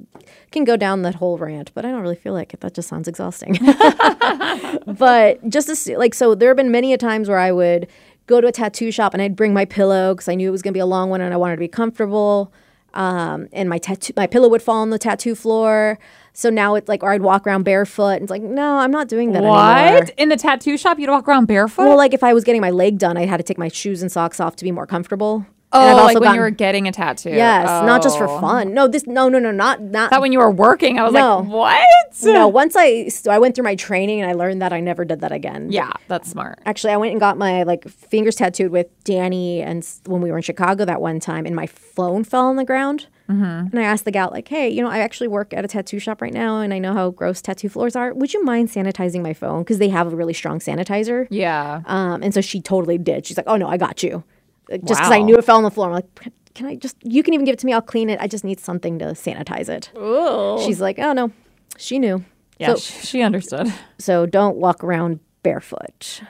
can 0.52 0.64
go 0.64 0.76
down 0.78 1.04
that 1.04 1.16
whole 1.16 1.38
rant, 1.38 1.72
but 1.76 1.86
I 1.86 1.92
don't 1.92 2.02
really 2.02 2.16
feel 2.16 2.34
like 2.34 2.54
it. 2.54 2.62
That 2.62 2.74
just 2.74 2.88
sounds 2.88 3.08
exhausting. 3.08 3.58
but 4.88 5.48
just 5.48 5.68
to 5.68 5.76
see, 5.76 5.96
like, 5.96 6.14
so 6.14 6.34
there 6.34 6.50
have 6.50 6.58
been 6.58 6.72
many 6.72 6.94
a 6.94 6.98
times 6.98 7.30
where 7.30 7.40
I 7.40 7.52
would 7.52 7.88
go 8.28 8.42
to 8.42 8.48
a 8.48 8.52
tattoo 8.52 8.92
shop 8.92 9.14
and 9.14 9.22
I'd 9.22 9.36
bring 9.36 9.54
my 9.54 9.66
pillow 9.66 10.16
because 10.16 10.28
I 10.28 10.36
knew 10.36 10.48
it 10.48 10.52
was 10.52 10.64
gonna 10.64 10.74
be 10.74 10.80
a 10.80 10.86
long 10.86 11.10
one 11.10 11.22
and 11.22 11.34
I 11.34 11.38
wanted 11.38 11.58
to 11.58 11.60
be 11.60 11.68
comfortable. 11.68 12.52
Um, 12.96 13.50
and 13.52 13.70
my 13.70 13.78
tattoo, 13.78 14.14
my 14.16 14.26
pillow 14.26 14.48
would 14.50 14.62
fall 14.62 14.82
on 14.82 14.90
the 14.90 14.98
tattoo 14.98 15.36
floor. 15.36 16.00
So 16.38 16.50
now 16.50 16.76
it's 16.76 16.90
like, 16.90 17.02
or 17.02 17.12
I'd 17.14 17.22
walk 17.22 17.48
around 17.48 17.64
barefoot. 17.64 18.16
And 18.16 18.24
it's 18.24 18.30
like, 18.30 18.42
no, 18.42 18.78
I'm 18.80 18.92
not 18.92 19.08
doing 19.08 19.32
that 19.32 19.38
anymore. 19.40 19.56
What? 19.56 20.10
In 20.18 20.28
the 20.30 20.36
tattoo 20.36 20.78
shop, 20.78 21.00
you'd 21.00 21.10
walk 21.10 21.28
around 21.30 21.46
barefoot? 21.46 21.88
Well, 21.88 21.96
like 21.98 22.14
if 22.14 22.24
I 22.26 22.34
was 22.34 22.44
getting 22.44 22.60
my 22.62 22.72
leg 22.72 22.98
done, 23.00 23.16
I 23.18 23.26
had 23.26 23.38
to 23.38 23.44
take 23.44 23.58
my 23.58 23.70
shoes 23.70 24.02
and 24.02 24.12
socks 24.12 24.40
off 24.42 24.58
to 24.58 24.66
be 24.66 24.72
more 24.72 24.86
comfortable. 24.86 25.46
And 25.72 25.84
oh, 25.84 25.88
I've 25.88 25.94
like 25.96 26.02
also 26.04 26.14
when 26.16 26.22
gotten- 26.24 26.36
you 26.36 26.42
were 26.42 26.50
getting 26.52 26.88
a 26.88 26.92
tattoo. 26.92 27.30
Yes, 27.32 27.66
not 27.86 28.04
just 28.04 28.18
for 28.18 28.28
Oh. 28.30 28.40
fun. 28.40 28.74
No, 28.74 28.88
this 28.88 29.08
no 29.08 29.28
no 29.30 29.40
no 29.40 29.52
not 29.52 29.82
not 29.82 30.10
That 30.12 30.22
when 30.22 30.32
you 30.32 30.40
were 30.40 30.52
working, 30.52 31.00
I 31.00 31.04
was 31.04 31.14
No. 31.14 31.40
like, 31.40 31.48
what? 31.50 32.24
no. 32.24 32.48
Once 32.48 32.76
I 32.78 33.08
so 33.08 33.32
I 33.32 33.40
went 33.40 33.56
through 33.56 33.64
my 33.66 33.76
training 33.76 34.22
and 34.22 34.30
I 34.30 34.34
learned 34.34 34.62
that 34.62 34.72
I 34.72 34.80
never 34.80 35.04
did 35.06 35.22
that 35.22 35.32
again. 35.34 35.72
Yeah, 35.72 35.92
that's 36.08 36.30
smart. 36.30 36.60
Actually, 36.66 36.94
I 36.94 36.98
went 36.98 37.12
and 37.12 37.20
got 37.20 37.38
my 37.38 37.64
like 37.64 37.88
fingers 37.90 38.36
tattooed 38.36 38.72
with 38.72 38.88
Danny 39.04 39.62
and 39.62 39.86
when 40.06 40.22
we 40.22 40.32
were 40.32 40.38
in 40.38 40.44
Chicago 40.44 40.86
that 40.86 41.02
one 41.02 41.20
time, 41.20 41.46
and 41.46 41.56
my 41.56 41.66
phone 41.68 42.24
fell 42.24 42.46
on 42.46 42.56
the 42.58 42.66
ground. 42.66 43.08
Mm-hmm. 43.30 43.44
And 43.44 43.80
I 43.80 43.84
asked 43.84 44.06
the 44.06 44.12
gal 44.12 44.30
like, 44.32 44.48
"Hey, 44.48 44.70
you 44.70 44.82
know, 44.84 44.90
I 44.90 45.00
actually 45.00 45.28
work 45.28 45.54
at 45.54 45.66
a 45.66 45.68
tattoo 45.68 46.00
shop 46.00 46.22
right 46.22 46.34
now, 46.34 46.60
and 46.60 46.74
I 46.74 46.80
know 46.80 46.94
how 46.94 47.10
gross 47.10 47.42
tattoo 47.42 47.70
floors 47.70 47.96
are. 47.96 48.14
Would 48.14 48.34
you 48.34 48.44
mind 48.44 48.70
sanitizing 48.70 49.22
my 49.24 49.34
phone 49.34 49.62
because 49.64 49.80
they 49.80 49.90
have 49.90 50.12
a 50.12 50.16
really 50.16 50.34
strong 50.34 50.60
sanitizer?" 50.60 51.28
Yeah. 51.32 51.82
Um, 51.86 52.22
and 52.22 52.34
so 52.34 52.42
she 52.42 52.62
totally 52.62 52.98
did. 52.98 53.26
She's 53.26 53.38
like, 53.38 53.48
"Oh 53.48 53.56
no, 53.56 53.68
I 53.68 53.78
got 53.78 54.04
you," 54.04 54.24
just 54.70 55.02
because 55.02 55.12
I 55.12 55.22
knew 55.22 55.38
it 55.38 55.44
fell 55.46 55.58
on 55.58 55.64
the 55.64 55.72
floor. 55.72 55.88
I'm 55.88 55.94
like, 55.94 56.34
"Can 56.54 56.68
I 56.68 56.76
just? 56.76 56.98
You 57.04 57.24
can 57.24 57.34
even 57.34 57.46
give 57.46 57.54
it 57.54 57.60
to 57.60 57.66
me. 57.66 57.74
I'll 57.74 57.82
clean 57.82 58.10
it. 58.12 58.20
I 58.22 58.28
just 58.28 58.44
need 58.44 58.60
something 58.60 59.00
to 59.00 59.06
sanitize 59.06 59.70
it." 59.70 59.92
Ooh. 59.98 60.62
She's 60.64 60.80
like, 60.80 61.00
"Oh 61.00 61.14
no," 61.14 61.32
she 61.78 61.98
knew. 61.98 62.24
yeah, 62.60 62.76
So, 62.76 62.80
she 63.02 63.22
understood. 63.24 63.74
so 63.98 64.26
don't 64.28 64.58
walk 64.58 64.84
around 64.84 65.20
barefoot. 65.42 66.22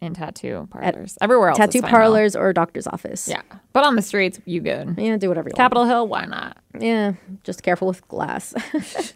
In 0.00 0.14
tattoo 0.14 0.68
parlors. 0.70 1.18
Everywhere 1.20 1.48
else. 1.48 1.58
Tattoo 1.58 1.80
though. 1.80 1.88
parlors 1.88 2.36
or 2.36 2.52
doctor's 2.52 2.86
office. 2.86 3.26
Yeah. 3.26 3.42
But 3.72 3.84
on 3.84 3.96
the 3.96 4.02
streets, 4.02 4.40
you 4.44 4.60
good. 4.60 4.94
Yeah, 4.96 5.16
do 5.16 5.28
whatever 5.28 5.48
you 5.48 5.52
want. 5.52 5.56
Capitol 5.56 5.84
Hill, 5.86 6.06
why 6.06 6.24
not? 6.24 6.56
Yeah, 6.78 7.14
just 7.42 7.62
careful 7.64 7.88
with 7.88 8.06
glass. 8.06 8.54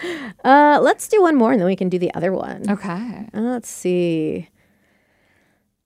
uh, 0.44 0.78
let's 0.82 1.08
do 1.08 1.22
one 1.22 1.36
more 1.36 1.52
and 1.52 1.60
then 1.60 1.66
we 1.66 1.76
can 1.76 1.88
do 1.88 1.98
the 1.98 2.12
other 2.14 2.32
one. 2.32 2.68
Okay. 2.68 3.28
Uh, 3.32 3.40
Let's 3.40 3.68
see. 3.70 4.50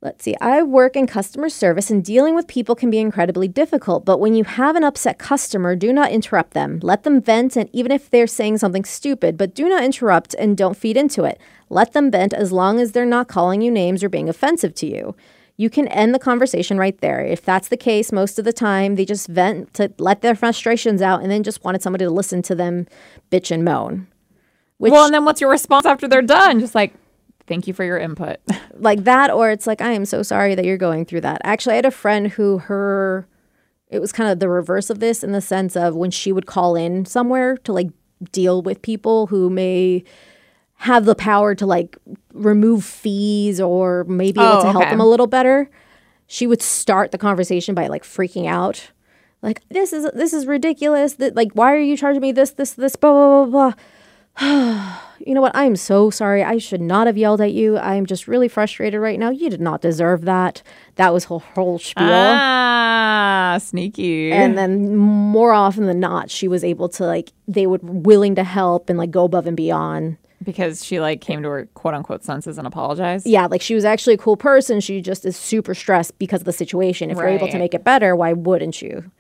Let's 0.00 0.22
see. 0.22 0.36
I 0.40 0.62
work 0.62 0.94
in 0.94 1.08
customer 1.08 1.48
service 1.48 1.90
and 1.90 2.04
dealing 2.04 2.36
with 2.36 2.46
people 2.46 2.76
can 2.76 2.88
be 2.88 2.98
incredibly 2.98 3.48
difficult. 3.48 4.04
But 4.04 4.20
when 4.20 4.34
you 4.34 4.44
have 4.44 4.76
an 4.76 4.84
upset 4.84 5.18
customer, 5.18 5.74
do 5.74 5.92
not 5.92 6.12
interrupt 6.12 6.54
them. 6.54 6.78
Let 6.84 7.02
them 7.02 7.20
vent, 7.20 7.56
and 7.56 7.68
even 7.72 7.90
if 7.90 8.08
they're 8.08 8.28
saying 8.28 8.58
something 8.58 8.84
stupid, 8.84 9.36
but 9.36 9.56
do 9.56 9.68
not 9.68 9.82
interrupt 9.82 10.34
and 10.34 10.56
don't 10.56 10.76
feed 10.76 10.96
into 10.96 11.24
it. 11.24 11.40
Let 11.68 11.94
them 11.94 12.12
vent 12.12 12.32
as 12.32 12.52
long 12.52 12.78
as 12.78 12.92
they're 12.92 13.04
not 13.04 13.26
calling 13.26 13.60
you 13.60 13.72
names 13.72 14.04
or 14.04 14.08
being 14.08 14.28
offensive 14.28 14.72
to 14.76 14.86
you. 14.86 15.16
You 15.56 15.68
can 15.68 15.88
end 15.88 16.14
the 16.14 16.20
conversation 16.20 16.78
right 16.78 16.96
there. 17.00 17.24
If 17.24 17.44
that's 17.44 17.66
the 17.66 17.76
case, 17.76 18.12
most 18.12 18.38
of 18.38 18.44
the 18.44 18.52
time 18.52 18.94
they 18.94 19.04
just 19.04 19.26
vent 19.26 19.74
to 19.74 19.92
let 19.98 20.22
their 20.22 20.36
frustrations 20.36 21.02
out 21.02 21.22
and 21.22 21.30
then 21.32 21.42
just 21.42 21.64
wanted 21.64 21.82
somebody 21.82 22.04
to 22.04 22.10
listen 22.12 22.42
to 22.42 22.54
them 22.54 22.86
bitch 23.32 23.50
and 23.50 23.64
moan. 23.64 24.06
Which, 24.76 24.92
well, 24.92 25.06
and 25.06 25.12
then 25.12 25.24
what's 25.24 25.40
your 25.40 25.50
response 25.50 25.86
after 25.86 26.06
they're 26.06 26.22
done? 26.22 26.60
Just 26.60 26.76
like, 26.76 26.94
thank 27.48 27.66
you 27.66 27.72
for 27.74 27.84
your 27.84 27.98
input. 27.98 28.36
like 28.74 29.04
that 29.04 29.30
or 29.30 29.50
it's 29.50 29.66
like 29.66 29.80
i 29.80 29.90
am 29.92 30.04
so 30.04 30.22
sorry 30.22 30.54
that 30.54 30.64
you're 30.64 30.76
going 30.76 31.04
through 31.04 31.20
that 31.22 31.40
actually 31.44 31.72
i 31.72 31.76
had 31.76 31.84
a 31.86 31.90
friend 31.90 32.28
who 32.28 32.58
her 32.58 33.26
it 33.88 34.00
was 34.00 34.12
kind 34.12 34.30
of 34.30 34.38
the 34.38 34.48
reverse 34.48 34.90
of 34.90 35.00
this 35.00 35.24
in 35.24 35.32
the 35.32 35.40
sense 35.40 35.74
of 35.76 35.96
when 35.96 36.10
she 36.10 36.30
would 36.30 36.46
call 36.46 36.76
in 36.76 37.04
somewhere 37.06 37.56
to 37.56 37.72
like 37.72 37.88
deal 38.32 38.60
with 38.62 38.82
people 38.82 39.28
who 39.28 39.48
may 39.48 40.04
have 40.82 41.04
the 41.06 41.14
power 41.14 41.54
to 41.54 41.66
like 41.66 41.96
remove 42.32 42.84
fees 42.84 43.60
or 43.60 44.04
maybe 44.04 44.40
able 44.40 44.52
Oh, 44.58 44.62
to 44.62 44.70
help 44.72 44.82
okay. 44.82 44.90
them 44.90 45.00
a 45.00 45.06
little 45.06 45.26
better 45.26 45.70
she 46.26 46.46
would 46.46 46.60
start 46.62 47.10
the 47.10 47.18
conversation 47.18 47.74
by 47.74 47.86
like 47.88 48.04
freaking 48.04 48.46
out 48.46 48.90
like 49.42 49.62
this 49.70 49.92
is 49.92 50.08
this 50.14 50.32
is 50.32 50.46
ridiculous 50.46 51.14
that 51.14 51.34
like 51.34 51.52
why 51.54 51.72
are 51.72 51.78
you 51.80 51.96
charging 51.96 52.20
me 52.20 52.32
this 52.32 52.50
this 52.52 52.72
this 52.74 52.94
blah 52.96 53.10
blah 53.12 53.44
blah 53.44 53.50
blah 53.70 53.82
you 55.18 55.34
know 55.34 55.40
what? 55.40 55.54
I'm 55.54 55.76
so 55.76 56.10
sorry. 56.10 56.42
I 56.42 56.58
should 56.58 56.80
not 56.80 57.06
have 57.06 57.16
yelled 57.18 57.40
at 57.40 57.52
you. 57.52 57.78
I'm 57.78 58.06
just 58.06 58.28
really 58.28 58.48
frustrated 58.48 59.00
right 59.00 59.18
now. 59.18 59.30
You 59.30 59.50
did 59.50 59.60
not 59.60 59.80
deserve 59.80 60.22
that. 60.22 60.62
That 60.96 61.12
was 61.12 61.24
her 61.26 61.38
whole 61.38 61.78
spiel. 61.78 62.06
ah, 62.08 63.58
sneaky. 63.60 64.32
and 64.32 64.56
then 64.56 64.94
more 64.96 65.52
often 65.52 65.86
than 65.86 66.00
not, 66.00 66.30
she 66.30 66.48
was 66.48 66.64
able 66.64 66.88
to 66.90 67.04
like 67.04 67.32
they 67.46 67.66
would 67.66 67.82
willing 67.82 68.34
to 68.36 68.44
help 68.44 68.88
and 68.90 68.98
like 68.98 69.10
go 69.10 69.24
above 69.24 69.46
and 69.46 69.56
beyond. 69.56 70.16
because 70.42 70.84
she 70.84 71.00
like 71.00 71.20
came 71.20 71.42
to 71.42 71.48
her 71.48 71.66
quote 71.74 71.94
unquote 71.94 72.24
senses 72.24 72.58
and 72.58 72.66
apologized. 72.66 73.26
Yeah, 73.26 73.46
like 73.46 73.60
she 73.62 73.74
was 73.74 73.84
actually 73.84 74.14
a 74.14 74.18
cool 74.18 74.36
person. 74.36 74.80
She 74.80 75.00
just 75.00 75.24
is 75.26 75.36
super 75.36 75.74
stressed 75.74 76.18
because 76.18 76.42
of 76.42 76.46
the 76.46 76.52
situation. 76.52 77.10
If 77.10 77.16
you're 77.16 77.28
able 77.28 77.48
to 77.48 77.58
make 77.58 77.74
it 77.74 77.84
better, 77.84 78.14
why 78.14 78.32
wouldn't 78.34 78.80
you? 78.82 79.10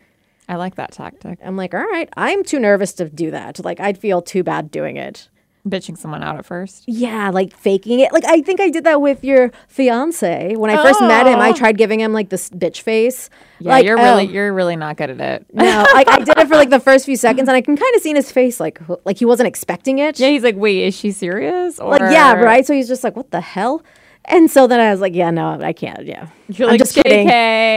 I 0.48 0.56
like 0.56 0.76
that 0.76 0.92
tactic. 0.92 1.38
I'm 1.44 1.56
like, 1.56 1.74
all 1.74 1.84
right, 1.84 2.08
I'm 2.16 2.42
too 2.42 2.58
nervous 2.58 2.92
to 2.94 3.08
do 3.08 3.30
that. 3.30 3.62
Like 3.64 3.80
I'd 3.80 3.98
feel 3.98 4.22
too 4.22 4.42
bad 4.42 4.70
doing 4.70 4.96
it. 4.96 5.28
Bitching 5.66 5.98
someone 5.98 6.22
out 6.22 6.38
at 6.38 6.46
first. 6.46 6.84
Yeah, 6.86 7.30
like 7.30 7.54
faking 7.54 8.00
it. 8.00 8.12
Like 8.12 8.24
I 8.24 8.40
think 8.40 8.58
I 8.58 8.70
did 8.70 8.84
that 8.84 9.02
with 9.02 9.22
your 9.22 9.50
fiance 9.66 10.54
when 10.56 10.70
I 10.70 10.82
first 10.82 11.00
met 11.02 11.26
him. 11.26 11.38
I 11.40 11.50
oh. 11.50 11.52
tried 11.52 11.76
giving 11.76 12.00
him 12.00 12.14
like 12.14 12.30
this 12.30 12.48
bitch 12.48 12.80
face. 12.80 13.28
Yeah, 13.58 13.72
like, 13.72 13.84
you're 13.84 13.96
really 13.96 14.26
oh, 14.26 14.30
you're 14.30 14.52
really 14.54 14.76
not 14.76 14.96
good 14.96 15.10
at 15.10 15.20
it. 15.20 15.46
no. 15.52 15.84
Like 15.94 16.08
I 16.08 16.20
did 16.20 16.38
it 16.38 16.48
for 16.48 16.54
like 16.54 16.70
the 16.70 16.80
first 16.80 17.04
few 17.04 17.16
seconds, 17.16 17.48
and 17.48 17.56
I 17.56 17.60
can 17.60 17.76
kind 17.76 17.96
of 17.96 18.00
see 18.00 18.10
in 18.10 18.16
his 18.16 18.32
face 18.32 18.60
like 18.60 18.80
like 19.04 19.18
he 19.18 19.26
wasn't 19.26 19.48
expecting 19.48 19.98
it. 19.98 20.18
Yeah, 20.18 20.28
he's 20.28 20.44
like, 20.44 20.56
wait, 20.56 20.84
is 20.84 20.96
she 20.96 21.10
serious? 21.10 21.78
Or 21.78 21.90
like 21.90 22.12
yeah, 22.12 22.34
right. 22.34 22.64
So 22.64 22.72
he's 22.72 22.88
just 22.88 23.04
like, 23.04 23.16
what 23.16 23.30
the 23.30 23.40
hell? 23.42 23.82
And 24.30 24.50
so 24.50 24.66
then 24.66 24.78
I 24.78 24.90
was 24.90 25.00
like, 25.00 25.14
yeah, 25.14 25.30
no, 25.30 25.58
I 25.60 25.72
can't. 25.72 26.04
Yeah, 26.04 26.28
You're 26.48 26.68
I'm 26.68 26.72
like, 26.74 26.78
just 26.80 26.94
kidding. 26.94 27.28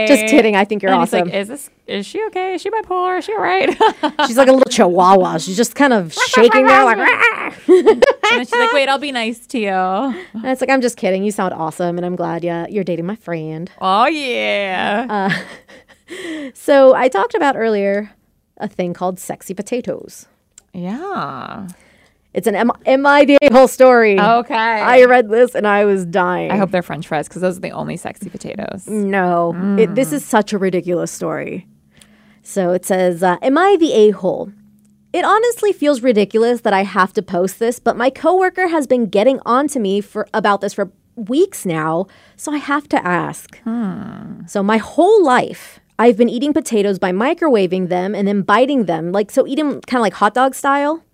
Just 0.06 0.26
kidding. 0.26 0.54
I 0.54 0.64
think 0.64 0.82
you're 0.82 0.92
and 0.92 1.00
awesome. 1.00 1.26
like, 1.28 1.34
is 1.34 1.48
this 1.48 1.70
is 1.86 2.06
she 2.06 2.24
okay? 2.26 2.54
Is 2.54 2.62
she 2.62 2.70
bipolar? 2.70 3.18
Is 3.18 3.24
she 3.24 3.32
all 3.32 3.40
right? 3.40 3.70
She's 4.26 4.36
like 4.36 4.48
a 4.48 4.52
little 4.52 4.70
chihuahua. 4.70 5.38
She's 5.38 5.56
just 5.56 5.74
kind 5.74 5.92
of 5.92 6.12
shaking 6.28 6.66
there, 6.66 6.84
like. 6.84 6.98
And 6.98 8.02
then 8.22 8.40
she's 8.40 8.52
like, 8.52 8.72
wait, 8.72 8.88
I'll 8.88 8.98
be 8.98 9.12
nice 9.12 9.46
to 9.48 9.58
you. 9.58 9.68
And 9.70 10.44
it's 10.44 10.60
like 10.60 10.70
I'm 10.70 10.80
just 10.80 10.96
kidding. 10.96 11.24
You 11.24 11.32
sound 11.32 11.54
awesome, 11.54 11.96
and 11.96 12.04
I'm 12.06 12.16
glad. 12.16 12.44
Yeah, 12.44 12.66
you're 12.68 12.84
dating 12.84 13.06
my 13.06 13.16
friend. 13.16 13.70
Oh 13.80 14.06
yeah. 14.06 15.06
Uh, 16.08 16.50
so 16.54 16.94
I 16.94 17.08
talked 17.08 17.34
about 17.34 17.56
earlier 17.56 18.12
a 18.58 18.68
thing 18.68 18.92
called 18.94 19.18
sexy 19.18 19.54
potatoes. 19.54 20.26
yeah. 20.74 21.68
It's 22.34 22.46
an 22.46 22.54
M- 22.54 22.70
MIDA 22.86 23.36
whole 23.52 23.68
story. 23.68 24.18
Okay. 24.18 24.54
I 24.54 25.04
read 25.04 25.28
this 25.28 25.54
and 25.54 25.66
I 25.66 25.84
was 25.84 26.06
dying. 26.06 26.50
I 26.50 26.56
hope 26.56 26.70
they're 26.70 26.82
French 26.82 27.06
fries 27.06 27.28
because 27.28 27.42
those 27.42 27.58
are 27.58 27.60
the 27.60 27.70
only 27.70 27.96
sexy 27.96 28.30
potatoes. 28.30 28.86
No, 28.86 29.54
it, 29.78 29.94
this 29.94 30.12
is 30.12 30.24
such 30.24 30.52
a 30.52 30.58
ridiculous 30.58 31.10
story. 31.10 31.66
So 32.42 32.70
it 32.72 32.84
says, 32.86 33.22
uh, 33.22 33.36
Am 33.42 33.58
I 33.58 33.76
the 33.78 33.92
a 33.92 34.10
hole? 34.10 34.50
It 35.12 35.26
honestly 35.26 35.72
feels 35.74 36.00
ridiculous 36.00 36.62
that 36.62 36.72
I 36.72 36.84
have 36.84 37.12
to 37.14 37.22
post 37.22 37.58
this, 37.58 37.78
but 37.78 37.98
my 37.98 38.08
coworker 38.08 38.68
has 38.68 38.86
been 38.86 39.06
getting 39.06 39.38
on 39.44 39.68
to 39.68 39.78
me 39.78 40.00
for 40.00 40.26
about 40.32 40.62
this 40.62 40.72
for 40.72 40.90
weeks 41.16 41.66
now, 41.66 42.06
so 42.36 42.50
I 42.50 42.56
have 42.56 42.88
to 42.88 43.06
ask. 43.06 43.60
So 44.46 44.62
my 44.62 44.78
whole 44.78 45.22
life, 45.22 45.80
I've 45.98 46.16
been 46.16 46.30
eating 46.30 46.54
potatoes 46.54 46.98
by 46.98 47.12
microwaving 47.12 47.90
them 47.90 48.14
and 48.14 48.26
then 48.26 48.40
biting 48.40 48.86
them, 48.86 49.12
like 49.12 49.30
so 49.30 49.46
eating 49.46 49.82
kind 49.82 49.98
of 49.98 50.02
like 50.02 50.14
hot 50.14 50.32
dog 50.32 50.54
style. 50.54 51.04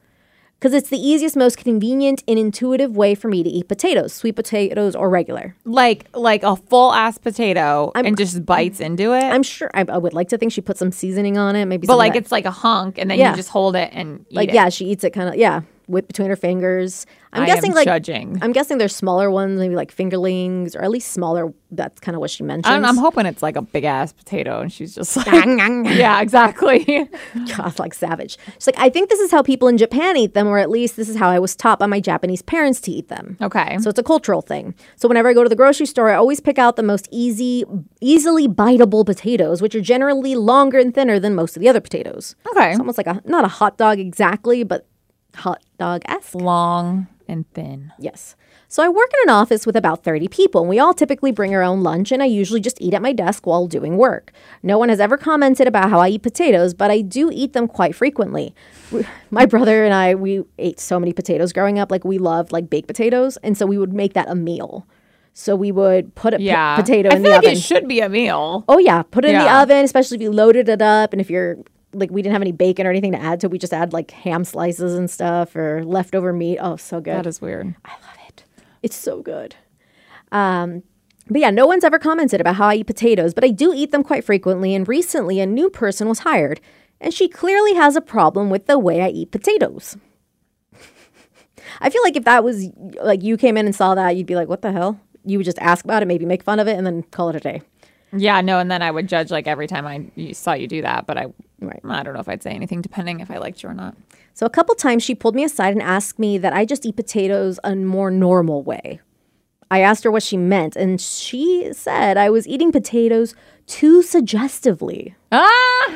Because 0.58 0.74
it's 0.74 0.88
the 0.88 0.98
easiest, 0.98 1.36
most 1.36 1.56
convenient, 1.56 2.24
and 2.26 2.36
intuitive 2.36 2.96
way 2.96 3.14
for 3.14 3.28
me 3.28 3.44
to 3.44 3.48
eat 3.48 3.68
potatoes, 3.68 4.12
sweet 4.12 4.34
potatoes 4.34 4.96
or 4.96 5.08
regular. 5.08 5.54
Like 5.64 6.06
like 6.14 6.42
a 6.42 6.56
full 6.56 6.92
ass 6.92 7.16
potato 7.16 7.92
and 7.94 8.16
just 8.16 8.44
bites 8.44 8.80
into 8.80 9.12
it. 9.12 9.22
I'm 9.22 9.44
sure 9.44 9.70
I, 9.72 9.84
I 9.88 9.98
would 9.98 10.14
like 10.14 10.28
to 10.30 10.38
think 10.38 10.50
she 10.52 10.60
put 10.60 10.76
some 10.76 10.90
seasoning 10.90 11.38
on 11.38 11.54
it, 11.54 11.66
maybe. 11.66 11.86
but 11.86 11.96
like 11.96 12.16
it's 12.16 12.32
like 12.32 12.44
a 12.44 12.50
hunk 12.50 12.98
and 12.98 13.08
then 13.08 13.18
Yeah. 13.18 13.30
you 13.30 13.36
just 13.36 13.50
hold 13.50 13.76
it 13.76 13.90
and 13.92 14.24
eat 14.30 14.34
like 14.34 14.48
it. 14.48 14.54
yeah, 14.56 14.68
she 14.68 14.86
eats 14.86 15.04
it 15.04 15.10
kind 15.10 15.28
of 15.28 15.36
yeah. 15.36 15.60
whip 15.86 16.08
between 16.08 16.28
her 16.28 16.36
fingers. 16.36 17.06
I'm 17.32 17.42
I 17.42 17.46
guessing 17.46 17.74
like 17.74 17.84
judging. 17.84 18.38
I'm 18.40 18.52
guessing 18.52 18.78
there's 18.78 18.96
smaller 18.96 19.30
ones, 19.30 19.58
maybe 19.58 19.74
like 19.74 19.94
fingerlings, 19.94 20.74
or 20.74 20.82
at 20.82 20.90
least 20.90 21.12
smaller. 21.12 21.52
That's 21.70 22.00
kind 22.00 22.14
of 22.14 22.20
what 22.20 22.30
she 22.30 22.42
mentioned. 22.42 22.74
I'm, 22.74 22.84
I'm 22.84 22.96
hoping 22.96 23.26
it's 23.26 23.42
like 23.42 23.56
a 23.56 23.60
big 23.62 23.84
ass 23.84 24.12
potato, 24.14 24.60
and 24.60 24.72
she's 24.72 24.94
just 24.94 25.14
like, 25.26 25.26
yeah, 25.46 26.22
exactly. 26.22 27.08
God, 27.56 27.78
like 27.78 27.92
savage. 27.92 28.38
She's 28.54 28.66
like, 28.66 28.78
I 28.78 28.88
think 28.88 29.10
this 29.10 29.20
is 29.20 29.30
how 29.30 29.42
people 29.42 29.68
in 29.68 29.76
Japan 29.76 30.16
eat 30.16 30.32
them, 30.32 30.46
or 30.48 30.58
at 30.58 30.70
least 30.70 30.96
this 30.96 31.08
is 31.08 31.16
how 31.16 31.28
I 31.28 31.38
was 31.38 31.54
taught 31.54 31.78
by 31.78 31.86
my 31.86 32.00
Japanese 32.00 32.40
parents 32.40 32.80
to 32.82 32.90
eat 32.90 33.08
them. 33.08 33.36
okay. 33.42 33.76
So 33.80 33.90
it's 33.90 33.98
a 33.98 34.02
cultural 34.02 34.40
thing. 34.40 34.74
So 34.96 35.06
whenever 35.08 35.28
I 35.28 35.34
go 35.34 35.42
to 35.42 35.48
the 35.50 35.56
grocery 35.56 35.86
store, 35.86 36.08
I 36.10 36.14
always 36.14 36.40
pick 36.40 36.58
out 36.58 36.76
the 36.76 36.82
most 36.82 37.08
easy, 37.10 37.64
easily 38.00 38.48
biteable 38.48 39.04
potatoes, 39.04 39.60
which 39.60 39.74
are 39.74 39.80
generally 39.82 40.34
longer 40.34 40.78
and 40.78 40.94
thinner 40.94 41.20
than 41.20 41.34
most 41.34 41.56
of 41.56 41.60
the 41.60 41.68
other 41.68 41.80
potatoes. 41.80 42.34
okay. 42.50 42.70
It's 42.70 42.78
almost 42.80 42.96
like 42.98 43.06
a 43.06 43.20
not 43.26 43.44
a 43.44 43.48
hot 43.48 43.76
dog 43.76 43.98
exactly, 43.98 44.64
but 44.64 44.86
hot 45.34 45.62
dog 45.78 46.02
esque. 46.06 46.34
Long 46.34 47.06
and 47.28 47.48
thin. 47.52 47.92
Yes. 47.98 48.34
So 48.70 48.82
I 48.82 48.88
work 48.88 49.10
in 49.14 49.30
an 49.30 49.34
office 49.34 49.64
with 49.66 49.76
about 49.76 50.04
30 50.04 50.28
people, 50.28 50.60
and 50.62 50.68
we 50.68 50.78
all 50.78 50.92
typically 50.92 51.30
bring 51.32 51.54
our 51.54 51.62
own 51.62 51.82
lunch, 51.82 52.12
and 52.12 52.22
I 52.22 52.26
usually 52.26 52.60
just 52.60 52.80
eat 52.80 52.92
at 52.94 53.00
my 53.02 53.12
desk 53.12 53.46
while 53.46 53.66
doing 53.66 53.96
work. 53.96 54.32
No 54.62 54.78
one 54.78 54.88
has 54.90 55.00
ever 55.00 55.16
commented 55.16 55.66
about 55.66 55.88
how 55.90 56.00
I 56.00 56.08
eat 56.08 56.22
potatoes, 56.22 56.74
but 56.74 56.90
I 56.90 57.00
do 57.00 57.30
eat 57.32 57.52
them 57.54 57.66
quite 57.68 57.94
frequently. 57.94 58.54
My 59.30 59.46
brother 59.46 59.84
and 59.84 59.94
I, 59.94 60.14
we 60.14 60.44
ate 60.58 60.80
so 60.80 60.98
many 61.00 61.12
potatoes 61.12 61.52
growing 61.52 61.78
up. 61.78 61.90
Like, 61.90 62.04
we 62.04 62.18
loved, 62.18 62.52
like, 62.52 62.68
baked 62.68 62.88
potatoes, 62.88 63.36
and 63.42 63.56
so 63.56 63.64
we 63.66 63.78
would 63.78 63.92
make 63.92 64.12
that 64.14 64.28
a 64.28 64.34
meal. 64.34 64.86
So 65.34 65.54
we 65.54 65.70
would 65.72 66.14
put 66.14 66.34
a 66.34 66.38
p- 66.38 66.44
Yeah. 66.44 66.76
potato 66.76 67.10
I 67.10 67.16
in 67.16 67.22
the 67.22 67.28
like 67.30 67.38
oven. 67.38 67.52
it 67.52 67.58
should 67.60 67.86
be 67.86 68.00
a 68.00 68.08
meal. 68.08 68.64
Oh 68.68 68.78
yeah, 68.78 69.02
put 69.02 69.24
it 69.24 69.28
in 69.28 69.38
the 69.38 69.50
oven, 69.54 69.84
especially 69.84 70.16
if 70.16 70.22
you 70.22 70.32
loaded 70.32 70.68
it 70.68 70.82
up 70.82 71.12
and 71.12 71.20
if 71.20 71.30
you're 71.30 71.58
like 71.92 72.10
we 72.10 72.22
didn't 72.22 72.34
have 72.34 72.42
any 72.42 72.52
bacon 72.52 72.86
or 72.86 72.90
anything 72.90 73.12
to 73.12 73.20
add 73.20 73.40
to, 73.40 73.48
we 73.48 73.58
just 73.58 73.72
add 73.72 73.92
like 73.92 74.10
ham 74.10 74.44
slices 74.44 74.94
and 74.94 75.10
stuff 75.10 75.56
or 75.56 75.84
leftover 75.84 76.32
meat. 76.32 76.58
Oh, 76.60 76.76
so 76.76 77.00
good. 77.00 77.14
That 77.14 77.26
is 77.26 77.40
weird. 77.40 77.74
I 77.84 77.92
love 77.92 78.16
it. 78.28 78.44
It's 78.82 78.96
so 78.96 79.22
good. 79.22 79.56
Um, 80.30 80.82
but 81.30 81.40
yeah, 81.40 81.50
no 81.50 81.66
one's 81.66 81.84
ever 81.84 81.98
commented 81.98 82.40
about 82.40 82.56
how 82.56 82.68
I 82.68 82.76
eat 82.76 82.86
potatoes, 82.86 83.34
but 83.34 83.44
I 83.44 83.48
do 83.50 83.72
eat 83.74 83.90
them 83.90 84.02
quite 84.02 84.24
frequently. 84.24 84.74
And 84.74 84.88
recently, 84.88 85.40
a 85.40 85.46
new 85.46 85.68
person 85.68 86.08
was 86.08 86.20
hired, 86.20 86.60
and 87.00 87.12
she 87.12 87.28
clearly 87.28 87.74
has 87.74 87.96
a 87.96 88.00
problem 88.00 88.50
with 88.50 88.66
the 88.66 88.78
way 88.78 89.02
I 89.02 89.08
eat 89.08 89.30
potatoes. 89.30 89.96
I 91.80 91.90
feel 91.90 92.02
like 92.02 92.16
if 92.16 92.24
that 92.24 92.44
was 92.44 92.68
like 93.02 93.22
you 93.22 93.36
came 93.36 93.56
in 93.56 93.66
and 93.66 93.74
saw 93.74 93.94
that, 93.94 94.16
you'd 94.16 94.26
be 94.26 94.36
like, 94.36 94.48
"What 94.48 94.62
the 94.62 94.72
hell?" 94.72 95.00
You 95.24 95.38
would 95.38 95.44
just 95.44 95.58
ask 95.58 95.84
about 95.84 96.02
it, 96.02 96.06
maybe 96.06 96.24
make 96.24 96.42
fun 96.42 96.60
of 96.60 96.68
it, 96.68 96.78
and 96.78 96.86
then 96.86 97.02
call 97.02 97.28
it 97.28 97.36
a 97.36 97.40
day. 97.40 97.62
Yeah, 98.12 98.40
no, 98.40 98.58
and 98.58 98.70
then 98.70 98.82
I 98.82 98.90
would 98.90 99.08
judge 99.08 99.30
like 99.30 99.46
every 99.46 99.66
time 99.66 99.86
I 99.86 100.32
saw 100.32 100.54
you 100.54 100.66
do 100.66 100.82
that, 100.82 101.06
but 101.06 101.18
I 101.18 101.26
Right. 101.60 101.80
I 101.84 102.02
don't 102.02 102.14
know 102.14 102.20
if 102.20 102.28
I'd 102.28 102.42
say 102.42 102.50
anything 102.50 102.82
depending 102.82 103.20
if 103.20 103.30
I 103.30 103.38
liked 103.38 103.62
you 103.62 103.68
or 103.68 103.74
not. 103.74 103.96
So 104.34 104.46
a 104.46 104.50
couple 104.50 104.74
times 104.74 105.02
she 105.02 105.14
pulled 105.14 105.34
me 105.34 105.42
aside 105.42 105.72
and 105.72 105.82
asked 105.82 106.18
me 106.18 106.38
that 106.38 106.52
I 106.52 106.64
just 106.64 106.86
eat 106.86 106.94
potatoes 106.94 107.58
a 107.64 107.74
more 107.74 108.10
normal 108.10 108.62
way. 108.62 109.00
I 109.70 109.80
asked 109.80 110.04
her 110.04 110.10
what 110.10 110.22
she 110.22 110.36
meant, 110.36 110.76
and 110.76 111.00
she 111.00 111.72
said 111.72 112.16
I 112.16 112.30
was 112.30 112.46
eating 112.46 112.72
potatoes 112.72 113.34
too 113.66 114.02
suggestively. 114.02 115.14
Ah, 115.32 115.90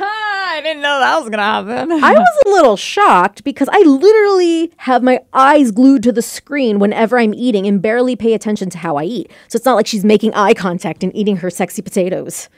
I 0.53 0.61
didn't 0.61 0.83
know 0.83 0.99
that 1.01 1.19
was 1.21 1.29
gonna 1.31 1.43
happen. 1.43 1.93
I 2.05 2.13
was 2.13 2.39
a 2.47 2.51
little 2.51 2.77
shocked 2.77 3.45
because 3.45 3.69
I 3.73 3.79
literally 3.81 4.73
have 4.79 5.03
my 5.03 5.21
eyes 5.33 5.71
glued 5.71 6.03
to 6.05 6.13
the 6.13 6.23
screen 6.23 6.79
whenever 6.79 7.19
I'm 7.19 7.35
eating 7.35 7.67
and 7.67 7.81
barely 7.81 8.17
pay 8.17 8.35
attention 8.35 8.71
to 8.71 8.79
how 8.79 8.97
I 8.97 9.05
eat. 9.05 9.31
So 9.49 9.57
it's 9.57 9.65
not 9.67 9.75
like 9.75 9.87
she's 9.87 10.05
making 10.05 10.35
eye 10.35 10.55
contact 10.55 11.03
and 11.03 11.15
eating 11.17 11.37
her 11.39 11.51
sexy 11.51 11.83
potatoes. 11.83 12.49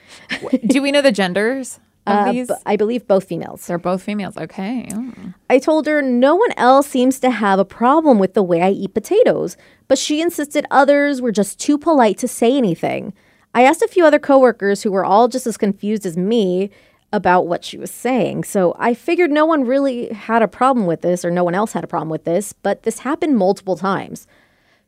do 0.67 0.83
we 0.83 0.91
know 0.93 1.03
the 1.03 1.13
genders 1.13 1.79
of 2.07 2.17
Uh, 2.29 2.33
these? 2.33 2.49
b- 2.49 2.55
I 2.67 2.77
believe 2.77 3.07
both 3.07 3.25
females. 3.25 3.67
They're 3.67 3.79
both 3.79 4.03
females. 4.03 4.37
Okay. 4.37 4.89
Oh. 4.93 5.13
I 5.49 5.59
told 5.59 5.87
her 5.87 6.03
no 6.03 6.35
one 6.35 6.53
else 6.57 6.87
seems 6.89 7.19
to 7.21 7.31
have 7.31 7.59
a 7.59 7.65
problem 7.65 8.19
with 8.19 8.35
the 8.35 8.43
way 8.43 8.61
I 8.63 8.71
eat 8.71 8.93
potatoes, 8.95 9.57
but 9.89 9.99
she 9.99 10.21
insisted 10.21 10.67
others 10.71 11.23
were 11.23 11.33
just 11.33 11.59
too 11.61 11.79
polite 11.79 12.19
to 12.19 12.29
say 12.29 12.57
anything. 12.57 13.13
I 13.55 13.63
asked 13.63 13.83
a 13.83 13.89
few 13.89 14.05
other 14.05 14.19
coworkers 14.19 14.83
who 14.83 14.91
were 14.91 15.05
all 15.05 15.29
just 15.29 15.47
as 15.47 15.57
confused 15.57 16.05
as 16.05 16.17
me 16.17 16.71
about 17.15 17.47
what 17.47 17.65
she 17.65 17.79
was 17.79 17.93
saying. 17.93 18.43
So 18.43 18.75
I 18.77 18.93
figured 18.93 19.31
no 19.31 19.47
one 19.47 19.65
really 19.65 20.13
had 20.13 20.43
a 20.43 20.49
problem 20.49 20.85
with 20.85 21.03
this 21.03 21.25
or 21.25 21.31
no 21.31 21.45
one 21.45 21.55
else 21.55 21.73
had 21.73 21.85
a 21.85 21.87
problem 21.87 22.09
with 22.09 22.25
this, 22.25 22.53
but 22.53 22.83
this 22.83 22.99
happened 22.99 23.37
multiple 23.37 23.77
times. 23.77 24.27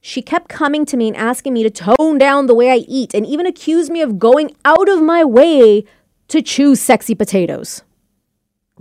She 0.00 0.22
kept 0.22 0.48
coming 0.48 0.84
to 0.86 0.96
me 0.96 1.06
and 1.06 1.16
asking 1.16 1.52
me 1.52 1.62
to 1.62 1.70
tone 1.70 2.18
down 2.18 2.46
the 2.46 2.54
way 2.54 2.72
I 2.72 2.84
eat 2.88 3.14
and 3.14 3.24
even 3.24 3.46
accused 3.46 3.92
me 3.92 4.02
of 4.02 4.18
going 4.18 4.50
out 4.64 4.88
of 4.88 5.00
my 5.00 5.24
way 5.24 5.84
to 6.26 6.42
choose 6.42 6.80
sexy 6.80 7.14
potatoes. 7.14 7.82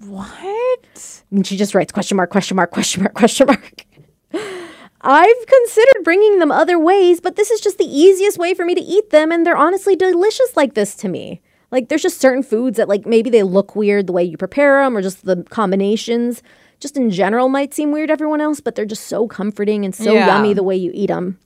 What? 0.07 1.23
And 1.29 1.45
she 1.45 1.55
just 1.55 1.75
writes 1.75 1.91
question 1.91 2.17
mark, 2.17 2.31
question 2.31 2.55
mark, 2.57 2.71
question 2.71 3.03
mark, 3.03 3.13
question 3.13 3.45
mark. 3.45 3.85
I've 5.01 5.45
considered 5.45 6.03
bringing 6.03 6.39
them 6.39 6.51
other 6.51 6.79
ways, 6.79 7.21
but 7.21 7.35
this 7.35 7.51
is 7.51 7.61
just 7.61 7.77
the 7.77 7.85
easiest 7.85 8.39
way 8.39 8.55
for 8.55 8.65
me 8.65 8.73
to 8.73 8.81
eat 8.81 9.11
them, 9.11 9.31
and 9.31 9.45
they're 9.45 9.55
honestly 9.55 9.95
delicious 9.95 10.57
like 10.57 10.73
this 10.73 10.95
to 10.95 11.07
me. 11.07 11.41
Like, 11.71 11.89
there's 11.89 12.01
just 12.03 12.21
certain 12.21 12.43
foods 12.43 12.77
that, 12.77 12.87
like, 12.87 13.05
maybe 13.05 13.29
they 13.29 13.43
look 13.43 13.75
weird 13.75 14.07
the 14.07 14.13
way 14.13 14.23
you 14.23 14.37
prepare 14.37 14.83
them, 14.83 14.95
or 14.95 15.01
just 15.01 15.25
the 15.25 15.43
combinations, 15.49 16.41
just 16.79 16.95
in 16.95 17.09
general, 17.09 17.49
might 17.49 17.73
seem 17.73 17.91
weird 17.91 18.07
to 18.09 18.13
everyone 18.13 18.39
else, 18.41 18.59
but 18.61 18.75
they're 18.75 18.85
just 18.85 19.07
so 19.07 19.27
comforting 19.27 19.83
and 19.83 19.93
so 19.95 20.13
Yeah. 20.13 20.27
yummy 20.27 20.53
the 20.53 20.63
way 20.63 20.75
you 20.75 20.91
eat 20.93 21.07
them. 21.07 21.39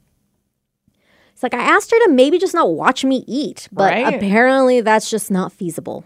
It's 1.34 1.42
like 1.44 1.54
I 1.54 1.60
asked 1.62 1.92
her 1.92 1.98
to 2.06 2.12
maybe 2.12 2.38
just 2.38 2.54
not 2.54 2.70
watch 2.74 3.06
me 3.06 3.24
eat, 3.26 3.70
but 3.72 3.94
Right. 3.94 4.14
apparently 4.14 4.82
that's 4.82 5.10
just 5.10 5.32
not 5.32 5.54
feasible. 5.54 6.04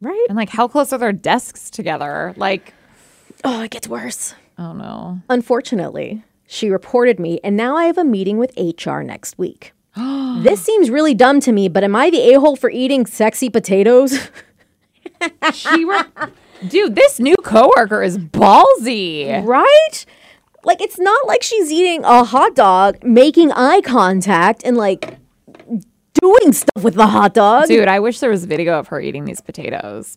Right? 0.00 0.26
And 0.30 0.36
like, 0.36 0.48
how 0.48 0.66
close 0.68 0.92
are 0.94 0.98
their 0.98 1.12
desks 1.12 1.68
together? 1.70 2.32
Like, 2.36 2.72
Oh, 3.44 3.62
it 3.62 3.70
gets 3.70 3.88
worse. 3.88 4.34
oh 4.58 4.72
no. 4.72 5.18
Unfortunately, 5.28 6.24
she 6.46 6.70
reported 6.70 7.20
me, 7.20 7.40
and 7.44 7.56
now 7.56 7.76
I 7.76 7.84
have 7.84 7.98
a 7.98 8.04
meeting 8.04 8.38
with 8.38 8.52
HR 8.56 9.02
next 9.02 9.36
week. 9.38 9.72
this 10.42 10.62
seems 10.62 10.90
really 10.90 11.14
dumb 11.14 11.40
to 11.40 11.52
me, 11.52 11.68
but 11.68 11.84
am 11.84 11.94
I 11.96 12.10
the 12.10 12.34
a 12.34 12.40
hole 12.40 12.56
for 12.56 12.70
eating 12.70 13.06
sexy 13.06 13.48
potatoes? 13.50 14.28
She 15.52 15.84
re- 15.84 16.02
Dude, 16.68 16.94
this 16.94 17.20
new 17.20 17.34
coworker 17.44 18.02
is 18.02 18.16
ballsy. 18.16 19.44
right? 19.44 20.04
Like, 20.64 20.80
it's 20.80 20.98
not 20.98 21.26
like 21.26 21.42
she's 21.42 21.70
eating 21.70 22.04
a 22.04 22.24
hot 22.24 22.54
dog, 22.54 23.02
making 23.04 23.52
eye 23.52 23.80
contact, 23.82 24.62
and 24.64 24.76
like 24.78 25.18
doing 26.20 26.52
stuff 26.52 26.82
with 26.82 26.94
the 26.94 27.06
hot 27.06 27.34
dog. 27.34 27.66
Dude, 27.68 27.88
I 27.88 28.00
wish 28.00 28.20
there 28.20 28.30
was 28.30 28.44
video 28.46 28.78
of 28.78 28.88
her 28.88 29.00
eating 29.00 29.24
these 29.26 29.40
potatoes. 29.42 30.16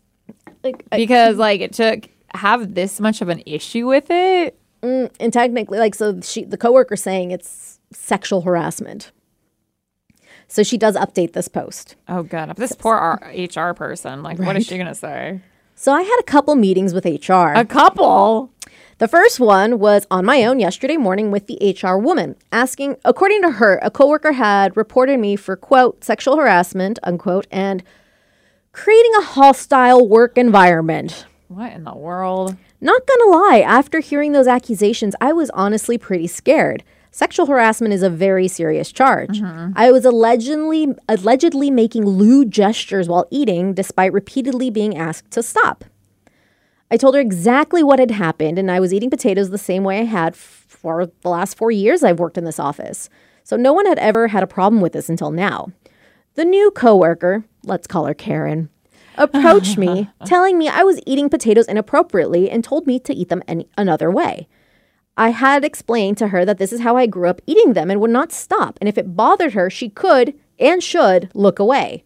Like, 0.64 0.86
I- 0.92 0.98
Because 0.98 1.36
like 1.48 1.60
it 1.62 1.74
took 1.74 2.08
have 2.34 2.74
this 2.74 3.00
much 3.02 3.22
of 3.22 3.28
an 3.30 3.44
issue 3.46 3.88
with 3.88 4.06
it. 4.10 4.58
Mm, 4.82 5.12
and 5.20 5.34
technically, 5.34 5.80
like, 5.80 5.96
so 5.96 6.20
she, 6.22 6.46
the 6.46 6.58
coworker 6.58 6.96
saying 6.96 7.32
it's 7.32 7.80
sexual 7.92 8.42
harassment. 8.42 9.12
So 10.54 10.62
she 10.62 10.78
does 10.78 10.96
update 10.96 11.34
this 11.34 11.48
post. 11.48 11.96
Oh 12.08 12.22
god, 12.22 12.56
this 12.58 12.74
poor 12.74 12.94
R- 12.94 13.34
HR 13.36 13.74
person. 13.74 14.22
Like, 14.22 14.38
what 14.38 14.56
is 14.56 14.68
she 14.68 14.78
gonna 14.78 14.94
say? 14.94 15.42
So 15.74 15.92
I 15.92 16.04
had 16.04 16.16
a 16.20 16.24
couple 16.24 16.54
meetings 16.56 16.94
with 16.94 17.06
HR. 17.06 17.54
A 17.56 17.66
couple. 17.66 18.52
The 19.00 19.08
first 19.08 19.40
one 19.40 19.80
was 19.80 20.06
on 20.12 20.26
my 20.26 20.46
own 20.46 20.60
yesterday 20.60 20.96
morning 20.96 21.32
with 21.32 21.48
the 21.48 21.58
HR 21.82 21.98
woman, 21.98 22.36
asking, 22.52 22.98
according 23.04 23.42
to 23.42 23.50
her, 23.54 23.80
a 23.82 23.90
coworker 23.90 24.34
had 24.34 24.78
reported 24.78 25.20
me 25.20 25.36
for, 25.36 25.56
quote, 25.56 26.04
sexual 26.04 26.38
harassment, 26.38 27.00
unquote, 27.02 27.48
and 27.50 27.82
creating 28.74 29.14
a 29.18 29.24
hostile 29.24 30.08
work 30.08 30.38
environment. 30.38 31.26
What 31.48 31.74
in 31.74 31.84
the 31.84 31.96
world? 31.96 32.56
Not 32.80 33.02
gonna 33.08 33.32
lie, 33.32 33.64
after 33.66 34.02
hearing 34.02 34.34
those 34.34 34.48
accusations, 34.48 35.16
I 35.20 35.34
was 35.34 35.50
honestly 35.56 35.98
pretty 35.98 36.28
scared. 36.28 36.84
Sexual 37.14 37.46
harassment 37.46 37.94
is 37.94 38.02
a 38.02 38.10
very 38.10 38.48
serious 38.48 38.92
charge. 38.92 39.40
Mm-hmm. 39.40 39.74
I 39.76 39.92
was 39.92 40.04
allegedly 40.04 40.96
allegedly 41.08 41.70
making 41.70 42.08
lewd 42.08 42.50
gestures 42.50 43.08
while 43.08 43.28
eating, 43.30 43.76
despite 43.76 44.12
repeatedly 44.12 44.72
being 44.72 44.98
asked 44.98 45.30
to 45.30 45.44
stop. 45.44 45.86
I 46.90 46.98
told 46.98 47.14
her 47.14 47.22
exactly 47.22 47.84
what 47.84 48.00
had 48.00 48.10
happened, 48.10 48.58
and 48.58 48.72
I 48.72 48.80
was 48.80 48.92
eating 48.92 49.12
potatoes 49.12 49.52
the 49.52 49.60
same 49.60 49.84
way 49.84 50.00
I 50.00 50.06
had 50.06 50.36
for 50.36 51.06
the 51.06 51.30
last 51.30 51.56
four 51.56 51.70
years 51.70 52.04
I've 52.04 52.18
worked 52.18 52.40
in 52.40 52.46
this 52.46 52.60
office. 52.60 53.12
So 53.44 53.58
no 53.58 53.74
one 53.74 53.86
had 53.86 54.00
ever 54.00 54.30
had 54.30 54.42
a 54.42 54.48
problem 54.48 54.82
with 54.82 54.94
this 54.94 55.08
until 55.08 55.30
now. 55.30 55.72
The 56.34 56.46
new 56.46 56.72
coworker, 56.72 57.44
let's 57.64 57.86
call 57.86 58.08
her 58.08 58.16
Karen, 58.16 58.70
approached 59.20 59.78
me, 59.78 60.10
telling 60.26 60.58
me 60.58 60.68
I 60.68 60.82
was 60.82 61.00
eating 61.06 61.30
potatoes 61.30 61.68
inappropriately 61.68 62.50
and 62.50 62.64
told 62.64 62.88
me 62.88 62.98
to 63.02 63.14
eat 63.14 63.30
them 63.30 63.44
any, 63.48 63.68
another 63.78 64.10
way. 64.10 64.48
I 65.16 65.30
had 65.30 65.64
explained 65.64 66.18
to 66.18 66.30
her 66.30 66.44
that 66.46 66.58
this 66.58 66.74
is 66.74 66.82
how 66.82 66.98
I 66.98 67.06
grew 67.06 67.30
up 67.30 67.42
eating 67.46 67.74
them 67.74 67.92
and 67.92 68.02
would 68.02 68.10
not 68.10 68.32
stop, 68.32 68.78
and 68.80 68.90
if 68.90 68.98
it 68.98 69.16
bothered 69.16 69.54
her, 69.54 69.70
she 69.70 69.90
could 69.90 70.34
and 70.60 70.82
should 70.82 71.30
look 71.34 71.60
away. 71.60 72.04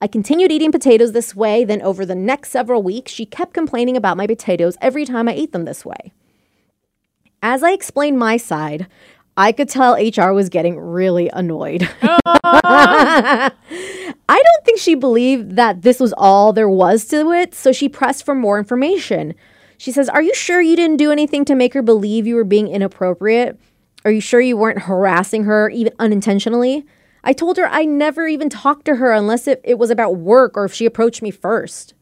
I 0.00 0.06
continued 0.06 0.52
eating 0.52 0.70
potatoes 0.70 1.12
this 1.12 1.34
way, 1.34 1.64
then 1.64 1.80
over 1.82 2.04
the 2.04 2.14
next 2.14 2.50
several 2.50 2.82
weeks, 2.82 3.10
she 3.10 3.26
kept 3.26 3.54
complaining 3.54 3.96
about 3.96 4.16
my 4.16 4.26
potatoes 4.26 4.76
every 4.80 5.04
time 5.04 5.28
I 5.28 5.32
ate 5.32 5.52
them 5.52 5.64
this 5.64 5.84
way. 5.84 6.12
As 7.42 7.62
I 7.62 7.72
explained 7.72 8.18
my 8.18 8.36
side, 8.36 8.86
I 9.36 9.50
could 9.50 9.68
tell 9.68 9.94
HR 9.94 10.32
was 10.32 10.48
getting 10.48 10.78
really 10.78 11.28
annoyed. 11.32 11.88
I 12.02 13.50
don't 14.28 14.64
think 14.64 14.78
she 14.78 14.94
believed 14.94 15.56
that 15.56 15.82
this 15.82 15.98
was 15.98 16.14
all 16.16 16.52
there 16.52 16.68
was 16.68 17.04
to 17.06 17.32
it, 17.32 17.54
so 17.54 17.72
she 17.72 17.88
pressed 17.88 18.24
for 18.24 18.34
more 18.34 18.58
information. 18.58 19.34
She 19.84 19.92
says, 19.92 20.08
Are 20.08 20.22
you 20.22 20.32
sure 20.32 20.62
you 20.62 20.76
didn't 20.76 20.96
do 20.96 21.12
anything 21.12 21.44
to 21.44 21.54
make 21.54 21.74
her 21.74 21.82
believe 21.82 22.26
you 22.26 22.36
were 22.36 22.44
being 22.44 22.68
inappropriate? 22.68 23.60
Are 24.06 24.10
you 24.10 24.22
sure 24.22 24.40
you 24.40 24.56
weren't 24.56 24.78
harassing 24.78 25.44
her, 25.44 25.68
even 25.68 25.92
unintentionally? 25.98 26.86
I 27.22 27.34
told 27.34 27.58
her 27.58 27.66
I 27.66 27.84
never 27.84 28.26
even 28.26 28.48
talked 28.48 28.86
to 28.86 28.94
her 28.94 29.12
unless 29.12 29.46
it, 29.46 29.60
it 29.62 29.78
was 29.78 29.90
about 29.90 30.16
work 30.16 30.56
or 30.56 30.64
if 30.64 30.72
she 30.72 30.86
approached 30.86 31.20
me 31.20 31.30
first. 31.30 31.92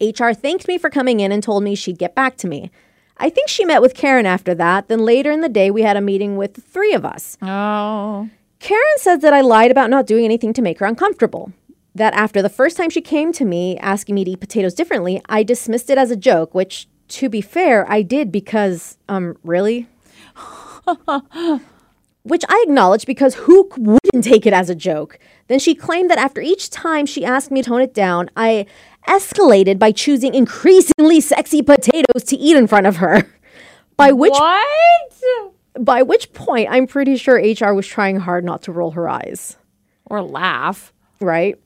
HR 0.00 0.32
thanked 0.32 0.66
me 0.66 0.78
for 0.78 0.88
coming 0.88 1.20
in 1.20 1.32
and 1.32 1.42
told 1.42 1.62
me 1.62 1.74
she'd 1.74 1.98
get 1.98 2.14
back 2.14 2.38
to 2.38 2.48
me. 2.48 2.70
I 3.18 3.28
think 3.28 3.50
she 3.50 3.66
met 3.66 3.82
with 3.82 3.92
Karen 3.92 4.24
after 4.24 4.54
that. 4.54 4.88
Then 4.88 5.00
later 5.00 5.30
in 5.30 5.42
the 5.42 5.50
day, 5.50 5.70
we 5.70 5.82
had 5.82 5.98
a 5.98 6.00
meeting 6.00 6.38
with 6.38 6.54
the 6.54 6.62
three 6.62 6.94
of 6.94 7.04
us. 7.04 7.36
Oh. 7.42 8.30
Karen 8.60 8.82
says 8.96 9.20
that 9.20 9.34
I 9.34 9.42
lied 9.42 9.70
about 9.70 9.90
not 9.90 10.06
doing 10.06 10.24
anything 10.24 10.54
to 10.54 10.62
make 10.62 10.78
her 10.78 10.86
uncomfortable. 10.86 11.52
That 11.94 12.12
after 12.14 12.42
the 12.42 12.48
first 12.48 12.76
time 12.76 12.90
she 12.90 13.00
came 13.00 13.32
to 13.34 13.44
me 13.44 13.78
asking 13.78 14.16
me 14.16 14.24
to 14.24 14.30
eat 14.32 14.40
potatoes 14.40 14.74
differently, 14.74 15.22
I 15.28 15.42
dismissed 15.44 15.90
it 15.90 15.98
as 15.98 16.10
a 16.10 16.16
joke, 16.16 16.52
which, 16.54 16.88
to 17.08 17.28
be 17.28 17.40
fair, 17.40 17.88
I 17.90 18.02
did 18.02 18.32
because, 18.32 18.98
um, 19.08 19.36
really? 19.44 19.86
which 22.24 22.42
I 22.48 22.64
acknowledge 22.66 23.06
because 23.06 23.34
who 23.34 23.70
wouldn't 23.76 24.24
take 24.24 24.44
it 24.46 24.52
as 24.52 24.68
a 24.70 24.74
joke? 24.74 25.18
Then 25.48 25.58
she 25.58 25.74
claimed 25.74 26.10
that 26.10 26.18
after 26.18 26.40
each 26.40 26.70
time 26.70 27.06
she 27.06 27.24
asked 27.24 27.50
me 27.50 27.62
to 27.62 27.68
tone 27.68 27.80
it 27.82 27.94
down, 27.94 28.30
I 28.36 28.66
escalated 29.06 29.78
by 29.78 29.92
choosing 29.92 30.34
increasingly 30.34 31.20
sexy 31.20 31.62
potatoes 31.62 32.24
to 32.24 32.36
eat 32.36 32.56
in 32.56 32.66
front 32.66 32.86
of 32.86 32.96
her. 32.96 33.22
By 33.96 34.10
which 34.10 34.32
What? 34.32 34.66
by 35.78 36.02
which 36.02 36.32
point 36.32 36.68
I'm 36.70 36.86
pretty 36.88 37.16
sure 37.16 37.36
HR 37.36 37.72
was 37.74 37.86
trying 37.86 38.18
hard 38.18 38.44
not 38.44 38.62
to 38.62 38.72
roll 38.72 38.92
her 38.92 39.08
eyes, 39.08 39.56
Or 40.06 40.20
laugh. 40.22 40.92
right? 41.20 41.56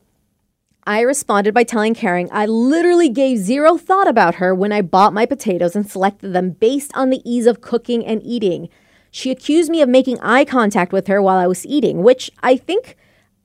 I 0.89 1.03
responded 1.03 1.53
by 1.53 1.65
telling 1.65 1.93
Karen 1.95 2.31
I 2.33 2.47
literally 2.47 3.11
gave 3.11 3.37
zero 3.37 3.77
thought 3.77 4.09
about 4.09 4.37
her 4.37 4.55
when 4.55 4.73
I 4.73 4.81
bought 4.81 5.13
my 5.13 5.27
potatoes 5.27 5.77
and 5.77 5.89
selected 5.89 6.33
them 6.33 6.53
based 6.53 6.91
on 6.97 7.11
the 7.11 7.21
ease 7.31 7.45
of 7.47 7.61
cooking 7.61 8.07
and 8.07 8.23
eating. 8.25 8.71
She 9.11 9.31
accused 9.31 9.71
me 9.71 9.83
of 9.83 9.89
making 9.91 10.19
eye 10.21 10.47
contact 10.47 10.91
with 10.93 11.07
her 11.09 11.21
while 11.21 11.37
I 11.37 11.47
was 11.47 11.67
eating, 11.67 12.03
which 12.03 12.31
I 12.43 12.57
think 12.57 12.97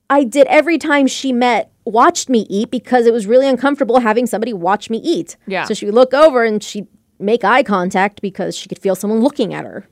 I 0.08 0.24
did 0.24 0.46
every 0.46 0.78
time 0.78 1.06
she 1.06 1.34
met 1.34 1.70
watched 1.84 2.30
me 2.30 2.46
eat 2.48 2.70
because 2.70 3.04
it 3.04 3.12
was 3.12 3.26
really 3.26 3.46
uncomfortable 3.46 4.00
having 4.00 4.26
somebody 4.26 4.54
watch 4.54 4.88
me 4.88 4.96
eat. 5.04 5.36
Yeah. 5.46 5.64
So 5.64 5.74
she 5.74 5.84
would 5.84 5.94
look 5.94 6.14
over 6.14 6.44
and 6.44 6.62
she'd 6.62 6.86
make 7.18 7.44
eye 7.44 7.62
contact 7.62 8.22
because 8.22 8.56
she 8.56 8.70
could 8.70 8.78
feel 8.78 8.94
someone 8.96 9.20
looking 9.22 9.52
at 9.52 9.66
her 9.66 9.86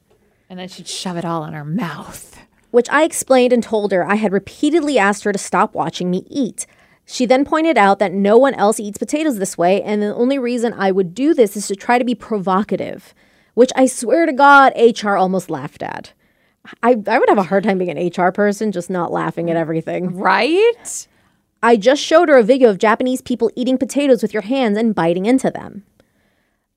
And 0.48 0.58
then 0.58 0.68
she'd 0.68 0.88
shove 0.88 1.18
it 1.18 1.24
all 1.26 1.44
in 1.44 1.52
her 1.52 1.66
mouth. 1.66 2.38
which 2.70 2.88
I 2.88 3.04
explained 3.04 3.52
and 3.52 3.62
told 3.62 3.92
her 3.92 4.08
I 4.08 4.14
had 4.14 4.32
repeatedly 4.32 4.98
asked 4.98 5.24
her 5.24 5.32
to 5.32 5.38
stop 5.38 5.74
watching 5.74 6.10
me 6.10 6.24
eat. 6.30 6.66
She 7.12 7.26
then 7.26 7.44
pointed 7.44 7.76
out 7.76 7.98
that 7.98 8.14
no 8.14 8.38
one 8.38 8.54
else 8.54 8.80
eats 8.80 8.96
potatoes 8.96 9.36
this 9.36 9.58
way, 9.58 9.82
and 9.82 10.00
the 10.00 10.14
only 10.14 10.38
reason 10.38 10.72
I 10.72 10.90
would 10.90 11.14
do 11.14 11.34
this 11.34 11.58
is 11.58 11.66
to 11.66 11.76
try 11.76 11.98
to 11.98 12.06
be 12.06 12.14
provocative, 12.14 13.12
which 13.52 13.70
I 13.76 13.84
swear 13.84 14.24
to 14.24 14.32
God, 14.32 14.72
HR 14.74 15.16
almost 15.16 15.50
laughed 15.50 15.82
at. 15.82 16.14
I, 16.82 16.96
I 17.06 17.18
would 17.18 17.28
have 17.28 17.36
a 17.36 17.42
hard 17.42 17.64
time 17.64 17.76
being 17.76 17.90
an 17.90 18.08
HR 18.08 18.32
person, 18.32 18.72
just 18.72 18.88
not 18.88 19.12
laughing 19.12 19.50
at 19.50 19.58
everything. 19.58 20.16
Right? 20.16 21.06
I 21.62 21.76
just 21.76 22.02
showed 22.02 22.30
her 22.30 22.38
a 22.38 22.42
video 22.42 22.70
of 22.70 22.78
Japanese 22.78 23.20
people 23.20 23.50
eating 23.54 23.76
potatoes 23.76 24.22
with 24.22 24.32
your 24.32 24.44
hands 24.44 24.78
and 24.78 24.94
biting 24.94 25.26
into 25.26 25.50
them. 25.50 25.84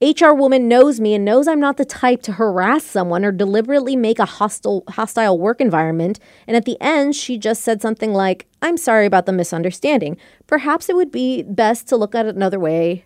HR 0.01 0.33
woman 0.33 0.67
knows 0.67 0.99
me 0.99 1.13
and 1.13 1.23
knows 1.23 1.47
I'm 1.47 1.59
not 1.59 1.77
the 1.77 1.85
type 1.85 2.21
to 2.23 2.33
harass 2.33 2.83
someone 2.83 3.23
or 3.23 3.31
deliberately 3.31 3.95
make 3.95 4.19
a 4.19 4.25
hostile 4.25 4.83
hostile 4.89 5.39
work 5.39 5.61
environment. 5.61 6.19
And 6.47 6.57
at 6.57 6.65
the 6.65 6.77
end, 6.81 7.15
she 7.15 7.37
just 7.37 7.61
said 7.61 7.81
something 7.81 8.13
like, 8.13 8.45
"I'm 8.61 8.75
sorry 8.75 9.05
about 9.05 9.25
the 9.25 9.31
misunderstanding. 9.31 10.17
Perhaps 10.47 10.89
it 10.89 10.97
would 10.97 11.11
be 11.11 11.43
best 11.43 11.87
to 11.87 11.97
look 11.97 12.13
at 12.13 12.25
another 12.25 12.59
way, 12.59 13.05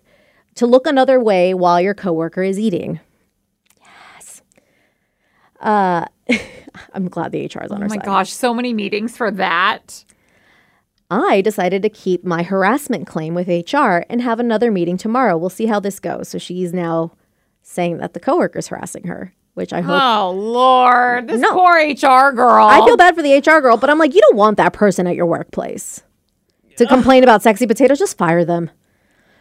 to 0.55 0.65
look 0.65 0.87
another 0.87 1.19
way 1.19 1.53
while 1.53 1.79
your 1.79 1.93
coworker 1.93 2.41
is 2.41 2.57
eating." 2.57 2.99
Yes. 3.79 4.41
Uh, 5.59 6.05
I'm 6.93 7.07
glad 7.07 7.31
the 7.31 7.45
HR 7.45 7.63
is 7.65 7.71
on 7.71 7.79
Oh 7.79 7.83
our 7.83 7.89
side. 7.89 7.97
Oh 7.97 7.99
my 7.99 8.05
gosh, 8.05 8.31
so 8.33 8.51
many 8.51 8.73
meetings 8.73 9.15
for 9.15 9.29
that. 9.29 10.03
I 11.11 11.41
decided 11.41 11.81
to 11.81 11.89
keep 11.89 12.23
my 12.23 12.43
harassment 12.43 13.07
claim 13.07 13.33
with 13.33 13.47
HR 13.47 14.03
and 14.09 14.21
have 14.21 14.39
another 14.39 14.71
meeting 14.71 14.97
tomorrow. 14.97 15.37
We'll 15.37 15.49
see 15.49 15.65
how 15.65 15.79
this 15.79 15.99
goes. 15.99 16.29
So 16.29 16.37
she's 16.37 16.71
now 16.73 17.13
saying 17.63 17.97
that 17.97 18.13
the 18.13 18.19
coworker's 18.19 18.67
harassing 18.67 19.05
her, 19.07 19.33
which 19.55 19.73
I 19.73 19.81
hope. 19.81 20.01
Oh 20.01 20.31
Lord, 20.31 21.27
this 21.27 21.41
No. 21.41 21.53
poor 21.53 21.75
HR 21.77 22.31
girl. 22.31 22.65
I 22.65 22.85
feel 22.85 22.97
bad 22.97 23.15
for 23.15 23.23
the 23.23 23.33
HR 23.37 23.59
girl, 23.61 23.77
but 23.77 23.89
I'm 23.89 23.97
like, 23.97 24.13
you 24.13 24.21
don't 24.21 24.37
want 24.37 24.57
that 24.57 24.73
person 24.73 25.07
at 25.07 25.15
your 25.15 25.25
workplace 25.25 26.03
to 26.77 26.85
complain 26.85 27.23
about 27.23 27.41
sexy 27.41 27.65
potatoes. 27.67 27.99
Just 27.99 28.17
fire 28.17 28.45
them. 28.45 28.69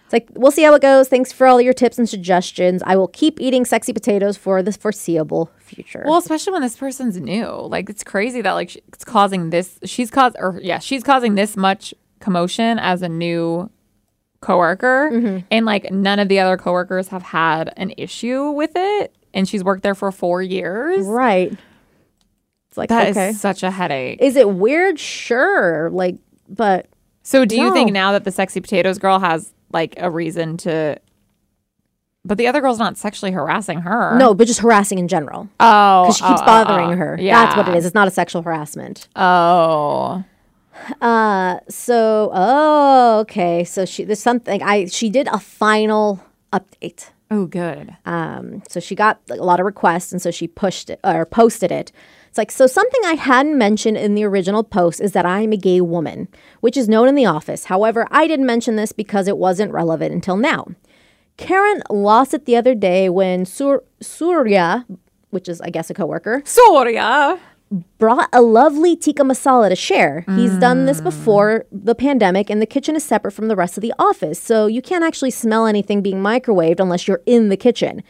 It's 0.09 0.13
like, 0.15 0.29
we'll 0.35 0.51
see 0.51 0.63
how 0.63 0.73
it 0.73 0.81
goes. 0.81 1.07
Thanks 1.09 1.33
for 1.33 1.47
all 1.47 1.61
your 1.61 1.75
tips 1.75 1.99
and 1.99 2.09
suggestions. 2.09 2.83
I 2.87 2.97
will 2.97 3.09
keep 3.09 3.39
eating 3.43 3.67
sexy 3.67 3.93
potatoes 3.93 4.39
for 4.39 4.63
the 4.63 4.73
foreseeable 4.73 5.51
future. 5.59 6.03
Well, 6.07 6.17
especially 6.17 6.55
when 6.55 6.63
this 6.63 6.79
person's 6.79 7.21
new. 7.21 7.45
Like 7.47 7.91
it's 7.91 8.03
crazy 8.03 8.41
that 8.41 8.53
like 8.53 8.75
it's 8.75 9.05
causing 9.05 9.51
this. 9.51 9.79
She's 9.85 10.11
caused, 10.11 10.37
or 10.39 10.59
yeah, 10.63 10.79
she's 10.79 11.03
causing 11.03 11.35
this 11.35 11.59
much 11.59 11.93
commotion 12.21 12.79
as 12.79 13.03
a 13.03 13.09
new 13.09 13.71
coworker, 14.41 15.11
Mm-hmm. 15.13 15.39
and 15.51 15.67
like 15.67 15.91
none 15.91 16.19
of 16.19 16.29
the 16.29 16.39
other 16.41 16.57
coworkers 16.57 17.09
have 17.09 17.23
had 17.23 17.73
an 17.77 17.93
issue 17.99 18.51
with 18.51 18.73
it. 18.77 19.15
And 19.35 19.47
she's 19.49 19.63
worked 19.63 19.83
there 19.83 19.95
for 19.95 20.11
four 20.11 20.43
years. 20.43 21.05
right. 21.07 21.53
It's 22.69 22.77
like, 22.79 22.89
That 22.89 23.09
is 23.09 23.17
okay. 23.17 23.33
such 23.33 23.63
a 23.63 23.71
headache. 23.71 24.21
Is 24.23 24.37
it 24.37 24.49
weird? 24.49 24.99
Sure. 24.99 25.91
Like, 25.91 26.17
but 26.49 26.87
So 27.23 27.45
do 27.45 27.57
you 27.61 27.73
think 27.75 27.93
now 27.93 28.13
that 28.13 28.25
the 28.25 28.31
sexy 28.33 28.61
potatoes 28.61 28.99
girl 28.99 29.19
has 29.19 29.53
like 29.73 29.95
a 29.99 30.11
reason 30.11 30.57
to 30.59 30.99
but 32.25 32.37
the 32.37 32.47
other 32.47 32.61
girl's 32.61 32.79
not 32.79 32.99
sexually 32.99 33.33
harassing 33.33 33.81
her. 33.81 34.19
no, 34.19 34.35
but 34.35 34.47
just 34.47 34.61
harassing 34.61 34.99
in 34.99 35.09
general. 35.09 35.49
Oh. 35.61 36.03
because 36.05 36.17
she 36.19 36.25
keeps 36.25 36.41
oh, 36.41 36.45
oh, 36.45 36.47
bothering 36.47 36.93
oh. 36.93 36.97
her. 36.97 37.19
Yeah. 37.19 37.45
That's 37.45 37.57
what 37.57 37.69
it 37.69 37.75
is. 37.75 37.87
It's 37.87 37.95
not 37.95 38.07
a 38.07 38.11
sexual 38.11 38.43
harassment. 38.43 39.09
Oh. 39.17 40.25
Uh, 41.01 41.59
so 41.69 42.31
oh, 42.33 43.21
okay. 43.21 43.65
So 43.65 43.85
she 43.85 44.05
there's 44.05 44.21
something 44.21 44.63
I 44.63 44.87
she 44.87 45.11
did 45.11 45.27
a 45.29 45.39
final 45.39 46.23
update. 46.53 47.11
Oh, 47.31 47.45
good. 47.47 47.95
Um, 48.07 48.63
so 48.69 48.81
she 48.81 48.95
got 48.95 49.21
a 49.31 49.35
lot 49.37 49.61
of 49.61 49.67
requests, 49.67 50.13
and 50.13 50.23
so 50.23 50.31
she 50.31 50.49
pushed 50.49 50.89
it 50.89 50.99
or 51.05 51.27
posted 51.27 51.71
it. 51.71 51.93
It's 52.29 52.39
like 52.39 52.51
so 52.51 52.67
something 52.67 53.01
I 53.05 53.15
hadn't 53.15 53.59
mentioned 53.59 53.97
in 53.99 54.15
the 54.15 54.25
original 54.25 54.65
post 54.65 55.01
is 55.01 55.13
that 55.13 55.27
I'm 55.27 55.53
a 55.53 55.57
gay 55.57 55.81
woman, 55.81 56.29
which 56.61 56.77
is 56.77 56.89
known 56.89 57.09
in 57.09 57.15
the 57.15 57.27
office. 57.27 57.65
However, 57.65 58.07
I 58.11 58.27
didn't 58.27 58.47
mention 58.47 58.77
this 58.77 58.93
because 58.93 59.29
it 59.29 59.37
wasn't 59.37 59.73
relevant 59.73 60.13
until 60.15 60.37
now. 60.37 60.69
Karen 61.37 61.83
lost 61.91 62.35
it 62.35 62.47
the 62.47 62.57
other 62.57 62.75
day 62.75 63.09
when 63.09 63.45
Sur- 63.45 63.85
Surya, 64.01 64.87
which 65.31 65.49
is 65.49 65.61
I 65.61 65.71
guess 65.71 65.91
a 65.91 65.95
coworker, 65.95 66.43
Soria. 66.45 67.39
Brought 67.99 68.29
a 68.33 68.41
lovely 68.41 68.97
tikka 68.97 69.23
masala 69.23 69.69
to 69.69 69.77
share. 69.77 70.25
He's 70.35 70.57
done 70.57 70.87
this 70.87 71.01
before 71.01 71.67
the 71.71 71.95
pandemic, 71.95 72.51
and 72.51 72.63
the 72.63 72.67
kitchen 72.67 72.97
is 72.97 73.05
separate 73.05 73.33
from 73.33 73.49
the 73.49 73.57
rest 73.57 73.77
of 73.77 73.83
the 73.83 73.93
office, 73.99 74.41
so 74.41 74.67
you 74.67 74.83
can't 74.83 75.05
actually 75.05 75.31
smell 75.31 75.67
anything 75.67 76.03
being 76.03 76.23
microwaved 76.23 76.81
unless 76.81 77.07
you're 77.07 77.23
in 77.27 77.49
the 77.49 77.57
kitchen. 77.57 78.03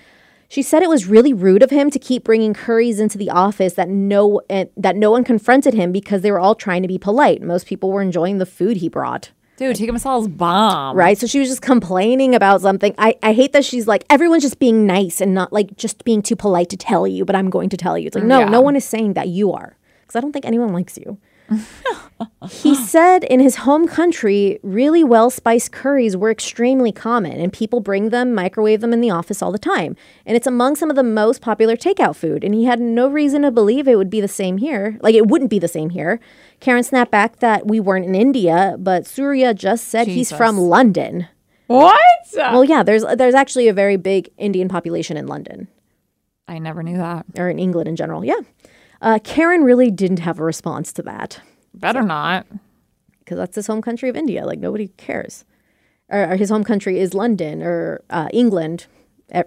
She 0.48 0.62
said 0.62 0.82
it 0.82 0.88
was 0.88 1.06
really 1.06 1.34
rude 1.34 1.62
of 1.62 1.70
him 1.70 1.90
to 1.90 1.98
keep 1.98 2.24
bringing 2.24 2.54
curries 2.54 2.98
into 3.00 3.18
the 3.18 3.30
office 3.30 3.74
that 3.74 3.88
no 3.88 4.40
eh, 4.48 4.64
that 4.78 4.96
no 4.96 5.10
one 5.10 5.22
confronted 5.22 5.74
him 5.74 5.92
because 5.92 6.22
they 6.22 6.32
were 6.32 6.40
all 6.40 6.54
trying 6.54 6.80
to 6.80 6.88
be 6.88 6.96
polite. 6.96 7.42
Most 7.42 7.66
people 7.66 7.90
were 7.90 8.00
enjoying 8.00 8.38
the 8.38 8.46
food 8.46 8.78
he 8.78 8.88
brought. 8.88 9.30
Dude, 9.58 9.74
tikka 9.74 9.92
masala's 9.92 10.28
bomb. 10.28 10.96
Right. 10.96 11.18
So 11.18 11.26
she 11.26 11.40
was 11.40 11.48
just 11.48 11.62
complaining 11.62 12.32
about 12.34 12.60
something. 12.60 12.94
I, 12.96 13.16
I 13.24 13.32
hate 13.32 13.52
that 13.52 13.64
she's 13.64 13.88
like, 13.88 14.04
everyone's 14.08 14.44
just 14.44 14.60
being 14.60 14.86
nice 14.86 15.20
and 15.20 15.34
not 15.34 15.52
like 15.52 15.76
just 15.76 16.04
being 16.04 16.22
too 16.22 16.36
polite 16.36 16.68
to 16.70 16.76
tell 16.76 17.06
you, 17.08 17.24
but 17.24 17.34
I'm 17.34 17.50
going 17.50 17.68
to 17.70 17.76
tell 17.76 17.98
you. 17.98 18.06
It's 18.06 18.14
like, 18.14 18.24
no, 18.24 18.38
Yeah. 18.38 18.48
no 18.48 18.60
one 18.60 18.76
is 18.76 18.84
saying 18.84 19.14
that 19.14 19.26
you 19.28 19.52
are. 19.52 19.76
Because 20.02 20.14
I 20.16 20.20
don't 20.20 20.32
think 20.32 20.46
anyone 20.46 20.72
likes 20.72 20.96
you. 20.96 21.18
he 22.50 22.74
said 22.74 23.24
in 23.24 23.40
his 23.40 23.56
home 23.56 23.88
country, 23.88 24.58
really 24.62 25.02
well 25.02 25.30
spiced 25.30 25.72
curries 25.72 26.16
were 26.16 26.30
extremely 26.30 26.92
common 26.92 27.32
and 27.40 27.52
people 27.52 27.80
bring 27.80 28.10
them, 28.10 28.34
microwave 28.34 28.80
them 28.80 28.92
in 28.92 29.00
the 29.00 29.10
office 29.10 29.40
all 29.42 29.50
the 29.50 29.58
time. 29.58 29.96
And 30.26 30.36
it's 30.36 30.46
among 30.46 30.76
some 30.76 30.90
of 30.90 30.96
the 30.96 31.02
most 31.02 31.40
popular 31.40 31.74
takeout 31.76 32.16
food. 32.16 32.44
And 32.44 32.54
he 32.54 32.64
had 32.64 32.80
no 32.80 33.08
reason 33.08 33.42
to 33.42 33.50
believe 33.50 33.88
it 33.88 33.96
would 33.96 34.10
be 34.10 34.20
the 34.20 34.28
same 34.28 34.58
here. 34.58 34.98
Like 35.02 35.14
it 35.14 35.26
wouldn't 35.26 35.50
be 35.50 35.58
the 35.58 35.68
same 35.68 35.90
here. 35.90 36.20
Karen 36.60 36.82
snapped 36.82 37.10
back 37.10 37.38
that 37.38 37.66
we 37.66 37.78
weren't 37.80 38.04
in 38.06 38.14
India, 38.14 38.76
but 38.78 39.06
Surya 39.06 39.54
just 39.54 39.88
said 39.88 40.06
he's 40.08 40.32
from 40.32 40.58
London. 40.58 41.28
What? 41.68 41.98
Well, 42.34 42.64
yeah, 42.64 42.82
there's 42.82 43.04
there's 43.16 43.34
actually 43.34 43.68
a 43.68 43.72
very 43.72 43.96
big 43.96 44.30
Indian 44.38 44.68
population 44.68 45.16
in 45.16 45.26
London 45.26 45.68
I 46.48 46.58
never 46.58 46.82
knew 46.82 46.96
that. 46.96 47.26
or 47.36 47.48
in 47.50 47.58
England 47.58 47.88
in 47.88 47.96
general. 47.96 48.24
Yeah. 48.24 48.40
Uh, 49.00 49.18
Karen 49.22 49.62
really 49.62 49.90
didn't 49.90 50.20
have 50.20 50.40
a 50.40 50.44
response 50.44 50.92
to 50.94 51.02
that 51.02 51.40
Better 51.74 52.02
not. 52.02 52.46
because 53.20 53.36
that's 53.38 53.54
his 53.54 53.66
home 53.66 53.82
country 53.82 54.08
of 54.08 54.16
India. 54.16 54.44
Like 54.46 54.58
nobody 54.58 54.88
cares. 54.96 55.44
Or, 56.08 56.32
or 56.32 56.36
his 56.36 56.48
home 56.48 56.64
country 56.64 56.98
is 56.98 57.12
London 57.14 57.62
or 57.62 58.02
uh, 58.10 58.28
England. 58.32 58.86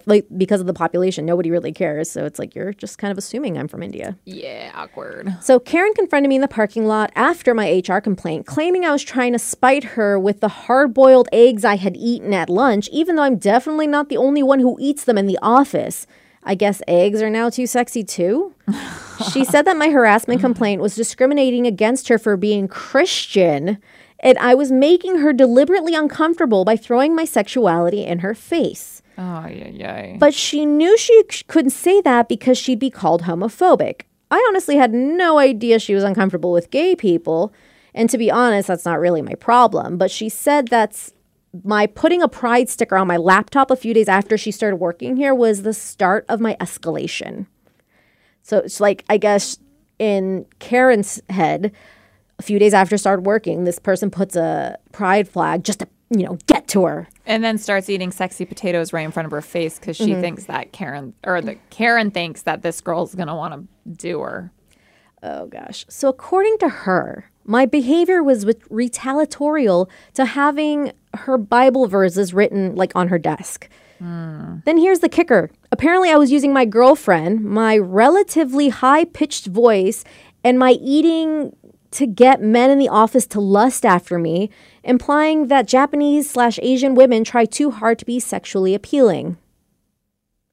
Like 0.06 0.26
because 0.36 0.60
of 0.60 0.66
the 0.66 0.74
population, 0.74 1.26
nobody 1.26 1.50
really 1.50 1.72
cares. 1.72 2.10
So 2.10 2.24
it's 2.24 2.38
like 2.38 2.54
you're 2.54 2.72
just 2.72 2.98
kind 2.98 3.10
of 3.10 3.18
assuming 3.18 3.58
I'm 3.58 3.68
from 3.68 3.82
India. 3.82 4.16
Yeah, 4.24 4.70
awkward. 4.74 5.36
So 5.40 5.58
Karen 5.58 5.92
confronted 5.94 6.28
me 6.28 6.36
in 6.36 6.40
the 6.40 6.48
parking 6.48 6.86
lot 6.86 7.10
after 7.16 7.52
my 7.54 7.82
HR 7.86 7.98
complaint, 7.98 8.46
claiming 8.46 8.84
I 8.84 8.92
was 8.92 9.02
trying 9.02 9.32
to 9.32 9.38
spite 9.38 9.84
her 9.84 10.18
with 10.18 10.40
the 10.40 10.48
hard-boiled 10.48 11.28
eggs 11.32 11.64
I 11.64 11.76
had 11.76 11.96
eaten 11.96 12.32
at 12.32 12.48
lunch, 12.48 12.88
even 12.92 13.16
though 13.16 13.22
I'm 13.22 13.38
definitely 13.38 13.86
not 13.86 14.08
the 14.08 14.16
only 14.16 14.42
one 14.42 14.60
who 14.60 14.76
eats 14.80 15.04
them 15.04 15.18
in 15.18 15.26
the 15.26 15.38
office. 15.42 16.06
I 16.44 16.54
guess 16.54 16.82
eggs 16.88 17.22
are 17.22 17.30
now 17.30 17.50
too 17.50 17.66
sexy 17.66 18.02
too. 18.02 18.54
she 19.32 19.44
said 19.44 19.62
that 19.62 19.76
my 19.76 19.90
harassment 19.90 20.40
complaint 20.40 20.82
was 20.82 20.96
discriminating 20.96 21.66
against 21.66 22.08
her 22.08 22.18
for 22.18 22.36
being 22.36 22.68
Christian, 22.68 23.78
and 24.20 24.38
I 24.38 24.54
was 24.54 24.72
making 24.72 25.18
her 25.18 25.32
deliberately 25.32 25.94
uncomfortable 25.94 26.64
by 26.64 26.76
throwing 26.76 27.14
my 27.14 27.24
sexuality 27.24 28.04
in 28.04 28.20
her 28.20 28.34
face. 28.34 29.01
Oh, 29.18 29.46
yeah, 29.46 29.68
yeah. 29.68 30.16
But 30.18 30.34
she 30.34 30.64
knew 30.64 30.96
she 30.96 31.22
couldn't 31.48 31.70
say 31.70 32.00
that 32.02 32.28
because 32.28 32.56
she'd 32.56 32.78
be 32.78 32.90
called 32.90 33.22
homophobic. 33.22 34.02
I 34.30 34.44
honestly 34.48 34.76
had 34.76 34.94
no 34.94 35.38
idea 35.38 35.78
she 35.78 35.94
was 35.94 36.04
uncomfortable 36.04 36.52
with 36.52 36.70
gay 36.70 36.96
people. 36.96 37.52
And 37.94 38.08
to 38.08 38.16
be 38.16 38.30
honest, 38.30 38.68
that's 38.68 38.86
not 38.86 39.00
really 39.00 39.20
my 39.20 39.34
problem. 39.34 39.98
But 39.98 40.10
she 40.10 40.28
said 40.28 40.68
that's 40.68 41.12
my 41.64 41.86
putting 41.86 42.22
a 42.22 42.28
pride 42.28 42.70
sticker 42.70 42.96
on 42.96 43.06
my 43.06 43.18
laptop 43.18 43.70
a 43.70 43.76
few 43.76 43.92
days 43.92 44.08
after 44.08 44.38
she 44.38 44.50
started 44.50 44.76
working 44.76 45.16
here 45.16 45.34
was 45.34 45.62
the 45.62 45.74
start 45.74 46.24
of 46.28 46.40
my 46.40 46.56
escalation. 46.60 47.46
So 48.42 48.58
it's 48.58 48.80
like, 48.80 49.04
I 49.10 49.18
guess 49.18 49.58
in 49.98 50.46
Karen's 50.58 51.20
head, 51.28 51.72
a 52.38 52.42
few 52.42 52.58
days 52.58 52.72
after 52.74 52.94
I 52.94 52.96
started 52.96 53.26
working, 53.26 53.64
this 53.64 53.78
person 53.78 54.10
puts 54.10 54.34
a 54.34 54.78
pride 54.92 55.28
flag 55.28 55.62
just 55.62 55.80
to, 55.80 55.88
you 56.18 56.26
know, 56.26 56.38
get 56.46 56.68
to 56.68 56.84
her. 56.84 57.08
and 57.26 57.44
then 57.44 57.58
starts 57.58 57.88
eating 57.88 58.10
sexy 58.10 58.44
potatoes 58.44 58.92
right 58.92 59.04
in 59.04 59.10
front 59.10 59.26
of 59.26 59.30
her 59.30 59.42
face 59.42 59.78
because 59.78 59.96
she 59.96 60.10
mm-hmm. 60.10 60.20
thinks 60.20 60.44
that 60.46 60.72
Karen 60.72 61.14
or 61.24 61.40
the 61.40 61.56
Karen 61.70 62.10
thinks 62.10 62.42
that 62.42 62.62
this 62.62 62.80
girl's 62.80 63.14
gonna 63.14 63.36
want 63.36 63.54
to 63.54 63.90
do 63.90 64.20
her. 64.20 64.52
Oh 65.22 65.46
gosh. 65.46 65.84
So 65.88 66.08
according 66.08 66.58
to 66.58 66.68
her, 66.68 67.30
my 67.44 67.66
behavior 67.66 68.22
was 68.22 68.44
with 68.44 68.68
retaliatorial 68.68 69.88
to 70.14 70.24
having 70.24 70.92
her 71.14 71.38
Bible 71.38 71.86
verses 71.86 72.34
written 72.34 72.74
like 72.74 72.92
on 72.94 73.08
her 73.08 73.18
desk. 73.18 73.68
Hmm. 73.98 74.56
Then 74.64 74.78
here's 74.78 74.98
the 74.98 75.08
kicker. 75.08 75.50
Apparently 75.70 76.10
I 76.10 76.16
was 76.16 76.32
using 76.32 76.52
my 76.52 76.64
girlfriend, 76.64 77.44
my 77.44 77.78
relatively 77.78 78.68
high-pitched 78.68 79.46
voice, 79.46 80.04
and 80.42 80.58
my 80.58 80.72
eating 80.72 81.54
to 81.92 82.06
get 82.06 82.42
men 82.42 82.70
in 82.70 82.78
the 82.78 82.88
office 82.88 83.26
to 83.28 83.40
lust 83.40 83.84
after 83.84 84.18
me, 84.18 84.50
implying 84.82 85.48
that 85.48 85.68
Japanese 85.68 86.28
slash 86.28 86.58
Asian 86.62 86.94
women 86.94 87.24
try 87.24 87.44
too 87.44 87.70
hard 87.70 87.98
to 87.98 88.04
be 88.04 88.18
sexually 88.18 88.74
appealing. 88.74 89.36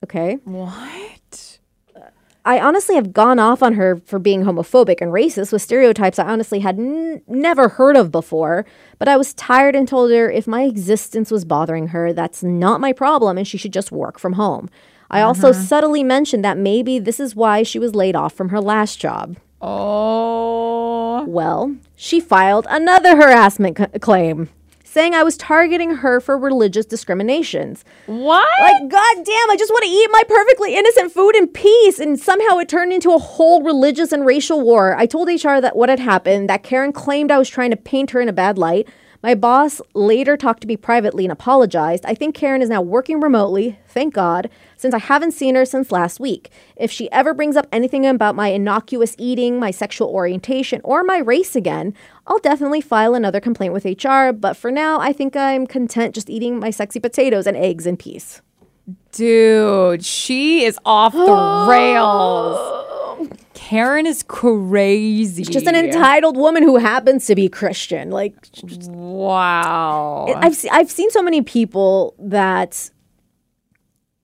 Okay. 0.04 0.38
What? 0.46 1.60
I 2.46 2.60
honestly 2.60 2.96
have 2.96 3.14
gone 3.14 3.38
off 3.38 3.62
on 3.62 3.74
her 3.74 3.98
for 4.06 4.18
being 4.18 4.44
homophobic 4.44 5.02
and 5.02 5.12
racist 5.12 5.52
with 5.52 5.62
stereotypes 5.62 6.18
I 6.18 6.28
honestly 6.28 6.60
had 6.60 6.80
n- 6.80 7.22
never 7.28 7.70
heard 7.70 7.98
of 7.98 8.12
before. 8.12 8.66
But 8.98 9.08
I 9.08 9.18
was 9.18 9.34
tired 9.34 9.76
and 9.76 9.88
told 9.88 10.12
her 10.12 10.32
if 10.32 10.48
my 10.48 10.64
existence 10.64 11.32
was 11.32 11.46
bothering 11.46 11.90
her, 11.90 12.14
that's 12.14 12.42
not 12.42 12.82
my 12.82 12.94
problem 12.94 13.38
and 13.38 13.48
she 13.48 13.58
should 13.58 13.74
just 13.74 13.92
work 13.92 14.18
from 14.18 14.34
home. 14.34 14.70
I 15.12 15.22
also 15.22 15.52
mm-hmm. 15.52 15.62
subtly 15.62 16.04
mentioned 16.04 16.46
that 16.46 16.58
maybe 16.58 16.98
this 16.98 17.20
is 17.20 17.36
why 17.36 17.64
she 17.64 17.80
was 17.80 17.94
laid 17.94 18.16
off 18.16 18.34
from 18.34 18.50
her 18.50 18.62
last 18.62 19.00
job. 19.00 19.38
Oh, 19.62 21.24
Well, 21.28 21.76
she 21.95 22.20
filed 22.20 22.66
another 22.70 23.16
harassment 23.16 23.78
c- 23.78 23.86
claim, 23.99 24.49
saying 24.84 25.14
I 25.14 25.24
was 25.24 25.38
targeting 25.38 25.95
her 25.97 26.20
for 26.20 26.38
religious 26.38 26.86
discriminations. 26.86 27.84
what? 28.07 28.47
Like, 28.62 28.89
goddamn, 28.89 29.49
I 29.51 29.55
just 29.57 29.72
want 29.72 29.84
to 29.84 29.89
eat 29.89 30.07
my 30.12 30.24
perfectly 30.28 30.76
innocent 30.76 31.12
food 31.12 31.36
in 31.36 31.47
peace. 31.47 31.99
And 31.99 32.20
somehow 32.20 32.57
it 32.57 32.70
turned 32.70 32.93
into 32.93 33.12
a 33.12 33.20
whole 33.20 33.62
religious 33.62 34.12
and 34.12 34.26
racial 34.26 34.62
war. 34.62 34.95
I 34.97 35.05
told 35.05 35.28
HR 35.28 35.60
that 35.60 35.76
what 35.76 35.89
had 35.89 35.99
happened, 35.99 36.49
that 36.49 36.64
Karen 36.64 36.91
claimed 36.93 37.32
I 37.32 37.38
was 37.38 37.49
trying 37.49 37.72
to 37.72 37.78
paint 37.78 38.12
her 38.12 38.22
in 38.22 38.30
a 38.30 38.34
bad 38.34 38.57
light. 38.57 38.88
My 39.22 39.36
boss 39.36 39.82
later 39.93 40.38
talked 40.38 40.61
to 40.61 40.67
me 40.67 40.78
privately 40.78 41.26
and 41.26 41.32
apologized. 41.32 42.05
I 42.05 42.13
think 42.13 42.36
Karen 42.36 42.61
is 42.61 42.70
now 42.70 42.82
working 42.82 43.20
remotely, 43.20 43.78
thank 43.86 44.13
God, 44.13 44.49
since 44.78 44.93
I 44.93 44.99
haven't 44.99 45.34
seen 45.34 45.55
her 45.55 45.65
since 45.65 45.91
last 45.91 46.22
week. 46.22 46.49
If 46.78 46.89
she 46.89 47.11
ever 47.11 47.34
brings 47.34 47.57
up 47.57 47.67
anything 47.72 48.05
about 48.05 48.36
my 48.36 48.47
innocuous 48.47 49.15
eating, 49.17 49.59
my 49.59 49.72
sexual 49.72 50.07
orientation, 50.07 50.80
or 50.86 51.03
my 51.03 51.17
race 51.17 51.53
again, 51.53 51.93
I'll 52.28 52.39
definitely 52.39 52.80
file 52.80 53.13
another 53.13 53.41
complaint 53.41 53.74
with 53.74 53.84
HR. 53.84 54.32
But 54.32 54.55
for 54.55 54.72
now, 54.72 55.01
I 55.01 55.11
think 55.11 55.36
I'm 55.36 55.67
content 55.67 56.15
just 56.15 56.30
eating 56.30 56.57
my 56.57 56.70
sexy 56.70 57.01
potatoes 57.01 57.45
and 57.45 57.57
eggs 57.57 57.86
in 57.86 57.97
peace. 57.97 58.41
Dude, 59.11 60.05
she 60.05 60.63
is 60.63 60.80
off 60.86 61.11
the 61.11 61.20
rails. 61.70 62.86
Karen 63.53 64.05
is 64.05 64.24
crazy. 64.24 65.43
She's 65.43 65.53
Just 65.53 65.67
an 65.67 65.76
entitled 65.76 66.38
woman 66.38 66.63
who 66.63 66.78
happens 66.78 67.26
to 67.28 67.36
be 67.36 67.49
Christian. 67.49 68.09
Like, 68.11 68.36
Wow. 68.88 70.34
I've 70.38 70.55
se- 70.55 70.70
I've 70.72 70.89
seen 70.91 71.11
so 71.11 71.22
many 71.22 71.41
people 71.41 72.15
that 72.20 72.89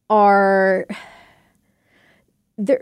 are 0.09 0.85
they're 2.57 2.81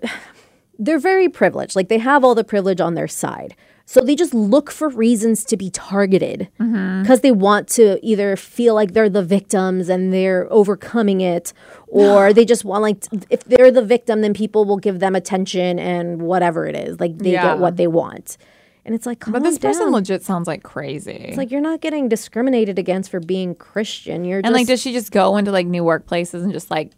they're 0.80 0.99
very 0.99 1.30
privileged. 1.30 1.76
Like 1.76 1.89
they 1.89 1.97
have 1.99 2.24
all 2.24 2.36
the 2.36 2.43
privilege 2.43 2.82
on 2.82 2.95
their 2.95 3.07
side. 3.07 3.55
So 3.86 4.02
they 4.02 4.16
just 4.16 4.34
look 4.34 4.72
for 4.72 4.88
reasons 4.88 5.44
to 5.46 5.58
be 5.58 5.70
targeted 5.70 6.50
mm-hmm. 6.60 7.02
because 7.02 7.20
they 7.20 7.32
want 7.32 7.68
to 7.70 8.00
either 8.06 8.36
feel 8.38 8.76
like 8.76 8.94
they're 8.94 9.10
the 9.10 9.24
victims 9.24 9.90
and 9.90 10.14
they're 10.14 10.48
overcoming 10.52 11.22
it, 11.22 11.52
or 11.88 12.32
they 12.32 12.46
just 12.46 12.64
want 12.64 12.82
like 12.82 13.02
t- 13.02 13.20
if 13.30 13.44
they're 13.44 13.72
the 13.72 13.84
victim, 13.84 14.22
then 14.22 14.34
people 14.34 14.64
will 14.66 14.78
give 14.78 15.00
them 15.00 15.16
attention 15.16 15.80
and 15.80 16.22
whatever 16.22 16.66
it 16.66 16.76
is, 16.76 17.00
like 17.00 17.18
they 17.18 17.34
Yeah. 17.34 17.44
get 17.44 17.60
what 17.60 17.76
they 17.76 17.88
want. 17.88 18.38
And 18.86 18.94
it's 18.96 19.06
like, 19.06 19.24
but 19.28 19.44
this 19.44 19.58
person 19.58 19.86
down. 19.86 19.94
legit 19.94 20.24
sounds 20.24 20.48
like 20.48 20.64
crazy. 20.64 21.12
It's 21.12 21.38
like 21.38 21.52
you're 21.52 21.62
not 21.62 21.80
getting 21.80 22.10
discriminated 22.10 22.78
against 22.78 23.12
for 23.12 23.20
being 23.22 23.56
Christian. 23.56 24.26
You're 24.26 24.40
and 24.40 24.48
just 24.48 24.54
like, 24.56 24.68
does 24.68 24.82
she 24.82 24.92
just 24.92 25.12
go 25.12 25.38
into 25.38 25.52
like 25.52 25.68
new 25.68 25.84
workplaces 25.84 26.44
and 26.44 26.52
just 26.52 26.70
like 26.70 26.92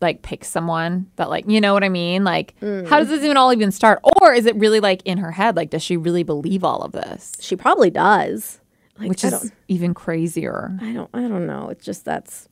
like 0.00 0.22
pick 0.22 0.44
someone 0.44 1.10
that 1.16 1.30
like 1.30 1.48
you 1.48 1.60
know 1.60 1.72
what 1.72 1.82
I 1.84 1.88
mean? 1.88 2.22
Like, 2.24 2.54
Mm. 2.60 2.86
how 2.88 2.98
does 3.00 3.08
this 3.08 3.22
even 3.24 3.36
all 3.36 3.52
even 3.52 3.70
start? 3.72 4.00
Or 4.20 4.32
is 4.32 4.46
it 4.46 4.54
really 4.56 4.80
like 4.80 5.00
in 5.04 5.18
her 5.18 5.30
head? 5.32 5.56
Like, 5.56 5.70
does 5.70 5.82
she 5.82 5.96
really 5.96 6.22
believe 6.22 6.64
all 6.64 6.82
of 6.82 6.92
this? 6.92 7.32
she 7.40 7.56
probably 7.56 7.90
does. 7.90 8.60
Like, 8.98 9.08
Which 9.10 9.24
I 9.24 9.28
is 9.28 9.32
don't, 9.40 9.52
even 9.68 9.92
crazier. 9.94 10.76
I 10.80 10.92
don't, 10.92 11.10
I 11.12 11.20
don't 11.28 11.46
know. 11.46 11.68
It's 11.68 11.84
just 11.84 12.04
that's 12.04 12.48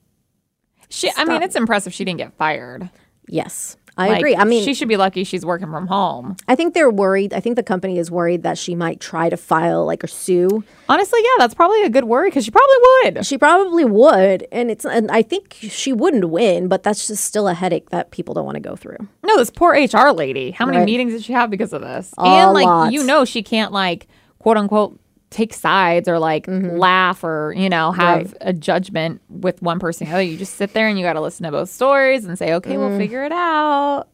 She, 0.90 1.10
I 1.16 1.24
mean, 1.24 1.42
it's 1.42 1.56
impressive 1.56 1.92
she 1.94 2.04
didn't 2.04 2.18
get 2.18 2.34
fired. 2.34 2.88
yes, 3.28 3.76
I 3.96 4.08
Like, 4.08 4.18
agree. 4.18 4.34
I 4.36 4.44
mean, 4.44 4.64
she 4.64 4.74
should 4.74 4.88
be 4.88 4.96
lucky 4.96 5.22
she's 5.22 5.46
working 5.46 5.70
from 5.70 5.86
home. 5.86 6.36
I 6.48 6.56
think 6.56 6.74
they're 6.74 6.90
worried. 6.90 7.32
I 7.32 7.38
think 7.40 7.54
the 7.54 7.62
company 7.62 7.98
is 7.98 8.10
worried 8.10 8.42
that 8.42 8.58
she 8.58 8.74
might 8.74 8.98
try 8.98 9.28
to 9.30 9.36
file 9.36 9.86
like 9.86 10.02
or 10.02 10.08
sue. 10.08 10.64
Honestly, 10.88 11.20
yeah, 11.22 11.30
that's 11.38 11.54
probably 11.54 11.82
a 11.84 11.88
good 11.88 12.04
worry 12.04 12.28
because 12.28 12.44
she 12.44 12.50
probably 12.50 12.76
would. 13.12 13.24
She 13.24 13.38
probably 13.38 13.84
would, 13.84 14.48
and 14.50 14.70
it's 14.70 14.84
and 14.84 15.10
I 15.12 15.22
think 15.22 15.54
she 15.60 15.92
wouldn't 15.92 16.28
win, 16.30 16.66
but 16.66 16.82
that's 16.82 17.06
just 17.06 17.24
still 17.24 17.46
a 17.46 17.54
headache 17.54 17.90
that 17.90 18.10
people 18.10 18.34
don't 18.34 18.44
want 18.44 18.56
to 18.56 18.60
go 18.60 18.74
through. 18.74 18.98
No, 19.22 19.36
this 19.36 19.50
poor 19.50 19.72
HR 19.74 20.10
lady. 20.10 20.50
How 20.50 20.66
many 20.66 20.78
Right. 20.78 20.86
meetings 20.86 21.12
did 21.12 21.22
she 21.24 21.32
have 21.32 21.48
because 21.50 21.72
of 21.72 21.82
this? 21.82 22.12
A 22.18 22.22
and 22.22 22.52
like 22.52 22.66
lot. 22.66 22.92
you 22.92 23.04
know, 23.04 23.24
she 23.24 23.42
can't 23.44 23.70
like 23.72 24.08
quote 24.40 24.56
unquote 24.56 24.98
take 25.34 25.52
sides 25.52 26.08
or 26.08 26.18
like 26.18 26.46
laugh 26.48 27.22
or 27.24 27.52
you 27.56 27.68
know 27.68 27.92
have 27.92 28.20
Mm-hmm. 28.20 28.32
Right. 28.32 28.36
a 28.40 28.52
judgment 28.52 29.20
with 29.28 29.60
one 29.60 29.78
person 29.80 30.06
or 30.08 30.12
other. 30.12 30.22
You 30.22 30.36
just 30.36 30.54
sit 30.54 30.72
there 30.72 30.86
and 30.88 30.96
you 30.98 31.04
got 31.04 31.14
to 31.14 31.20
listen 31.20 31.44
to 31.44 31.50
both 31.50 31.68
stories 31.70 32.24
and 32.24 32.38
say, 32.38 32.54
okay, 32.54 32.74
Mm. 32.74 32.78
we'll 32.88 32.98
figure 32.98 33.24
it 33.24 33.32
out. 33.32 34.06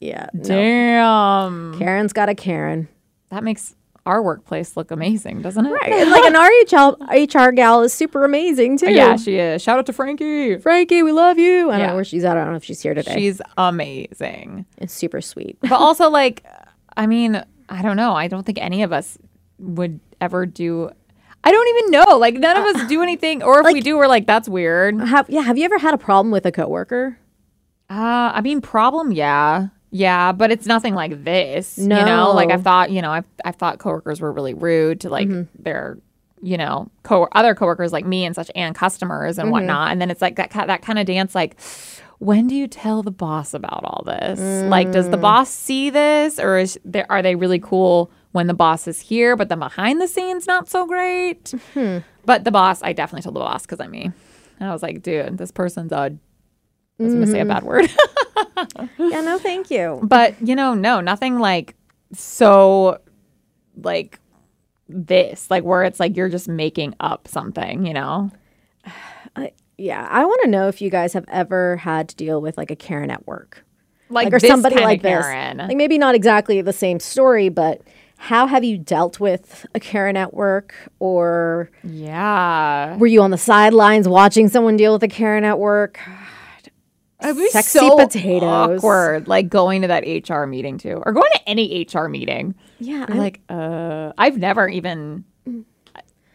Yeah, 0.00 0.26
no. 0.34 0.42
Damn, 0.44 1.78
Karen's 1.78 2.12
got 2.12 2.28
a 2.28 2.34
Karen. 2.34 2.88
that 3.30 3.42
makes 3.44 3.74
our 4.04 4.20
workplace 4.20 4.76
look 4.76 4.90
amazing, 4.90 5.42
doesn't 5.42 5.64
it? 5.64 5.72
And 5.86 6.10
like 6.10 6.24
an 6.24 6.34
RHL, 6.34 6.96
HR 7.48 7.52
gal 7.52 7.82
is 7.82 7.94
super 7.94 8.24
amazing 8.24 8.76
too. 8.78 8.90
Yeah, 8.90 9.14
she 9.16 9.36
is. 9.36 9.62
Shout 9.62 9.78
out 9.78 9.86
to 9.86 9.92
Frankie. 9.92 10.56
Frankie, 10.58 11.04
we 11.04 11.12
love 11.12 11.38
you. 11.38 11.70
I 11.70 11.72
don't 11.74 11.80
Yeah. 11.80 11.86
know 11.86 11.94
where 11.94 12.04
she's 12.04 12.24
at. 12.24 12.36
I 12.36 12.40
don't 12.42 12.50
know 12.50 12.56
if 12.56 12.64
she's 12.64 12.82
here 12.82 12.94
today. 12.94 13.14
She's 13.14 13.40
amazing. 13.56 14.66
it's 14.78 14.92
super 14.92 15.20
sweet. 15.20 15.56
but 15.60 15.72
also 15.72 16.10
like 16.10 16.44
i 16.96 17.06
mean 17.06 17.42
i 17.70 17.80
don't 17.80 17.96
know 17.96 18.12
i 18.14 18.26
don't 18.28 18.44
think 18.44 18.58
any 18.60 18.82
of 18.82 18.92
us 18.92 19.16
would 19.58 19.98
ever 20.22 20.46
do 20.46 20.90
i 21.44 21.50
don't 21.50 21.68
even 21.68 21.90
know. 21.90 22.18
Like 22.18 22.34
none 22.34 22.56
of 22.56 22.64
uh, 22.64 22.78
us 22.78 22.88
do 22.88 23.02
anything. 23.02 23.42
Or 23.42 23.60
if 23.60 23.72
we 23.72 23.80
do 23.80 23.96
we're 23.96 24.06
like 24.06 24.26
that's 24.26 24.48
weird. 24.48 25.00
Uh 25.00 25.06
Have 25.06 25.28
yeah? 25.28 25.42
Have 25.42 25.58
you 25.58 25.64
ever 25.64 25.78
had 25.78 25.92
a 25.92 25.98
problem 25.98 26.30
with 26.30 26.46
a 26.46 26.52
coworker? 26.52 27.18
Uh, 27.90 28.30
i 28.34 28.40
mean 28.40 28.60
problem 28.60 29.12
yeah. 29.12 29.68
Yeah 29.90 30.32
but 30.32 30.50
it's 30.50 30.66
nothing 30.66 30.94
like 30.94 31.24
this 31.24 31.76
you 31.76 31.88
know? 31.88 32.32
Like 32.32 32.50
i've 32.50 32.62
thought 32.62 32.90
you 32.90 33.02
know 33.02 33.10
i've, 33.10 33.26
I've 33.44 33.56
thought 33.56 33.78
coworkers 33.78 34.20
were 34.20 34.32
really 34.32 34.54
rude 34.54 35.00
to 35.00 35.10
like 35.10 35.28
mm-hmm. 35.28 35.62
their 35.62 35.98
you 36.40 36.56
know 36.56 36.90
co- 37.02 37.28
other 37.32 37.54
coworkers 37.54 37.92
like 37.92 38.04
me 38.04 38.24
and 38.24 38.34
such 38.34 38.50
and 38.54 38.74
customers 38.74 39.38
and 39.38 39.46
mm-hmm. 39.46 39.52
whatnot. 39.52 39.92
And 39.92 40.00
then 40.00 40.10
it's 40.10 40.22
like 40.22 40.36
that 40.36 40.50
that 40.50 40.82
kind 40.82 40.98
of 40.98 41.06
dance 41.06 41.34
like 41.34 41.56
when 42.22 42.46
do 42.46 42.54
you 42.54 42.68
tell 42.68 43.02
the 43.02 43.10
boss 43.10 43.52
about 43.52 43.82
all 43.82 44.04
this? 44.06 44.38
Like, 44.70 44.92
does 44.92 45.10
the 45.10 45.16
mm. 45.16 45.22
boss 45.22 45.50
see 45.50 45.90
this, 45.90 46.38
or 46.38 46.56
is 46.56 46.78
there, 46.84 47.04
are 47.10 47.20
they 47.20 47.34
really 47.34 47.58
cool 47.58 48.12
when 48.32 48.46
the 48.46 48.54
boss 48.54 48.88
is 48.88 49.00
here, 49.00 49.36
but 49.36 49.48
then 49.48 49.58
behind 49.58 50.00
the 50.00 50.08
scenes 50.08 50.46
not 50.46 50.68
so 50.68 50.86
great? 50.86 51.44
Mm-hmm. 51.44 51.98
But 52.24 52.44
the 52.44 52.50
boss, 52.50 52.82
I 52.82 52.92
definitely 52.92 53.22
told 53.22 53.36
the 53.36 53.40
boss 53.40 53.62
because 53.62 53.80
I'm 53.80 53.90
me. 53.90 54.10
And 54.58 54.68
I 54.68 54.72
was 54.72 54.82
like, 54.82 55.02
dude, 55.02 55.38
this 55.38 55.50
person's 55.50 55.92
a 55.92 56.16
I 57.00 57.04
was 57.04 57.14
going 57.14 57.26
to 57.26 57.32
say 57.32 57.40
a 57.40 57.44
bad 57.44 57.64
mm-hmm. 57.64 57.66
word. 57.66 57.90
Yeah, 58.98 59.22
no, 59.22 59.38
thank 59.38 59.70
you. 59.70 60.00
but, 60.04 60.40
you 60.40 60.54
know, 60.54 60.72
no, 60.74 61.00
nothing 61.00 61.38
like 61.38 61.74
so 62.12 63.00
like 63.76 64.20
this, 64.88 65.50
like 65.50 65.64
where 65.64 65.82
it's 65.82 65.98
like 65.98 66.16
you're 66.16 66.28
just 66.28 66.48
making 66.48 66.94
up 67.00 67.26
something, 67.26 67.86
you 67.86 67.94
know? 67.94 68.30
Yeah, 69.78 70.06
I 70.08 70.24
want 70.24 70.42
to 70.44 70.48
know 70.50 70.68
if 70.68 70.80
you 70.80 70.90
guys 70.90 71.12
have 71.14 71.24
ever 71.26 71.78
had 71.78 72.10
to 72.10 72.14
deal 72.14 72.40
with 72.40 72.56
like 72.56 72.70
a 72.70 72.76
Karen 72.76 73.10
at 73.10 73.26
work. 73.26 73.64
Like, 74.10 74.26
like 74.26 74.34
or 74.34 74.38
somebody 74.38 74.76
like 74.76 75.02
Karen. 75.02 75.56
this. 75.56 75.68
Like 75.68 75.76
maybe 75.76 75.98
not 75.98 76.14
exactly 76.14 76.60
the 76.60 76.74
same 76.74 77.00
story, 77.00 77.48
but 77.48 77.80
how 78.22 78.46
have 78.46 78.62
you 78.62 78.78
dealt 78.78 79.18
with 79.18 79.66
a 79.74 79.80
Karen 79.80 80.16
at 80.16 80.32
work 80.32 80.76
or 81.00 81.68
yeah. 81.82 82.96
were 82.96 83.08
you 83.08 83.20
on 83.20 83.32
the 83.32 83.36
sidelines 83.36 84.06
watching 84.06 84.48
someone 84.48 84.76
deal 84.76 84.92
with 84.92 85.02
a 85.02 85.08
Karen 85.08 85.42
at 85.42 85.58
work? 85.58 85.98
It'd 87.20 87.36
be 87.36 87.50
Sexy 87.50 87.80
so 87.80 87.96
potatoes. 87.96 88.78
awkward, 88.78 89.26
like 89.26 89.48
going 89.48 89.82
to 89.82 89.88
that 89.88 90.04
HR 90.04 90.44
meeting 90.44 90.78
too, 90.78 91.02
or 91.04 91.10
going 91.10 91.32
to 91.32 91.48
any 91.48 91.84
HR 91.92 92.06
meeting. 92.06 92.54
Yeah, 92.78 93.06
You're 93.08 93.16
like, 93.16 93.40
uh, 93.48 94.12
I've 94.16 94.38
never 94.38 94.68
even 94.68 95.24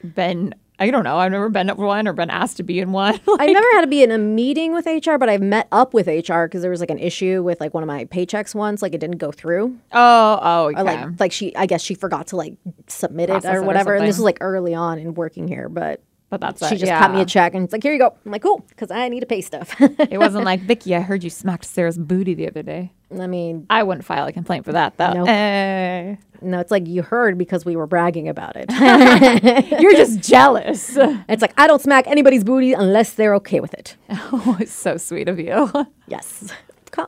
been. 0.04 0.56
I 0.80 0.92
don't 0.92 1.04
know. 1.04 1.18
I've 1.18 1.32
never 1.32 1.50
been 1.50 1.70
at 1.70 1.78
one 1.78 2.08
or 2.08 2.14
been 2.14 2.30
asked 2.30 2.58
to 2.58 2.64
be 2.64 2.80
in 2.80 2.92
one. 2.92 3.16
I've 3.40 3.50
never 3.50 3.68
had 3.74 3.82
to 3.82 3.88
be 3.88 4.04
in 4.04 4.12
a 4.12 4.18
meeting 4.18 4.74
with 4.74 4.86
HR, 4.86 5.18
but 5.18 5.28
I've 5.28 5.42
met 5.42 5.68
up 5.72 5.94
with 5.94 6.08
HR 6.08 6.44
because 6.44 6.62
there 6.62 6.70
was 6.70 6.80
like 6.80 6.92
an 6.92 7.00
issue 7.00 7.42
with 7.42 7.60
like 7.60 7.74
one 7.74 7.82
of 7.82 7.88
my 7.88 8.06
paychecks 8.06 8.54
once, 8.54 8.82
like 8.82 8.94
it 8.94 9.00
didn't 9.00 9.18
go 9.18 9.32
through. 9.32 9.78
oh, 9.92 10.40
oh, 10.42 10.66
okay. 10.70 10.80
Or 10.80 10.84
like 10.84 11.20
like 11.20 11.32
she 11.32 11.56
I 11.56 11.66
guess 11.66 11.82
she 11.82 11.96
forgot 11.96 12.28
to 12.28 12.36
like 12.36 12.54
submit 12.88 13.30
it 13.30 13.34
Process 13.34 13.54
it 13.54 13.56
or 13.58 13.62
or 13.62 13.64
whatever. 13.64 13.96
and 13.96 14.06
this 14.06 14.18
was 14.18 14.24
like 14.24 14.38
early 14.42 14.76
on 14.76 15.00
in 15.00 15.16
working 15.16 15.48
here, 15.48 15.68
but 15.70 16.02
but 16.30 16.42
that's 16.42 16.68
she 16.68 16.76
it, 16.76 16.80
just 16.80 16.92
cut 16.92 17.12
me 17.12 17.22
a 17.22 17.26
check 17.26 17.54
and 17.56 17.64
it's 17.64 17.72
like, 17.74 17.82
here 17.82 17.94
you 17.94 18.00
go. 18.00 18.16
I'm 18.26 18.32
like, 18.32 18.42
cool, 18.42 18.64
because 18.70 18.92
I 18.92 19.08
need 19.10 19.22
to 19.22 19.26
pay 19.26 19.42
stuff. 19.42 19.74
It 19.80 20.18
wasn't 20.20 20.44
like 20.52 20.60
Vicky. 20.62 20.96
I 20.96 21.00
heard 21.00 21.24
you 21.24 21.30
smacked 21.30 21.66
Sara's 21.66 21.98
booty 21.98 22.34
the 22.34 22.48
other 22.48 22.64
day. 22.64 22.92
I 23.12 23.28
mean, 23.28 23.66
I 23.70 23.84
wouldn't 23.84 24.06
file 24.06 24.28
a 24.28 24.34
complaint 24.34 24.66
for 24.66 24.74
that 24.74 24.98
though. 24.98 25.14
Nope. 25.14 25.30
Eh. 25.30 26.16
no, 26.42 26.60
it's 26.60 26.72
like 26.72 26.88
you 26.88 27.02
heard 27.02 27.38
because 27.38 27.64
we 27.64 27.76
were 27.76 27.88
bragging 27.88 28.28
about 28.28 28.56
it. 28.56 28.70
you're 29.82 29.94
just 29.94 30.20
jealous. 30.22 30.98
it's 30.98 31.42
like 31.42 31.54
I 31.58 31.68
don't 31.68 31.82
smack 31.82 32.06
anybody's 32.08 32.44
booty 32.44 32.74
unless 32.74 33.14
they're 33.14 33.36
okay 33.36 33.60
with 33.60 33.74
it. 33.74 33.96
oh, 34.10 34.58
it's 34.60 34.74
so 34.74 34.98
sweet 34.98 35.30
of 35.30 35.40
you. 35.40 35.72
Yes. 36.08 36.54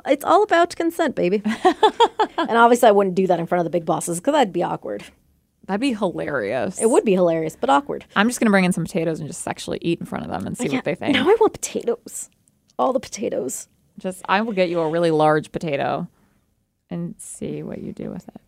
It's 0.06 0.26
all 0.26 0.43
about 0.43 0.76
consent, 0.76 1.16
baby. 1.16 1.41
and 1.45 2.58
obviously, 2.58 2.89
I 2.89 2.91
wouldn't 2.91 3.16
do 3.16 3.26
that 3.28 3.39
in 3.39 3.47
front 3.47 3.62
of 3.62 3.64
the 3.64 3.70
big 3.72 3.86
bosses 3.86 4.20
because 4.20 4.34
that'd 4.34 4.54
be 4.54 4.62
awkward. 4.62 5.04
That'd 5.66 5.82
be 5.82 5.93
hilarious. 5.93 6.80
It 6.82 6.89
would 6.89 7.06
be 7.06 7.14
hilarious, 7.14 7.56
but 7.56 7.70
awkward. 7.70 8.06
I'm 8.16 8.28
just 8.28 8.39
gonna 8.39 8.52
bring 8.52 8.66
in 8.66 8.72
some 8.74 8.84
potatoes 8.84 9.20
and 9.20 9.28
just 9.28 9.41
sexually 9.41 9.80
eat 9.82 10.00
in 10.00 10.06
front 10.06 10.26
of 10.26 10.32
them 10.32 10.45
and 10.45 10.58
see 10.58 10.68
what 10.70 10.84
they 10.84 10.95
think. 10.95 11.14
Now 11.14 11.24
I 11.30 11.36
want 11.39 11.54
potatoes. 11.54 12.30
All 12.78 12.91
the 12.93 13.00
potatoes. 13.00 13.68
Just 14.00 14.24
I 14.28 14.41
will 14.41 14.54
get 14.54 14.70
you 14.70 14.80
a 14.80 14.89
really 14.89 15.12
large 15.12 15.52
potato 15.52 16.08
and 16.89 17.16
see 17.20 17.62
what 17.64 17.80
you 17.82 17.91
do 17.93 18.10
with 18.10 18.28
it. 18.28 18.41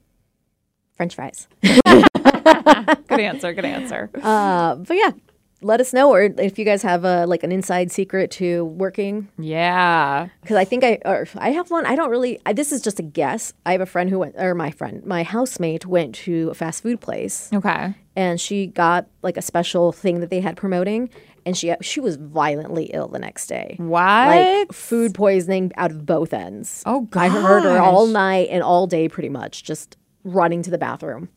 French 0.96 1.16
fries. 1.16 1.48
Good 1.64 3.20
answer. 3.20 3.54
Good 3.54 3.66
answer. 3.66 4.10
Uh, 4.22 4.76
but 4.76 4.96
yeah, 4.96 5.12
let 5.62 5.80
us 5.80 5.94
know, 5.94 6.12
or 6.12 6.22
if 6.24 6.58
you 6.58 6.66
guys 6.66 6.82
have 6.84 7.04
a 7.06 7.26
like 7.26 7.44
an 7.44 7.52
inside 7.52 7.92
secret 7.92 8.32
to 8.32 8.66
working, 8.66 9.28
Yeah. 9.38 10.30
because 10.42 10.58
I 10.58 10.64
think 10.66 10.84
I 10.84 11.00
or 11.06 11.28
I 11.36 11.50
have 11.52 11.70
one. 11.70 11.86
I 11.86 11.96
don't 11.96 12.10
really. 12.10 12.40
I, 12.46 12.54
this 12.54 12.72
is 12.72 12.82
just 12.82 13.00
a 13.00 13.04
guess. 13.04 13.54
I 13.66 13.72
have 13.74 13.82
a 13.82 13.86
friend 13.86 14.10
who 14.10 14.20
went, 14.20 14.36
or 14.38 14.56
my 14.56 14.72
friend, 14.72 15.06
my 15.06 15.24
housemate 15.24 15.86
went 15.86 16.16
to 16.16 16.50
a 16.50 16.54
fast 16.56 16.82
food 16.84 17.00
place, 17.02 17.50
Okay. 17.54 17.94
and 18.16 18.40
she 18.40 18.68
got 18.68 19.08
like 19.22 19.38
a 19.38 19.42
special 19.42 19.92
thing 19.92 20.20
that 20.22 20.30
they 20.30 20.42
had 20.42 20.56
promoting, 20.58 21.10
and 21.46 21.58
she 21.58 21.74
she 21.82 22.00
was 22.00 22.16
violently 22.18 22.86
ill 22.94 23.08
the 23.08 23.20
next 23.20 23.48
day. 23.48 23.76
What? 23.78 24.02
Like 24.02 24.74
food 24.74 25.14
poisoning 25.14 25.72
out 25.78 25.92
of 25.92 26.06
both 26.06 26.34
ends. 26.34 26.84
Oh, 26.86 27.02
god. 27.02 27.22
I 27.22 27.30
heard 27.30 27.64
her 27.64 27.80
all 27.80 28.08
night 28.08 28.50
and 28.52 28.64
all 28.64 28.88
day, 28.88 29.08
pretty 29.10 29.30
much, 29.30 29.64
just 29.64 29.98
running 30.24 30.62
to 30.64 30.70
the 30.72 30.78
bathroom. 30.78 31.30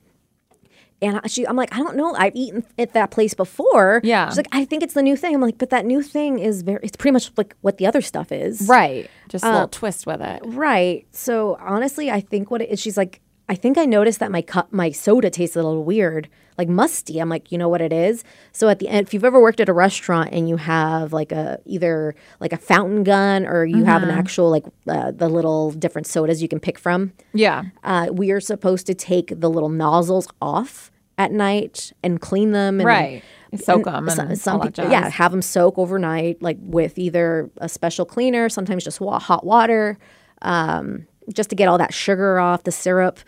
And 1.02 1.20
she, 1.30 1.46
I'm 1.46 1.57
like, 1.57 1.74
I 1.74 1.78
don't 1.78 1.96
know. 1.96 2.14
I've 2.14 2.34
eaten 2.34 2.64
at 2.78 2.94
that 2.94 3.11
place 3.11 3.34
before. 3.34 4.00
Yeah. 4.05 4.28
She's 4.28 4.38
like, 4.38 4.48
I 4.52 4.64
think 4.64 4.82
it's 4.82 4.94
the 4.94 5.02
new 5.02 5.16
thing. 5.16 5.34
I'm 5.34 5.40
like, 5.40 5.59
but 5.59 5.68
that 5.70 5.84
new 5.84 6.00
thing 6.02 6.38
is 6.38 6.62
very. 6.62 6.80
It's 6.82 6.96
pretty 6.96 7.12
much 7.12 7.30
like 7.36 7.55
what 7.61 7.76
the 7.78 7.86
other 7.86 8.00
stuff 8.00 8.32
is. 8.32 8.66
right. 8.68 9.11
Just 9.28 9.44
a 9.44 9.48
little 9.48 9.62
um, 9.62 9.70
twist 9.70 10.07
with 10.07 10.20
it. 10.20 10.40
Right. 10.44 11.07
So 11.11 11.59
honestly, 11.61 12.11
I 12.11 12.20
think 12.20 12.50
what 12.50 12.62
it 12.62 12.70
is, 12.70 12.80
she's 12.80 12.96
like, 12.96 13.20
I 13.49 13.55
think 13.55 13.76
I 13.76 13.84
noticed 13.84 14.20
that 14.20 14.30
my 14.30 14.40
cup, 14.42 14.72
my 14.72 14.90
soda 14.90 15.28
tastes 15.28 15.55
a 15.55 15.62
little 15.62 15.84
weird, 15.84 16.28
like 16.57 16.68
musty. 16.68 17.18
I'm 17.18 17.28
like, 17.28 17.53
you 17.53 17.59
know 17.59 17.68
what 17.68 17.82
it 17.82 17.92
is? 17.92 18.24
So 18.53 18.68
at 18.70 18.78
the 18.78 18.88
end, 18.88 19.07
if 19.07 19.12
you've 19.12 19.24
ever 19.24 19.40
worked 19.40 19.61
at 19.61 19.68
a 19.68 19.72
restaurant 19.74 20.30
and 20.32 20.49
you 20.49 20.57
have 20.57 21.12
like 21.12 21.30
a 21.30 21.59
either 21.66 22.14
like 22.40 22.53
a 22.55 22.57
fountain 22.57 23.05
gun 23.05 23.45
or 23.47 23.64
you 23.66 23.84
have 23.84 24.03
an 24.03 24.09
Mm-hmm. 24.09 24.18
actual 24.18 24.51
like 24.51 24.64
uh, 24.88 25.11
the 25.11 25.28
little 25.28 25.72
different 25.72 26.07
sodas 26.07 26.40
you 26.40 26.49
can 26.49 26.59
pick 26.59 26.78
from, 26.78 27.12
Yeah. 27.34 27.64
uh, 27.82 28.09
we 28.12 28.30
are 28.30 28.40
supposed 28.40 28.86
to 28.86 28.95
take 28.95 29.38
the 29.38 29.51
little 29.51 29.68
nozzles 29.68 30.26
off 30.40 30.90
at 31.18 31.30
night 31.30 31.92
and 32.03 32.20
clean 32.20 32.53
them. 32.53 32.80
And 32.80 32.86
Right. 32.86 33.22
Soak 33.57 33.84
them 33.84 34.09
some 34.11 34.59
that 34.61 34.74
people, 34.74 34.90
yeah, 34.90 35.09
have 35.11 35.30
them 35.30 35.40
soak 35.42 35.78
overnight, 35.78 36.42
like 36.42 36.57
with 36.61 36.99
either 36.99 37.49
a 37.59 37.68
special 37.68 38.05
cleaner, 38.05 38.49
sometimes 38.49 38.82
just 38.82 39.01
wa- 39.01 39.20
hot 39.20 39.45
water, 39.47 39.97
um, 40.42 41.07
just 41.33 41.51
to 41.51 41.57
get 41.57 41.68
all 41.68 41.79
that 41.79 41.95
sugar 41.95 42.39
off 42.39 42.64
the 42.64 42.72
syrup. 42.72 43.18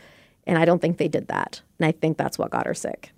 And 0.48 0.58
I 0.58 0.64
don't 0.64 0.80
think 0.80 0.98
they 0.98 1.08
did 1.08 1.26
that, 1.28 1.60
and 1.80 1.86
I 1.86 1.92
think 1.92 2.16
that's 2.16 2.38
what 2.38 2.50
got 2.50 2.66
her 2.66 2.74
sick. 2.74 3.10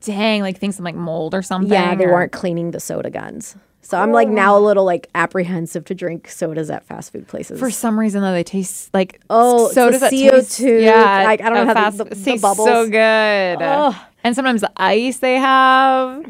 Dang, 0.00 0.42
like 0.42 0.58
things 0.58 0.80
like 0.80 0.96
mold 0.96 1.32
or 1.34 1.42
something. 1.42 1.70
Yeah, 1.72 1.94
they 1.94 2.06
or- 2.06 2.12
weren't 2.12 2.32
cleaning 2.32 2.72
the 2.72 2.80
soda 2.80 3.08
guns, 3.08 3.54
so 3.82 4.00
I'm 4.00 4.10
like 4.10 4.28
now 4.28 4.58
a 4.58 4.60
little 4.60 4.84
like 4.84 5.08
apprehensive 5.14 5.84
to 5.84 5.94
drink 5.94 6.28
sodas 6.28 6.70
at 6.70 6.84
fast 6.84 7.12
food 7.12 7.28
places. 7.28 7.60
For 7.60 7.70
some 7.70 7.96
reason, 8.00 8.20
though, 8.20 8.32
they 8.32 8.42
taste 8.42 8.92
like 8.92 9.20
Oh, 9.30 9.66
it's 9.66 9.74
sodas 9.76 10.00
the 10.00 10.06
CO2. 10.08 10.82
Yeah, 10.82 11.22
Like, 11.24 11.40
I 11.40 11.50
don't 11.50 11.54
know 11.54 11.66
how 11.66 11.74
the- 11.74 11.80
fast- 11.80 11.98
the- 11.98 12.06
it 12.06 12.24
the 12.24 12.38
bubbles. 12.38 12.66
so 12.66 12.88
good. 12.88 13.62
And 14.24 14.34
sometimes 14.34 14.60
the 14.62 14.72
ice 14.76 15.18
they 15.18 15.36
have. 15.36 16.24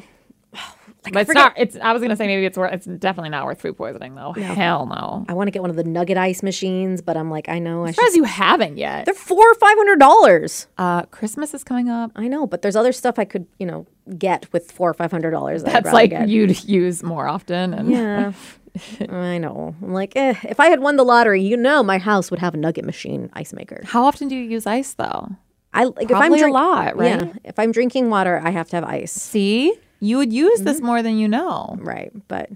But 1.02 1.22
it's 1.22 1.34
not. 1.34 1.54
It's. 1.56 1.76
I 1.76 1.92
was 1.92 2.02
gonna 2.02 2.16
say 2.16 2.26
maybe 2.26 2.46
it's 2.46 2.56
worth. 2.56 2.72
It's 2.72 2.86
definitely 2.86 3.30
not 3.30 3.44
worth 3.46 3.60
food 3.60 3.76
poisoning 3.76 4.14
though. 4.14 4.32
Hell 4.32 4.86
no. 4.86 5.24
I 5.28 5.34
want 5.34 5.48
to 5.48 5.50
get 5.50 5.62
one 5.62 5.70
of 5.70 5.76
the 5.76 5.84
nugget 5.84 6.16
ice 6.16 6.42
machines, 6.42 7.02
but 7.02 7.16
I'm 7.16 7.30
like, 7.30 7.48
I 7.48 7.58
know 7.58 7.84
I 7.84 7.88
should. 7.88 7.96
Surprised 7.96 8.16
you 8.16 8.24
haven't 8.24 8.76
yet. 8.78 9.04
They're 9.06 9.14
four 9.14 9.44
or 9.44 9.54
five 9.54 9.76
hundred 9.76 9.98
dollars. 9.98 10.68
Uh, 10.78 11.02
Christmas 11.02 11.54
is 11.54 11.64
coming 11.64 11.88
up. 11.88 12.12
I 12.14 12.28
know, 12.28 12.46
but 12.46 12.62
there's 12.62 12.76
other 12.76 12.92
stuff 12.92 13.18
I 13.18 13.24
could, 13.24 13.46
you 13.58 13.66
know, 13.66 13.86
get 14.18 14.52
with 14.52 14.70
four 14.70 14.90
or 14.90 14.94
five 14.94 15.10
hundred 15.10 15.32
dollars. 15.32 15.64
That's 15.64 15.92
like 15.92 16.12
you'd 16.26 16.64
use 16.64 17.02
more 17.02 17.26
often. 17.26 17.74
And 17.74 17.90
Yeah, 17.90 18.32
I 19.08 19.38
know. 19.38 19.74
I'm 19.82 19.92
like, 19.92 20.12
eh, 20.16 20.34
if 20.44 20.60
I 20.60 20.66
had 20.66 20.80
won 20.80 20.96
the 20.96 21.04
lottery, 21.04 21.42
you 21.42 21.56
know, 21.56 21.82
my 21.82 21.98
house 21.98 22.30
would 22.30 22.40
have 22.40 22.54
a 22.54 22.56
nugget 22.56 22.84
machine 22.84 23.28
ice 23.32 23.52
maker. 23.52 23.80
How 23.84 24.04
often 24.04 24.28
do 24.28 24.36
you 24.36 24.42
use 24.48 24.66
ice 24.66 24.94
though? 24.94 25.28
I 25.74 25.84
like 25.84 26.10
if 26.10 26.12
I'm 26.12 26.28
Probably 26.28 26.42
a 26.42 26.48
lot, 26.48 26.96
right? 26.96 27.22
Yeah, 27.22 27.32
if 27.44 27.58
I'm 27.58 27.72
drinking 27.72 28.10
water, 28.10 28.40
I 28.44 28.50
have 28.50 28.68
to 28.70 28.76
have 28.76 28.84
ice. 28.84 29.12
See, 29.12 29.72
you 30.02 30.18
would 30.18 30.32
use 30.32 30.60
this 30.62 30.76
Mm-hmm. 30.78 30.86
more 30.86 31.02
than 31.02 31.16
you 31.18 31.28
know. 31.28 31.76
Right, 31.80 32.10
but 32.28 32.50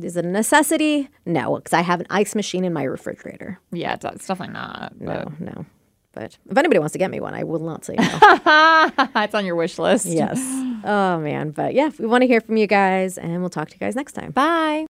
is 0.00 0.16
it 0.16 0.24
a 0.24 0.28
necessity? 0.28 1.08
No, 1.24 1.56
because 1.56 1.72
I 1.72 1.82
have 1.82 2.00
an 2.00 2.06
ice 2.10 2.34
machine 2.34 2.64
in 2.64 2.72
my 2.72 2.82
refrigerator. 2.84 3.58
Yeah, 3.72 3.94
it's, 3.94 4.04
it's 4.04 4.26
definitely 4.26 4.54
not. 4.54 4.92
But 4.98 5.38
No, 5.40 5.52
no. 5.52 5.66
But 6.12 6.36
if 6.50 6.58
anybody 6.58 6.78
wants 6.80 6.92
to 6.92 6.98
get 6.98 7.10
me 7.10 7.20
one, 7.20 7.34
I 7.34 7.44
will 7.44 7.60
not 7.60 7.84
say 7.84 7.94
no. 7.94 8.04
it's 9.16 9.34
on 9.34 9.46
your 9.46 9.54
wish 9.54 9.78
list. 9.78 10.06
yes. 10.06 10.38
Oh 10.84 11.18
man, 11.20 11.50
but 11.52 11.72
yeah, 11.74 11.90
we 11.98 12.06
want 12.06 12.22
to 12.22 12.26
hear 12.26 12.40
from 12.40 12.56
you 12.56 12.66
guys, 12.66 13.16
and 13.18 13.40
we'll 13.40 13.50
talk 13.50 13.68
to 13.68 13.74
you 13.74 13.78
guys 13.80 13.94
next 13.94 14.12
time. 14.14 14.32
Bye. 14.32 14.86